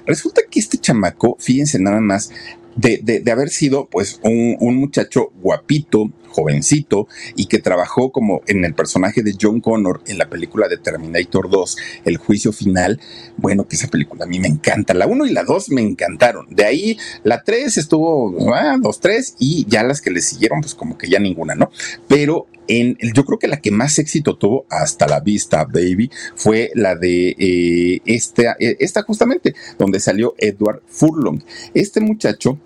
Resulta 0.06 0.42
que 0.48 0.60
este 0.60 0.78
chamaco, 0.78 1.36
fíjense 1.40 1.78
nada 1.78 2.00
más, 2.00 2.30
de, 2.76 3.20
de, 3.22 3.30
haber 3.30 3.50
sido 3.50 3.86
pues 3.86 4.20
un, 4.22 4.56
un, 4.60 4.76
muchacho 4.76 5.32
guapito, 5.42 6.10
jovencito 6.30 7.08
y 7.36 7.46
que 7.46 7.58
trabajó 7.58 8.10
como 8.10 8.42
en 8.46 8.64
el 8.64 8.74
personaje 8.74 9.22
de 9.22 9.36
John 9.40 9.60
Connor 9.60 10.02
en 10.06 10.18
la 10.18 10.28
película 10.28 10.68
de 10.68 10.78
Terminator 10.78 11.50
2, 11.50 11.76
El 12.04 12.16
juicio 12.16 12.52
final. 12.52 13.00
Bueno, 13.36 13.66
que 13.68 13.76
esa 13.76 13.88
película 13.88 14.24
a 14.24 14.28
mí 14.28 14.38
me 14.38 14.48
encanta. 14.48 14.94
La 14.94 15.06
1 15.06 15.26
y 15.26 15.32
la 15.32 15.44
2 15.44 15.70
me 15.70 15.82
encantaron. 15.82 16.46
De 16.50 16.64
ahí 16.64 16.98
la 17.24 17.42
3 17.42 17.76
estuvo, 17.76 18.54
ah, 18.54 18.76
2, 18.80 19.00
3 19.00 19.36
y 19.38 19.66
ya 19.68 19.82
las 19.82 20.00
que 20.00 20.10
le 20.10 20.20
siguieron 20.20 20.60
pues 20.60 20.74
como 20.74 20.96
que 20.96 21.08
ya 21.08 21.18
ninguna, 21.18 21.54
¿no? 21.54 21.70
Pero 22.08 22.46
en, 22.68 22.96
yo 23.14 23.24
creo 23.24 23.38
que 23.38 23.48
la 23.48 23.60
que 23.60 23.70
más 23.70 23.98
éxito 23.98 24.36
tuvo 24.36 24.66
hasta 24.70 25.08
la 25.08 25.20
vista, 25.20 25.64
baby, 25.64 26.10
fue 26.36 26.70
la 26.74 26.94
de 26.94 27.34
eh, 27.38 28.00
esta, 28.04 28.56
eh, 28.60 28.76
esta 28.78 29.02
justamente, 29.02 29.54
donde 29.78 29.98
salió 29.98 30.34
Edward 30.38 30.82
Furlong. 30.86 31.40
Este 31.74 32.00
muchacho 32.00 32.58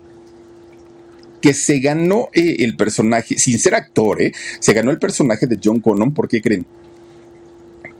que 1.45 1.53
se 1.53 1.77
ganó 1.77 2.29
eh, 2.33 2.55
el 2.61 2.75
personaje, 2.75 3.37
sin 3.37 3.59
ser 3.59 3.75
actor, 3.75 4.19
eh, 4.19 4.31
se 4.59 4.73
ganó 4.73 4.89
el 4.89 4.97
personaje 4.97 5.45
de 5.45 5.59
John 5.63 5.79
Connor, 5.79 6.11
¿por 6.11 6.27
qué 6.27 6.41
creen? 6.41 6.65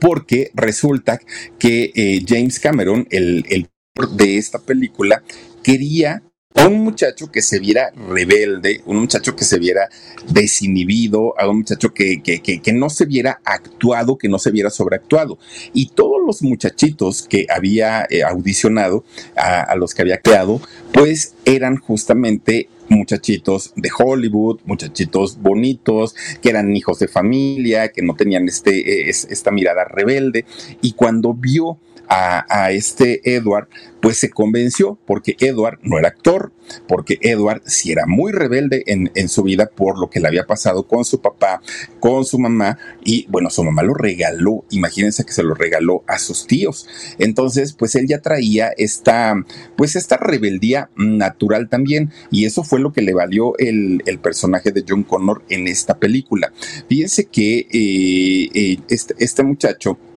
Porque 0.00 0.50
resulta 0.52 1.20
que 1.56 1.92
eh, 1.94 2.24
James 2.26 2.58
Cameron, 2.58 3.06
el, 3.08 3.44
el 3.48 3.68
de 4.16 4.36
esta 4.36 4.58
película, 4.58 5.22
quería 5.62 6.24
a 6.56 6.66
un 6.66 6.82
muchacho 6.82 7.30
que 7.30 7.42
se 7.42 7.58
viera 7.58 7.92
rebelde, 8.08 8.80
un 8.86 8.98
muchacho 8.98 9.36
que 9.36 9.44
se 9.44 9.58
viera 9.58 9.88
desinhibido, 10.28 11.38
a 11.38 11.48
un 11.48 11.58
muchacho 11.58 11.92
que, 11.92 12.22
que, 12.22 12.40
que, 12.40 12.72
no 12.72 12.90
se 12.90 13.04
viera 13.04 13.40
actuado, 13.44 14.16
que 14.16 14.28
no 14.28 14.38
se 14.38 14.50
viera 14.50 14.70
sobreactuado. 14.70 15.38
Y 15.72 15.90
todos 15.90 16.20
los 16.26 16.42
muchachitos 16.42 17.26
que 17.28 17.46
había 17.48 18.06
audicionado, 18.28 19.04
a, 19.36 19.60
a, 19.60 19.76
los 19.76 19.94
que 19.94 20.02
había 20.02 20.18
creado, 20.18 20.60
pues 20.92 21.34
eran 21.44 21.76
justamente 21.76 22.68
muchachitos 22.88 23.72
de 23.76 23.90
Hollywood, 23.96 24.60
muchachitos 24.64 25.40
bonitos, 25.40 26.14
que 26.40 26.50
eran 26.50 26.74
hijos 26.76 26.98
de 26.98 27.08
familia, 27.08 27.88
que 27.88 28.02
no 28.02 28.14
tenían 28.14 28.48
este, 28.48 29.08
esta 29.10 29.50
mirada 29.50 29.84
rebelde. 29.84 30.44
Y 30.80 30.92
cuando 30.92 31.34
vio 31.34 31.78
a, 32.08 32.70
este 32.72 33.34
Edward, 33.34 33.68
pues 34.00 34.18
se 34.18 34.30
convenció 34.30 34.98
porque 35.06 35.36
Edward 35.40 35.78
no 35.82 35.98
era 35.98 36.08
actor, 36.08 36.52
porque 36.88 37.18
Edward 37.22 37.62
sí 37.66 37.92
era 37.92 38.06
muy 38.06 38.32
rebelde 38.32 38.82
en, 38.86 39.10
en, 39.14 39.28
su 39.28 39.42
vida 39.42 39.70
por 39.74 39.98
lo 39.98 40.10
que 40.10 40.20
le 40.20 40.28
había 40.28 40.46
pasado 40.46 40.86
con 40.86 41.04
su 41.04 41.20
papá, 41.20 41.60
con 42.00 42.24
su 42.24 42.38
mamá, 42.38 42.78
y 43.04 43.26
bueno, 43.28 43.50
su 43.50 43.64
mamá 43.64 43.82
lo 43.82 43.94
regaló, 43.94 44.64
imagínense 44.70 45.24
que 45.24 45.32
se 45.32 45.42
lo 45.42 45.54
regaló 45.54 46.04
a 46.06 46.18
sus 46.18 46.46
tíos. 46.46 46.88
Entonces, 47.18 47.72
pues 47.72 47.94
él 47.94 48.06
ya 48.06 48.20
traía 48.20 48.70
esta, 48.76 49.34
pues 49.76 49.96
esta 49.96 50.16
rebeldía 50.16 50.90
natural 50.96 51.68
también, 51.68 52.10
y 52.30 52.46
eso 52.46 52.62
fue 52.62 52.80
lo 52.80 52.92
que 52.92 53.02
le 53.02 53.14
valió 53.14 53.56
el, 53.58 54.02
el 54.06 54.18
personaje 54.18 54.72
de 54.72 54.84
John 54.86 55.02
Connor 55.02 55.42
en 55.48 55.68
esta 55.68 55.98
película. 55.98 56.52
Fíjense 56.88 57.26
que 57.26 57.66
eh, 57.70 58.50
eh, 58.54 58.78
este, 58.88 59.14
este 59.18 59.42
muchacho, 59.42 59.98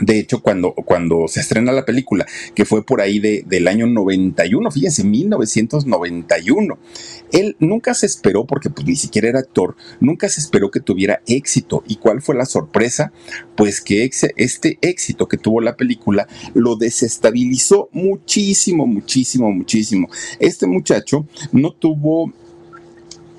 De 0.00 0.18
hecho, 0.18 0.42
cuando, 0.42 0.72
cuando 0.74 1.28
se 1.28 1.40
estrena 1.40 1.70
la 1.70 1.84
película, 1.84 2.26
que 2.54 2.64
fue 2.64 2.84
por 2.84 3.00
ahí 3.00 3.20
de, 3.20 3.44
del 3.46 3.68
año 3.68 3.86
91, 3.86 4.70
fíjense, 4.70 5.04
1991, 5.04 6.78
él 7.32 7.56
nunca 7.60 7.94
se 7.94 8.06
esperó, 8.06 8.44
porque 8.44 8.70
pues 8.70 8.86
ni 8.86 8.96
siquiera 8.96 9.28
era 9.28 9.38
actor, 9.38 9.76
nunca 10.00 10.28
se 10.28 10.40
esperó 10.40 10.70
que 10.70 10.80
tuviera 10.80 11.20
éxito. 11.26 11.84
¿Y 11.86 11.96
cuál 11.96 12.22
fue 12.22 12.34
la 12.34 12.44
sorpresa? 12.44 13.12
Pues 13.56 13.80
que 13.80 14.10
este 14.36 14.78
éxito 14.80 15.28
que 15.28 15.36
tuvo 15.36 15.60
la 15.60 15.76
película 15.76 16.26
lo 16.54 16.76
desestabilizó 16.76 17.88
muchísimo, 17.92 18.86
muchísimo, 18.86 19.52
muchísimo. 19.52 20.08
Este 20.40 20.66
muchacho 20.66 21.26
no 21.52 21.72
tuvo 21.72 22.32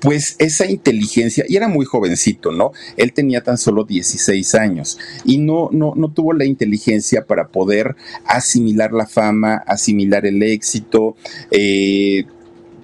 pues 0.00 0.36
esa 0.38 0.66
inteligencia, 0.66 1.44
y 1.48 1.56
era 1.56 1.68
muy 1.68 1.86
jovencito, 1.86 2.52
¿no? 2.52 2.72
Él 2.96 3.12
tenía 3.12 3.42
tan 3.42 3.58
solo 3.58 3.84
16 3.84 4.54
años 4.54 4.98
y 5.24 5.38
no, 5.38 5.70
no, 5.72 5.94
no 5.96 6.12
tuvo 6.12 6.32
la 6.32 6.44
inteligencia 6.44 7.26
para 7.26 7.48
poder 7.48 7.96
asimilar 8.24 8.92
la 8.92 9.06
fama, 9.06 9.56
asimilar 9.66 10.26
el 10.26 10.42
éxito, 10.42 11.16
eh, 11.50 12.24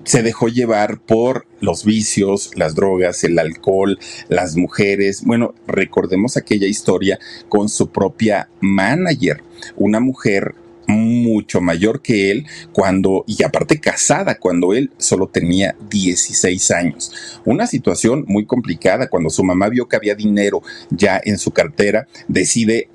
se 0.05 0.23
dejó 0.23 0.49
llevar 0.49 0.99
por 1.01 1.47
los 1.61 1.85
vicios, 1.85 2.51
las 2.57 2.75
drogas, 2.75 3.23
el 3.25 3.39
alcohol, 3.39 3.99
las 4.29 4.57
mujeres. 4.57 5.23
Bueno, 5.25 5.55
recordemos 5.67 6.37
aquella 6.37 6.67
historia 6.67 7.19
con 7.49 7.69
su 7.69 7.91
propia 7.91 8.49
manager, 8.61 9.43
una 9.77 10.01
mujer 10.01 10.55
mucho 10.93 11.61
mayor 11.61 12.03
que 12.03 12.31
él 12.31 12.47
cuando, 12.73 13.25
y 13.27 13.43
aparte 13.43 13.81
casada, 13.81 14.39
cuando 14.39 14.75
él 14.75 14.91
solo 14.99 15.27
tenía 15.27 15.75
16 15.91 16.71
años. 16.71 17.13
Una 17.45 17.67
situación 17.67 18.25
muy 18.29 18.47
complicada 18.47 19.09
cuando 19.09 19.31
su 19.31 19.45
mamá 19.45 19.69
vio 19.69 19.89
que 19.89 19.97
había 19.97 20.15
dinero 20.15 20.63
ya 20.91 21.21
en 21.25 21.39
su 21.39 21.51
cartera, 21.51 22.07
decide 22.29 22.89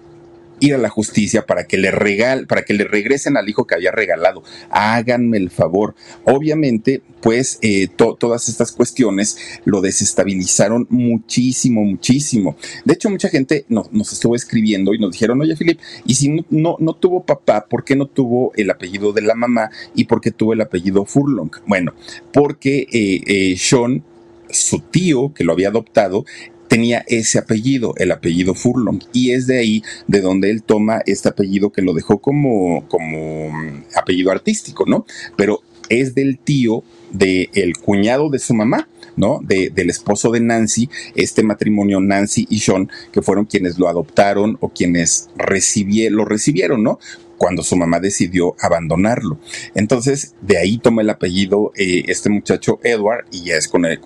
ir 0.59 0.73
a 0.73 0.77
la 0.77 0.89
justicia 0.89 1.45
para 1.45 1.65
que 1.65 1.77
le 1.77 1.91
regal, 1.91 2.47
para 2.47 2.63
que 2.63 2.73
le 2.73 2.83
regresen 2.83 3.37
al 3.37 3.49
hijo 3.49 3.65
que 3.65 3.75
había 3.75 3.91
regalado. 3.91 4.43
Háganme 4.69 5.37
el 5.37 5.49
favor. 5.49 5.95
Obviamente, 6.23 7.01
pues 7.21 7.59
eh, 7.61 7.87
todas 7.87 8.49
estas 8.49 8.71
cuestiones 8.71 9.37
lo 9.65 9.81
desestabilizaron 9.81 10.87
muchísimo, 10.89 11.83
muchísimo. 11.83 12.55
De 12.85 12.93
hecho, 12.93 13.09
mucha 13.09 13.29
gente 13.29 13.65
nos, 13.69 13.89
estuvo 14.13 14.35
escribiendo 14.35 14.93
y 14.93 14.99
nos 14.99 15.11
dijeron, 15.11 15.41
oye, 15.41 15.55
Philip, 15.55 15.79
y 16.05 16.15
si 16.15 16.29
no, 16.49 16.77
no, 16.79 16.93
tuvo 16.93 17.25
papá, 17.25 17.65
¿por 17.69 17.83
qué 17.83 17.95
no 17.95 18.05
tuvo 18.05 18.51
el 18.55 18.69
apellido 18.69 19.13
de 19.13 19.21
la 19.21 19.35
mamá 19.35 19.69
y 19.95 20.05
por 20.05 20.21
qué 20.21 20.31
tuvo 20.31 20.53
el 20.53 20.61
apellido 20.61 21.05
Furlong? 21.05 21.51
Bueno, 21.65 21.93
porque 22.31 22.87
eh, 22.91 23.21
eh, 23.25 23.57
Sean 23.57 24.03
su 24.49 24.79
tío 24.79 25.33
que 25.33 25.43
lo 25.43 25.53
había 25.53 25.69
adoptado 25.69 26.25
tenía 26.67 27.03
ese 27.07 27.39
apellido, 27.39 27.93
el 27.97 28.11
apellido 28.11 28.53
Furlong, 28.53 28.99
y 29.13 29.31
es 29.31 29.47
de 29.47 29.59
ahí 29.59 29.83
de 30.07 30.21
donde 30.21 30.49
él 30.49 30.63
toma 30.63 31.01
este 31.05 31.29
apellido 31.29 31.71
que 31.71 31.81
lo 31.81 31.93
dejó 31.93 32.19
como, 32.19 32.87
como 32.87 33.49
mm, 33.49 33.83
apellido 33.95 34.31
artístico, 34.31 34.85
¿no? 34.85 35.05
Pero 35.35 35.61
es 35.89 36.15
del 36.15 36.37
tío 36.37 36.83
del 37.11 37.49
el 37.53 37.77
cuñado 37.77 38.29
de 38.29 38.39
su 38.39 38.53
mamá, 38.53 38.89
¿no? 39.15 39.39
De, 39.41 39.69
del 39.69 39.89
esposo 39.89 40.31
de 40.31 40.41
Nancy, 40.41 40.89
este 41.15 41.43
matrimonio 41.43 41.99
Nancy 41.99 42.47
y 42.49 42.59
Sean, 42.59 42.89
que 43.11 43.21
fueron 43.21 43.45
quienes 43.45 43.77
lo 43.77 43.87
adoptaron 43.87 44.57
o 44.59 44.69
quienes 44.69 45.29
lo 45.37 46.25
recibieron, 46.25 46.83
¿no? 46.83 46.99
Cuando 47.37 47.63
su 47.63 47.75
mamá 47.75 47.99
decidió 47.99 48.55
abandonarlo. 48.59 49.39
Entonces, 49.75 50.35
de 50.41 50.57
ahí 50.57 50.77
toma 50.77 51.01
el 51.01 51.09
apellido 51.09 51.71
eh, 51.75 52.03
este 52.07 52.29
muchacho 52.29 52.79
Edward 52.83 53.25
y 53.31 53.45
ya 53.45 53.55
es 53.55 53.67
con 53.67 53.85
el, 53.85 53.99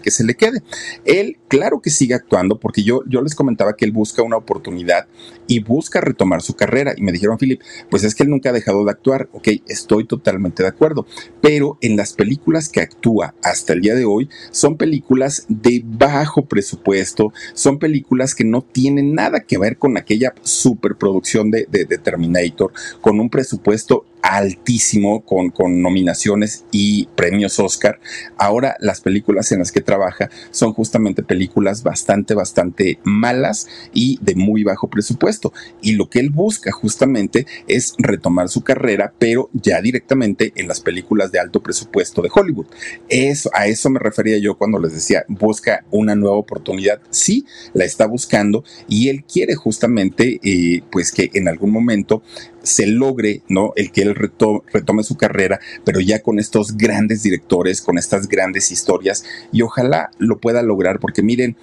que 0.00 0.10
se 0.10 0.24
le 0.24 0.34
quede. 0.34 0.62
Él, 1.04 1.38
claro 1.48 1.80
que 1.80 1.90
sigue 1.90 2.14
actuando 2.14 2.58
porque 2.58 2.82
yo, 2.82 3.02
yo 3.06 3.20
les 3.22 3.34
comentaba 3.34 3.76
que 3.76 3.84
él 3.84 3.92
busca 3.92 4.22
una 4.22 4.36
oportunidad 4.36 5.06
y 5.46 5.60
busca 5.60 6.00
retomar 6.00 6.42
su 6.42 6.54
carrera. 6.54 6.94
Y 6.96 7.02
me 7.02 7.12
dijeron, 7.12 7.38
Philip, 7.38 7.60
pues 7.90 8.04
es 8.04 8.14
que 8.14 8.22
él 8.22 8.30
nunca 8.30 8.50
ha 8.50 8.52
dejado 8.52 8.84
de 8.84 8.90
actuar. 8.90 9.28
Ok, 9.32 9.48
estoy 9.66 10.06
totalmente 10.06 10.62
de 10.62 10.68
acuerdo. 10.68 11.06
Pero 11.40 11.78
en 11.80 11.96
las 11.96 12.12
películas 12.12 12.68
que 12.68 12.80
actúa 12.80 13.34
hasta 13.42 13.72
el 13.72 13.80
día 13.80 13.94
de 13.94 14.04
hoy 14.04 14.28
son 14.50 14.76
películas 14.76 15.46
de 15.48 15.82
bajo 15.84 16.46
presupuesto, 16.46 17.32
son 17.54 17.78
películas 17.78 18.34
que 18.34 18.44
no 18.44 18.62
tienen 18.62 19.14
nada 19.14 19.40
que 19.40 19.58
ver 19.58 19.78
con 19.78 19.96
aquella 19.96 20.34
superproducción 20.42 21.50
de, 21.50 21.66
de, 21.70 21.84
de 21.84 21.98
Terminator, 21.98 22.67
con 23.00 23.20
un 23.20 23.30
presupuesto 23.30 24.04
altísimo 24.22 25.24
con, 25.24 25.50
con, 25.50 25.80
nominaciones 25.80 26.64
y 26.70 27.06
premios 27.14 27.58
Oscar. 27.58 28.00
Ahora 28.36 28.76
las 28.80 29.00
películas 29.00 29.52
en 29.52 29.60
las 29.60 29.72
que 29.72 29.80
trabaja 29.80 30.30
son 30.50 30.72
justamente 30.72 31.22
películas 31.22 31.82
bastante, 31.82 32.34
bastante 32.34 32.98
malas 33.04 33.68
y 33.92 34.18
de 34.20 34.34
muy 34.34 34.64
bajo 34.64 34.88
presupuesto. 34.88 35.52
Y 35.80 35.92
lo 35.92 36.08
que 36.08 36.20
él 36.20 36.30
busca 36.30 36.72
justamente 36.72 37.46
es 37.66 37.94
retomar 37.98 38.48
su 38.48 38.62
carrera, 38.62 39.12
pero 39.18 39.50
ya 39.52 39.80
directamente 39.80 40.52
en 40.56 40.68
las 40.68 40.80
películas 40.80 41.32
de 41.32 41.38
alto 41.38 41.62
presupuesto 41.62 42.22
de 42.22 42.30
Hollywood. 42.32 42.66
Eso, 43.08 43.50
a 43.54 43.66
eso 43.66 43.90
me 43.90 44.00
refería 44.00 44.38
yo 44.38 44.56
cuando 44.56 44.78
les 44.78 44.92
decía, 44.92 45.24
busca 45.28 45.84
una 45.90 46.14
nueva 46.14 46.36
oportunidad. 46.36 47.00
Sí, 47.10 47.46
la 47.72 47.84
está 47.84 48.06
buscando 48.06 48.64
y 48.88 49.08
él 49.08 49.24
quiere 49.24 49.54
justamente, 49.54 50.40
eh, 50.42 50.82
pues 50.90 51.12
que 51.12 51.30
en 51.34 51.48
algún 51.48 51.70
momento 51.70 52.22
se 52.68 52.86
logre, 52.86 53.42
¿no? 53.48 53.72
El 53.76 53.90
que 53.90 54.02
él 54.02 54.14
retome 54.14 55.02
su 55.02 55.16
carrera, 55.16 55.60
pero 55.84 56.00
ya 56.00 56.22
con 56.22 56.38
estos 56.38 56.76
grandes 56.76 57.22
directores, 57.22 57.82
con 57.82 57.98
estas 57.98 58.28
grandes 58.28 58.70
historias, 58.70 59.24
y 59.52 59.62
ojalá 59.62 60.10
lo 60.18 60.38
pueda 60.38 60.62
lograr, 60.62 61.00
porque 61.00 61.22
miren, 61.22 61.56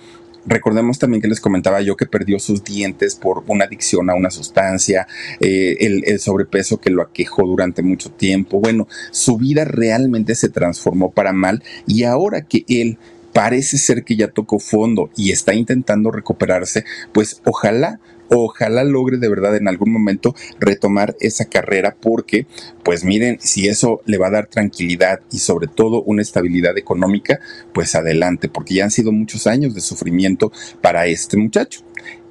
Recordemos 0.47 0.99
también 0.99 1.23
que 1.23 1.27
les 1.27 1.41
comentaba 1.41 1.81
yo 1.81 1.97
que 1.97 2.05
perdió 2.05 2.37
sus 2.37 2.63
dientes 2.63 3.15
por 3.15 3.43
una 3.47 3.65
adicción 3.65 4.11
a 4.11 4.13
una 4.13 4.29
sustancia, 4.29 5.07
eh, 5.39 5.75
el, 5.79 6.03
el, 6.05 6.19
sobrepeso 6.19 6.79
que 6.79 6.91
lo 6.91 7.01
aquejó 7.01 7.47
durante 7.47 7.81
mucho 7.81 8.11
tiempo. 8.11 8.59
Bueno, 8.59 8.87
su 9.09 9.37
vida 9.37 9.65
realmente 9.65 10.35
se 10.35 10.49
transformó 10.49 11.09
para 11.09 11.33
mal 11.33 11.63
y 11.87 12.03
ahora 12.03 12.43
que 12.43 12.63
él 12.67 12.99
parece 13.33 13.77
ser 13.77 14.03
que 14.03 14.15
ya 14.15 14.29
tocó 14.29 14.59
fondo 14.59 15.09
y 15.17 15.31
está 15.31 15.55
intentando 15.55 16.11
recuperarse, 16.11 16.85
pues 17.11 17.41
ojalá 17.43 17.99
ojalá 18.29 18.83
logre 18.83 19.17
de 19.17 19.29
verdad 19.29 19.55
en 19.55 19.67
algún 19.67 19.91
momento 19.91 20.35
retomar 20.59 21.15
esa 21.19 21.45
carrera 21.45 21.95
porque, 21.99 22.47
pues 22.83 23.03
miren, 23.03 23.37
si 23.39 23.67
eso 23.67 24.01
le 24.05 24.17
va 24.17 24.27
a 24.27 24.31
dar 24.31 24.47
tranquilidad 24.47 25.21
y 25.31 25.39
sobre 25.39 25.67
todo 25.67 26.03
una 26.03 26.21
estabilidad 26.21 26.77
económica, 26.77 27.39
pues 27.73 27.95
adelante, 27.95 28.49
porque 28.49 28.75
ya 28.75 28.85
han 28.85 28.91
sido 28.91 29.11
muchos 29.11 29.47
años 29.47 29.73
de 29.73 29.81
sufrimiento 29.81 30.51
para 30.81 31.07
este 31.07 31.37
muchacho. 31.37 31.81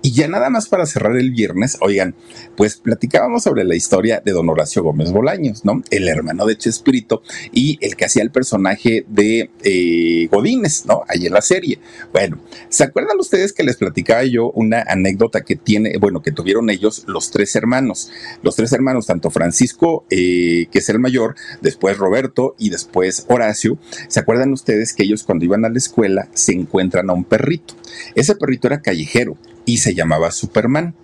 Y 0.05 0.13
ya 0.13 0.29
nada 0.29 0.51
más 0.51 0.69
para 0.69 0.85
cerrar 0.85 1.17
el 1.17 1.31
viernes, 1.31 1.79
oigan, 1.81 2.15
pues 2.59 2.77
platicábamos 2.77 3.45
sobre 3.45 3.65
la 3.65 3.75
historia 3.75 4.21
de 4.23 4.33
don 4.33 4.51
Horacio 4.51 4.83
Gómez 4.83 5.11
Bolaños, 5.11 5.65
¿no? 5.65 5.83
El 5.91 6.09
hermano 6.09 6.45
de 6.45 6.59
Chespirito 6.59 7.23
y 7.53 7.79
el 7.81 7.97
que 7.97 8.05
hacía 8.05 8.23
el 8.23 8.31
personaje 8.31 9.07
de 9.09 9.49
eh, 9.63 10.29
Godínez, 10.31 10.85
¿no? 10.85 11.05
Ahí 11.09 11.25
en 11.25 11.33
la 11.33 11.41
serie. 11.41 11.79
Bueno, 12.13 12.39
¿se 12.69 12.85
acuerdan 12.85 13.19
ustedes 13.19 13.55
que 13.55 13.63
les 13.63 13.77
platicaba 13.77 14.25
yo 14.25 14.51
una 14.51 14.83
anécdota 14.87 15.41
que 15.41 15.57
tiene, 15.57 15.97
bueno, 15.97 16.21
que 16.21 16.33
tuvieron 16.33 16.69
ellos 16.69 17.05
los 17.07 17.31
tres 17.31 17.57
hermanos? 17.57 18.11
Los 18.43 18.57
tres 18.57 18.75
hermanos, 18.75 19.07
tanto 19.07 19.31
Francisco, 19.31 20.05
eh, 20.11 20.67
que 20.71 20.81
es 20.81 20.89
el 20.91 20.99
mayor, 20.99 21.35
después 21.63 21.97
Roberto 21.97 22.57
y 22.59 22.69
después 22.69 23.25
Horacio. 23.31 23.79
¿Se 24.09 24.21
acuerdan 24.21 24.53
ustedes 24.53 24.93
que 24.93 25.05
ellos 25.05 25.25
cuando 25.25 25.47
iban 25.47 25.65
a 25.65 25.71
la 25.71 25.79
escuela 25.79 26.29
se 26.35 26.53
encuentran 26.53 27.09
a 27.09 27.15
un 27.15 27.25
perrito? 27.25 27.73
Ese 28.15 28.37
perrito 28.37 28.67
era 28.67 28.83
callejero 28.83 29.39
y 29.65 29.79
se 29.79 29.95
llamaba 29.95 30.31
Superman. 30.31 30.95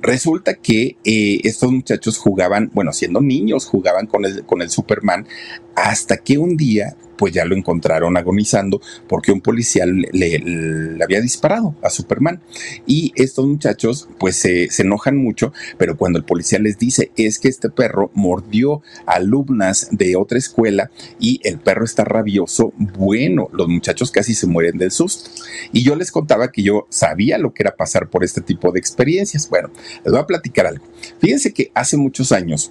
Resulta 0.00 0.54
que 0.54 0.96
eh, 1.04 1.40
estos 1.44 1.72
muchachos 1.72 2.18
jugaban, 2.18 2.70
bueno, 2.72 2.92
siendo 2.92 3.20
niños, 3.20 3.66
jugaban 3.66 4.06
con 4.06 4.24
el, 4.24 4.44
con 4.44 4.62
el 4.62 4.70
Superman, 4.70 5.26
hasta 5.74 6.18
que 6.18 6.38
un 6.38 6.56
día 6.56 6.96
pues 7.18 7.34
ya 7.34 7.44
lo 7.44 7.54
encontraron 7.54 8.16
agonizando 8.16 8.80
porque 9.08 9.32
un 9.32 9.42
policía 9.42 9.84
le, 9.84 10.96
había 11.02 11.20
disparado 11.20 11.74
a 11.82 11.90
Superman. 11.90 12.40
Y 12.86 13.12
estos 13.16 13.46
muchachos 13.46 14.08
pues 14.18 14.36
se, 14.36 14.68
enojan 14.78 15.16
mucho, 15.16 15.52
pero 15.76 15.96
cuando 15.96 16.18
el 16.18 16.24
policía 16.24 16.58
les 16.58 16.78
dice 16.78 17.10
es 17.16 17.38
que 17.38 17.48
este 17.48 17.68
perro 17.68 18.10
mordió 18.14 18.82
alumnas 19.04 19.88
de 19.90 20.16
otra 20.16 20.38
escuela 20.38 20.90
y 21.18 21.40
el 21.42 21.58
perro 21.58 21.84
está 21.84 22.04
rabioso, 22.04 22.72
bueno, 22.76 23.48
los 23.52 23.68
muchachos 23.68 24.10
casi 24.10 24.34
se 24.34 24.46
mueren 24.46 24.78
del 24.78 24.92
susto. 24.92 25.30
Y 25.72 25.82
yo 25.82 25.96
les 25.96 26.12
contaba 26.12 26.52
que 26.52 26.62
yo 26.62 26.86
sabía 26.88 27.38
lo 27.38 27.52
que 27.52 27.64
era 27.64 27.76
pasar 27.76 28.08
por 28.08 28.24
este 28.24 28.40
tipo 28.40 28.70
de 28.70 28.78
experiencias. 28.78 29.48
Bueno, 29.50 29.70
les 30.04 30.12
voy 30.12 30.20
a 30.20 30.26
platicar 30.26 30.66
algo. 30.66 30.84
Fíjense 31.18 31.52
que 31.52 31.72
hace 31.74 31.96
muchos 31.96 32.30
años, 32.32 32.70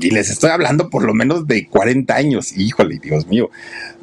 y 0.00 0.10
les 0.10 0.30
estoy 0.30 0.50
hablando 0.50 0.88
por 0.90 1.04
lo 1.04 1.14
menos 1.14 1.46
de 1.46 1.66
40 1.66 2.14
años. 2.14 2.56
Híjole, 2.56 2.98
Dios 2.98 3.26
mío, 3.26 3.50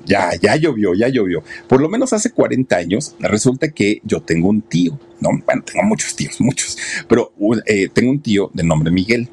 ya, 0.06 0.32
ya 0.40 0.56
llovió, 0.56 0.94
ya 0.94 1.08
llovió. 1.08 1.44
Por 1.68 1.82
lo 1.82 1.90
menos 1.90 2.14
hace 2.14 2.32
40 2.32 2.76
años 2.76 3.16
resulta 3.20 3.70
que 3.70 4.02
yo 4.04 4.22
tengo 4.22 4.50
un 4.50 4.62
tío, 4.62 5.00
¿no? 5.20 5.30
Bueno, 5.46 5.64
tengo 5.64 5.84
muchos 5.84 6.16
tíos, 6.16 6.40
muchos, 6.40 6.78
pero 7.08 7.34
eh, 7.66 7.90
tengo 7.92 8.12
un 8.12 8.22
tío 8.22 8.52
de 8.54 8.64
nombre 8.64 8.92
Miguel. 8.92 9.30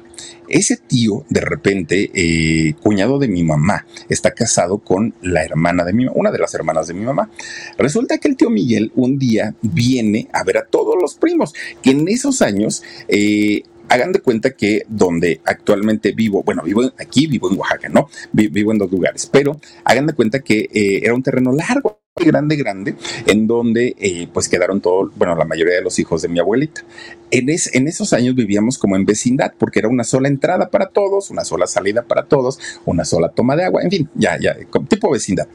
Ese 0.47 0.77
tío, 0.77 1.25
de 1.29 1.41
repente, 1.41 2.11
eh, 2.13 2.75
cuñado 2.81 3.17
de 3.17 3.27
mi 3.27 3.43
mamá, 3.43 3.85
está 4.09 4.31
casado 4.31 4.77
con 4.77 5.15
la 5.21 5.43
hermana 5.43 5.83
de 5.83 5.93
mi 5.93 6.05
una 6.13 6.31
de 6.31 6.37
las 6.37 6.53
hermanas 6.53 6.87
de 6.87 6.93
mi 6.93 7.03
mamá. 7.03 7.29
Resulta 7.77 8.19
que 8.19 8.27
el 8.27 8.37
tío 8.37 8.49
Miguel 8.49 8.91
un 8.95 9.17
día 9.17 9.55
viene 9.61 10.27
a 10.33 10.43
ver 10.43 10.57
a 10.57 10.65
todos 10.65 10.95
los 11.01 11.15
primos, 11.15 11.53
que 11.81 11.91
en 11.91 12.07
esos 12.07 12.41
años 12.41 12.83
eh, 13.07 13.63
hagan 13.89 14.11
de 14.11 14.19
cuenta 14.19 14.51
que 14.51 14.83
donde 14.87 15.41
actualmente 15.45 16.11
vivo, 16.11 16.43
bueno, 16.43 16.63
vivo 16.63 16.81
aquí, 16.99 17.27
vivo 17.27 17.51
en 17.51 17.59
Oaxaca, 17.59 17.89
¿no? 17.89 18.09
Vivo 18.31 18.71
en 18.71 18.77
dos 18.77 18.91
lugares, 18.91 19.29
pero 19.31 19.59
hagan 19.83 20.07
de 20.07 20.13
cuenta 20.13 20.39
que 20.39 20.69
eh, 20.73 21.01
era 21.03 21.13
un 21.13 21.23
terreno 21.23 21.51
largo 21.51 22.04
grande, 22.23 22.55
grande, 22.55 22.95
en 23.27 23.45
donde 23.45 23.93
eh, 23.99 24.29
pues 24.31 24.47
quedaron 24.47 24.79
todos, 24.79 25.11
bueno, 25.17 25.35
la 25.35 25.43
mayoría 25.43 25.75
de 25.75 25.81
los 25.81 25.99
hijos 25.99 26.21
de 26.21 26.29
mi 26.29 26.39
abuelita. 26.39 26.81
En, 27.29 27.49
en 27.49 27.87
esos 27.89 28.13
años 28.13 28.35
vivíamos 28.35 28.77
como 28.77 28.95
en 28.95 29.03
vecindad, 29.03 29.53
porque 29.57 29.79
era 29.79 29.89
una 29.89 30.05
sola 30.05 30.29
entrada 30.29 30.69
para 30.69 30.87
todos, 30.87 31.29
una 31.29 31.43
sola 31.43 31.67
salida 31.67 32.03
para 32.03 32.23
todos, 32.23 32.57
una 32.85 33.03
sola 33.03 33.27
toma 33.29 33.57
de 33.57 33.65
agua, 33.65 33.83
en 33.83 33.91
fin, 33.91 34.09
ya, 34.15 34.39
ya, 34.39 34.55
tipo 34.87 35.11
vecindad. 35.11 35.49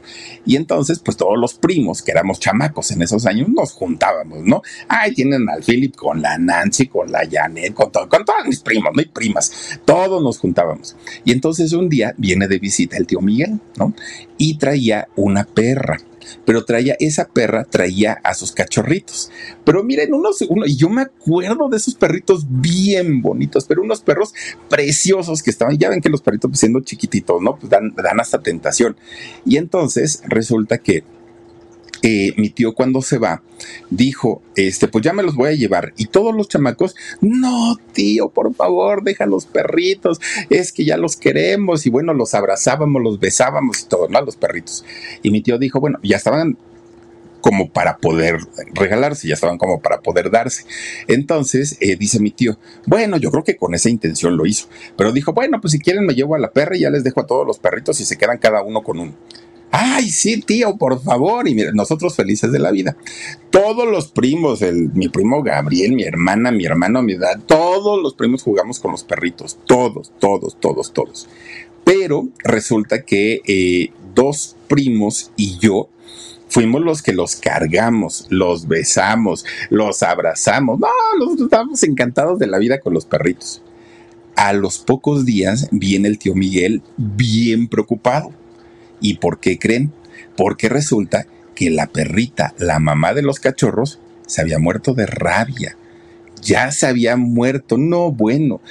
Y 0.45 0.55
entonces, 0.55 0.99
pues 0.99 1.17
todos 1.17 1.35
los 1.39 1.55
primos, 1.55 2.03
que 2.03 2.11
éramos 2.11 2.39
chamacos 2.39 2.91
en 2.91 3.01
esos 3.01 3.25
años, 3.25 3.49
nos 3.49 3.71
juntábamos, 3.71 4.43
¿no? 4.43 4.61
Ahí 4.87 5.15
tienen 5.15 5.49
al 5.49 5.63
Philip 5.63 5.95
con 5.95 6.21
la 6.21 6.37
Nancy, 6.37 6.85
con 6.85 7.11
la 7.11 7.27
Janet, 7.27 7.73
con, 7.73 7.89
con 7.89 8.23
todos 8.23 8.45
mis 8.45 8.59
primos, 8.59 8.91
¿no? 8.95 9.01
Y 9.01 9.05
primas, 9.05 9.79
todos 9.83 10.21
nos 10.21 10.37
juntábamos. 10.37 10.95
Y 11.25 11.31
entonces 11.31 11.73
un 11.73 11.89
día 11.89 12.13
viene 12.17 12.47
de 12.47 12.59
visita 12.59 12.97
el 12.97 13.07
tío 13.07 13.19
Miguel, 13.19 13.59
¿no? 13.77 13.95
Y 14.37 14.59
traía 14.59 15.07
una 15.15 15.43
perra 15.43 15.97
pero 16.45 16.65
traía, 16.65 16.95
esa 16.99 17.27
perra 17.27 17.65
traía 17.65 18.19
a 18.23 18.33
sus 18.33 18.51
cachorritos. 18.51 19.31
Pero 19.63 19.83
miren, 19.83 20.13
unos, 20.13 20.41
uno, 20.49 20.65
y 20.65 20.75
yo 20.75 20.89
me 20.89 21.01
acuerdo 21.01 21.69
de 21.69 21.77
esos 21.77 21.95
perritos 21.95 22.45
bien 22.47 23.21
bonitos, 23.21 23.65
pero 23.65 23.81
unos 23.81 24.01
perros 24.01 24.33
preciosos 24.69 25.43
que 25.43 25.51
estaban, 25.51 25.77
ya 25.77 25.89
ven 25.89 26.01
que 26.01 26.09
los 26.09 26.21
perritos 26.21 26.51
siendo 26.59 26.81
chiquititos, 26.81 27.41
¿no? 27.41 27.57
Pues 27.57 27.69
dan, 27.69 27.93
dan 27.95 28.19
hasta 28.19 28.41
tentación. 28.41 28.95
Y 29.45 29.57
entonces 29.57 30.21
resulta 30.27 30.77
que 30.77 31.03
eh, 32.01 32.33
mi 32.37 32.49
tío 32.49 32.73
cuando 32.73 33.01
se 33.01 33.17
va 33.17 33.43
dijo, 33.89 34.41
este, 34.55 34.87
pues 34.87 35.03
ya 35.03 35.13
me 35.13 35.23
los 35.23 35.35
voy 35.35 35.49
a 35.49 35.53
llevar. 35.53 35.93
Y 35.97 36.07
todos 36.07 36.35
los 36.35 36.47
chamacos, 36.47 36.95
no, 37.21 37.77
tío, 37.93 38.29
por 38.29 38.53
favor, 38.55 39.03
deja 39.03 39.25
los 39.25 39.45
perritos, 39.45 40.19
es 40.49 40.71
que 40.71 40.85
ya 40.85 40.97
los 40.97 41.15
queremos. 41.15 41.85
Y 41.85 41.89
bueno, 41.89 42.13
los 42.13 42.33
abrazábamos, 42.33 43.01
los 43.01 43.19
besábamos 43.19 43.81
y 43.81 43.85
todo, 43.85 44.07
¿no? 44.09 44.21
Los 44.21 44.35
perritos. 44.35 44.83
Y 45.21 45.31
mi 45.31 45.41
tío 45.41 45.57
dijo, 45.57 45.79
bueno, 45.79 45.99
ya 46.03 46.17
estaban 46.17 46.57
como 47.41 47.69
para 47.69 47.97
poder 47.97 48.37
regalarse, 48.73 49.27
ya 49.27 49.33
estaban 49.33 49.57
como 49.57 49.81
para 49.81 50.01
poder 50.01 50.29
darse. 50.29 50.63
Entonces, 51.07 51.77
eh, 51.81 51.95
dice 51.95 52.19
mi 52.19 52.31
tío, 52.31 52.57
bueno, 52.85 53.17
yo 53.17 53.31
creo 53.31 53.43
que 53.43 53.57
con 53.57 53.73
esa 53.73 53.89
intención 53.89 54.37
lo 54.37 54.45
hizo, 54.45 54.67
pero 54.95 55.11
dijo, 55.11 55.33
bueno, 55.33 55.59
pues 55.59 55.71
si 55.71 55.79
quieren 55.79 56.05
me 56.05 56.13
llevo 56.13 56.35
a 56.35 56.39
la 56.39 56.51
perra 56.51 56.77
y 56.77 56.81
ya 56.81 56.91
les 56.91 57.03
dejo 57.03 57.21
a 57.21 57.25
todos 57.25 57.45
los 57.45 57.59
perritos 57.59 57.99
y 57.99 58.05
se 58.05 58.17
quedan 58.17 58.37
cada 58.37 58.61
uno 58.61 58.83
con 58.83 58.99
uno. 58.99 59.13
Ay, 59.71 60.09
sí, 60.09 60.41
tío, 60.41 60.77
por 60.77 61.01
favor. 61.01 61.47
Y 61.47 61.55
mira, 61.55 61.71
nosotros 61.71 62.15
felices 62.15 62.51
de 62.51 62.59
la 62.59 62.71
vida. 62.71 62.97
Todos 63.49 63.87
los 63.87 64.11
primos, 64.11 64.61
mi 64.93 65.07
primo 65.07 65.41
Gabriel, 65.41 65.93
mi 65.93 66.03
hermana, 66.03 66.51
mi 66.51 66.65
hermano, 66.65 67.01
mi 67.01 67.13
edad, 67.13 67.39
todos 67.45 68.01
los 68.01 68.13
primos 68.13 68.43
jugamos 68.43 68.79
con 68.79 68.91
los 68.91 69.03
perritos. 69.03 69.57
Todos, 69.65 70.11
todos, 70.19 70.57
todos, 70.59 70.93
todos. 70.93 71.29
Pero 71.83 72.27
resulta 72.43 73.03
que 73.03 73.41
eh, 73.47 73.91
dos 74.13 74.55
primos 74.67 75.31
y 75.35 75.57
yo 75.59 75.89
fuimos 76.51 76.81
los 76.81 77.01
que 77.01 77.13
los 77.13 77.37
cargamos, 77.37 78.27
los 78.29 78.67
besamos, 78.67 79.45
los 79.69 80.03
abrazamos. 80.03 80.79
No, 80.79 80.87
nosotros 81.17 81.45
estábamos 81.45 81.83
encantados 81.83 82.39
de 82.39 82.47
la 82.47 82.59
vida 82.59 82.81
con 82.81 82.93
los 82.93 83.05
perritos. 83.05 83.61
A 84.35 84.53
los 84.53 84.79
pocos 84.79 85.25
días 85.25 85.69
viene 85.71 86.07
el 86.07 86.17
tío 86.17 86.35
Miguel 86.35 86.81
bien 86.97 87.67
preocupado. 87.67 88.33
¿Y 89.01 89.15
por 89.15 89.39
qué 89.39 89.59
creen? 89.59 89.91
Porque 90.37 90.69
resulta 90.69 91.25
que 91.55 91.69
la 91.69 91.87
perrita, 91.87 92.53
la 92.57 92.79
mamá 92.79 93.13
de 93.13 93.21
los 93.21 93.39
cachorros, 93.39 93.99
se 94.25 94.41
había 94.41 94.59
muerto 94.59 94.93
de 94.93 95.05
rabia. 95.05 95.75
Ya 96.41 96.71
se 96.71 96.87
había 96.87 97.17
muerto. 97.17 97.77
No, 97.77 98.11
bueno, 98.11 98.61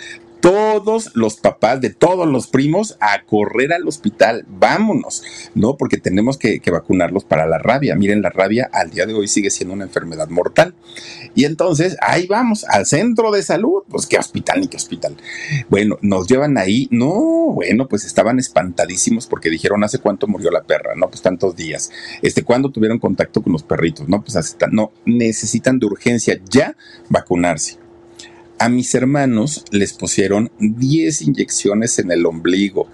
todos 0.40 1.10
los 1.14 1.36
papás 1.36 1.80
de 1.80 1.90
todos 1.90 2.26
los 2.26 2.46
primos 2.46 2.96
a 3.00 3.22
correr 3.24 3.72
al 3.72 3.86
hospital. 3.86 4.44
Vámonos, 4.48 5.22
¿no? 5.54 5.76
Porque 5.76 5.98
tenemos 5.98 6.38
que, 6.38 6.60
vacunarlos 6.70 7.24
para 7.24 7.46
la 7.46 7.58
rabia. 7.58 7.96
Miren, 7.96 8.22
la 8.22 8.30
rabia 8.30 8.70
al 8.72 8.90
día 8.90 9.04
de 9.06 9.14
hoy 9.14 9.26
sigue 9.26 9.50
siendo 9.50 9.74
una 9.74 9.84
enfermedad 9.84 10.28
mortal. 10.28 10.74
Y 11.34 11.44
entonces 11.44 11.96
ahí 12.00 12.26
vamos, 12.26 12.64
al 12.64 12.86
centro 12.86 13.30
de 13.32 13.42
salud. 13.42 13.82
Pues 13.88 14.06
qué 14.06 14.18
hospital 14.18 14.60
ni 14.60 14.68
qué 14.68 14.76
hospital. 14.76 15.16
Bueno, 15.68 15.98
nos 16.00 16.28
llevan 16.28 16.58
ahí. 16.58 16.88
No, 16.90 17.52
bueno, 17.52 17.88
pues 17.88 18.04
estaban 18.04 18.38
espantadísimos 18.38 19.26
porque 19.26 19.50
dijeron 19.50 19.84
hace 19.84 19.98
cuánto 19.98 20.26
murió 20.26 20.50
la 20.50 20.62
perra, 20.62 20.94
¿no? 20.96 21.08
Pues 21.08 21.22
tantos 21.22 21.56
días. 21.56 21.90
Este, 22.22 22.44
¿cuándo 22.44 22.70
tuvieron 22.70 22.98
contacto 22.98 23.42
con 23.42 23.52
los 23.52 23.62
perritos? 23.62 24.08
No, 24.08 24.22
pues 24.22 24.36
hasta, 24.36 24.68
no, 24.68 24.92
necesitan 25.04 25.78
de 25.78 25.86
urgencia 25.86 26.40
ya 26.48 26.76
vacunarse 27.08 27.78
a 28.60 28.68
mis 28.68 28.94
hermanos 28.94 29.64
les 29.70 29.94
pusieron 29.94 30.52
10 30.58 31.22
inyecciones 31.22 31.98
en 31.98 32.12
el 32.12 32.26
ombligo. 32.26 32.88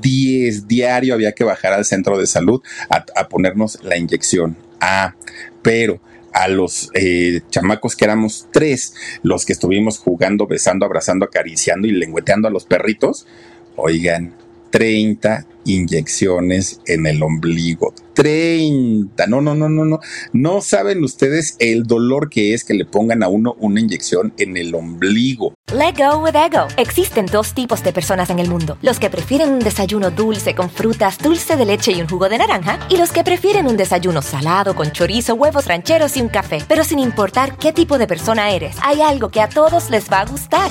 10 0.00 0.66
diario 0.66 1.14
había 1.14 1.30
que 1.30 1.44
bajar 1.44 1.72
al 1.72 1.84
centro 1.84 2.18
de 2.18 2.26
salud 2.26 2.60
a, 2.90 3.28
ponernos 3.28 3.78
la 3.84 3.96
inyección. 3.96 4.56
Ah, 4.80 5.14
pero 5.62 6.00
a 6.32 6.48
los 6.48 6.90
eh, 6.94 7.40
chamacos 7.50 7.94
que 7.94 8.04
éramos 8.04 8.48
tres, 8.52 8.94
los 9.22 9.46
que 9.46 9.52
estuvimos 9.52 9.98
jugando, 9.98 10.48
besando, 10.48 10.86
abrazando, 10.86 11.24
acariciando 11.24 11.86
y 11.86 11.92
lengüeteando 11.92 12.48
a 12.48 12.50
los 12.50 12.64
perritos, 12.64 13.28
oigan, 13.76 14.34
30 14.72 15.46
inyecciones 15.64 16.80
en 16.86 17.06
el 17.06 17.22
ombligo. 17.22 17.94
30. 18.14 19.26
No, 19.26 19.40
no, 19.40 19.54
no, 19.54 19.68
no, 19.68 19.84
no. 19.84 20.00
No 20.32 20.60
saben 20.60 21.04
ustedes 21.04 21.56
el 21.60 21.84
dolor 21.84 22.28
que 22.28 22.54
es 22.54 22.64
que 22.64 22.74
le 22.74 22.84
pongan 22.84 23.22
a 23.22 23.28
uno 23.28 23.54
una 23.58 23.80
inyección 23.80 24.34
en 24.38 24.56
el 24.56 24.74
ombligo. 24.74 25.54
Let 25.72 25.94
go 25.96 26.18
with 26.18 26.34
ego. 26.34 26.66
Existen 26.76 27.26
dos 27.26 27.54
tipos 27.54 27.82
de 27.82 27.92
personas 27.92 28.30
en 28.30 28.38
el 28.38 28.48
mundo: 28.48 28.76
los 28.82 28.98
que 28.98 29.10
prefieren 29.10 29.50
un 29.50 29.60
desayuno 29.60 30.10
dulce 30.10 30.54
con 30.54 30.68
frutas, 30.68 31.18
dulce 31.18 31.56
de 31.56 31.64
leche 31.64 31.92
y 31.92 32.00
un 32.00 32.08
jugo 32.08 32.28
de 32.28 32.38
naranja, 32.38 32.78
y 32.90 32.96
los 32.96 33.12
que 33.12 33.24
prefieren 33.24 33.66
un 33.66 33.76
desayuno 33.76 34.22
salado 34.22 34.74
con 34.74 34.90
chorizo, 34.90 35.34
huevos 35.34 35.66
rancheros 35.66 36.16
y 36.16 36.22
un 36.22 36.28
café. 36.28 36.58
Pero 36.66 36.82
sin 36.84 36.98
importar 36.98 37.56
qué 37.58 37.72
tipo 37.72 37.98
de 37.98 38.06
persona 38.06 38.50
eres, 38.50 38.76
hay 38.82 39.00
algo 39.00 39.30
que 39.30 39.40
a 39.40 39.48
todos 39.48 39.90
les 39.90 40.10
va 40.10 40.20
a 40.20 40.26
gustar. 40.26 40.70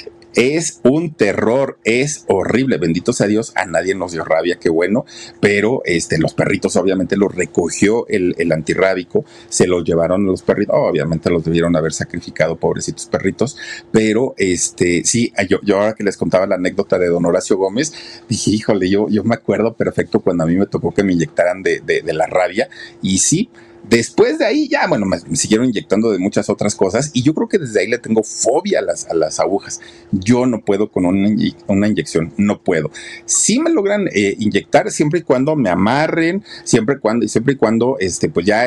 Es 0.35 0.79
un 0.83 1.13
terror, 1.13 1.77
es 1.83 2.25
horrible. 2.27 2.77
Bendito 2.77 3.13
sea 3.13 3.27
Dios, 3.27 3.51
a 3.55 3.65
nadie 3.65 3.95
nos 3.95 4.11
dio 4.11 4.23
rabia, 4.23 4.57
qué 4.59 4.69
bueno. 4.69 5.05
Pero 5.39 5.81
este, 5.85 6.17
los 6.17 6.33
perritos, 6.33 6.75
obviamente, 6.75 7.17
los 7.17 7.33
recogió 7.33 8.07
el, 8.07 8.35
el 8.37 8.51
antirrábico, 8.51 9.25
se 9.49 9.67
los 9.67 9.83
llevaron 9.83 10.25
los 10.25 10.41
perritos. 10.41 10.75
obviamente 10.77 11.29
los 11.29 11.43
debieron 11.43 11.75
haber 11.75 11.93
sacrificado, 11.93 12.55
pobrecitos 12.57 13.07
perritos. 13.07 13.57
Pero 13.91 14.33
este, 14.37 15.03
sí, 15.03 15.33
yo, 15.49 15.59
yo 15.63 15.77
ahora 15.77 15.93
que 15.93 16.03
les 16.03 16.17
contaba 16.17 16.47
la 16.47 16.55
anécdota 16.55 16.97
de 16.97 17.07
don 17.07 17.25
Horacio 17.25 17.57
Gómez, 17.57 17.93
dije, 18.29 18.51
híjole, 18.51 18.89
yo, 18.89 19.07
yo 19.09 19.23
me 19.23 19.35
acuerdo 19.35 19.73
perfecto 19.73 20.21
cuando 20.21 20.43
a 20.43 20.47
mí 20.47 20.55
me 20.55 20.65
tocó 20.65 20.93
que 20.93 21.03
me 21.03 21.13
inyectaran 21.13 21.61
de, 21.63 21.81
de 21.81 22.13
la 22.13 22.27
rabia. 22.27 22.69
Y 23.01 23.17
sí, 23.19 23.49
Después 23.83 24.37
de 24.37 24.45
ahí 24.45 24.67
ya, 24.67 24.87
bueno, 24.87 25.05
me, 25.05 25.19
siguieron 25.35 25.67
inyectando 25.67 26.11
de 26.11 26.19
muchas 26.19 26.49
otras 26.49 26.75
cosas 26.75 27.11
y 27.13 27.23
yo 27.23 27.33
creo 27.33 27.47
que 27.47 27.57
desde 27.57 27.81
ahí 27.81 27.87
le 27.87 27.97
tengo 27.97 28.23
fobia 28.23 28.79
a 28.79 28.81
las, 28.81 29.07
a 29.07 29.13
las 29.13 29.39
agujas. 29.39 29.81
Yo 30.11 30.45
no 30.45 30.61
puedo 30.61 30.91
con 30.91 31.05
una, 31.05 31.29
una 31.67 31.87
inyección, 31.87 32.33
no 32.37 32.61
puedo. 32.61 32.91
Sí 33.25 33.59
me 33.59 33.71
logran 33.71 34.07
eh, 34.13 34.35
inyectar 34.37 34.91
siempre 34.91 35.19
y 35.19 35.23
cuando 35.23 35.55
me 35.55 35.69
amarren, 35.69 36.43
siempre 36.63 36.95
y 36.95 36.99
cuando, 36.99 37.27
siempre 37.27 37.53
y 37.53 37.57
cuando 37.57 37.97
este, 37.99 38.29
pues 38.29 38.45
ya 38.45 38.65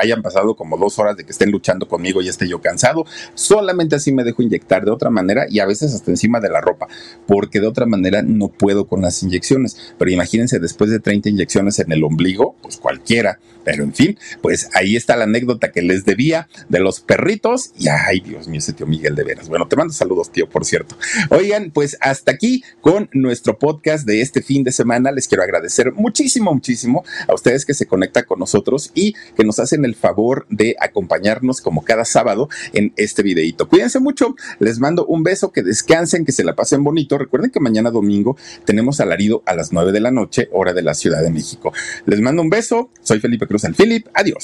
hayan 0.00 0.22
pasado 0.22 0.56
como 0.56 0.78
dos 0.78 0.98
horas 0.98 1.16
de 1.16 1.24
que 1.24 1.32
estén 1.32 1.50
luchando 1.50 1.86
conmigo 1.86 2.22
y 2.22 2.28
esté 2.28 2.48
yo 2.48 2.60
cansado. 2.60 3.04
Solamente 3.34 3.96
así 3.96 4.12
me 4.12 4.24
dejo 4.24 4.42
inyectar 4.42 4.84
de 4.84 4.90
otra 4.90 5.10
manera 5.10 5.46
y 5.48 5.60
a 5.60 5.66
veces 5.66 5.94
hasta 5.94 6.10
encima 6.10 6.40
de 6.40 6.48
la 6.48 6.60
ropa, 6.60 6.88
porque 7.26 7.60
de 7.60 7.66
otra 7.66 7.86
manera 7.86 8.22
no 8.22 8.48
puedo 8.48 8.86
con 8.86 9.02
las 9.02 9.22
inyecciones. 9.22 9.94
Pero 9.98 10.10
imagínense, 10.10 10.58
después 10.58 10.90
de 10.90 11.00
30 11.00 11.28
inyecciones 11.28 11.78
en 11.78 11.92
el 11.92 12.02
ombligo, 12.02 12.56
pues 12.62 12.76
cualquiera. 12.76 13.38
Pero 13.64 13.82
en 13.82 13.94
fin, 13.94 14.18
pues 14.42 14.53
pues 14.54 14.70
ahí 14.72 14.94
está 14.94 15.16
la 15.16 15.24
anécdota 15.24 15.72
que 15.72 15.82
les 15.82 16.04
debía 16.04 16.48
de 16.68 16.78
los 16.78 17.00
perritos. 17.00 17.72
Y 17.76 17.88
ay, 17.88 18.20
Dios 18.20 18.46
mío, 18.46 18.60
ese 18.60 18.72
tío 18.72 18.86
Miguel 18.86 19.16
de 19.16 19.24
veras. 19.24 19.48
Bueno, 19.48 19.66
te 19.66 19.74
mando 19.74 19.92
saludos, 19.92 20.30
tío, 20.30 20.48
por 20.48 20.64
cierto. 20.64 20.96
Oigan, 21.30 21.72
pues 21.72 21.96
hasta 22.00 22.30
aquí 22.30 22.62
con 22.80 23.10
nuestro 23.12 23.58
podcast 23.58 24.06
de 24.06 24.20
este 24.20 24.42
fin 24.42 24.62
de 24.62 24.70
semana. 24.70 25.10
Les 25.10 25.26
quiero 25.26 25.42
agradecer 25.42 25.90
muchísimo, 25.90 26.54
muchísimo 26.54 27.02
a 27.26 27.34
ustedes 27.34 27.66
que 27.66 27.74
se 27.74 27.86
conectan 27.86 28.26
con 28.28 28.38
nosotros 28.38 28.92
y 28.94 29.14
que 29.36 29.42
nos 29.42 29.58
hacen 29.58 29.84
el 29.84 29.96
favor 29.96 30.46
de 30.50 30.76
acompañarnos 30.78 31.60
como 31.60 31.82
cada 31.82 32.04
sábado 32.04 32.48
en 32.74 32.92
este 32.96 33.24
videito. 33.24 33.68
Cuídense 33.68 33.98
mucho, 33.98 34.36
les 34.60 34.78
mando 34.78 35.04
un 35.04 35.24
beso, 35.24 35.50
que 35.50 35.64
descansen, 35.64 36.24
que 36.24 36.30
se 36.30 36.44
la 36.44 36.54
pasen 36.54 36.84
bonito. 36.84 37.18
Recuerden 37.18 37.50
que 37.50 37.58
mañana 37.58 37.90
domingo 37.90 38.36
tenemos 38.64 39.00
alarido 39.00 39.42
a 39.46 39.56
las 39.56 39.72
9 39.72 39.90
de 39.90 39.98
la 39.98 40.12
noche, 40.12 40.48
hora 40.52 40.72
de 40.72 40.82
la 40.82 40.94
Ciudad 40.94 41.22
de 41.24 41.30
México. 41.30 41.72
Les 42.06 42.20
mando 42.20 42.40
un 42.40 42.50
beso, 42.50 42.90
soy 43.02 43.18
Felipe 43.18 43.48
Cruz 43.48 43.64
el 43.64 43.74
Philip, 43.74 44.06
adiós. 44.14 44.43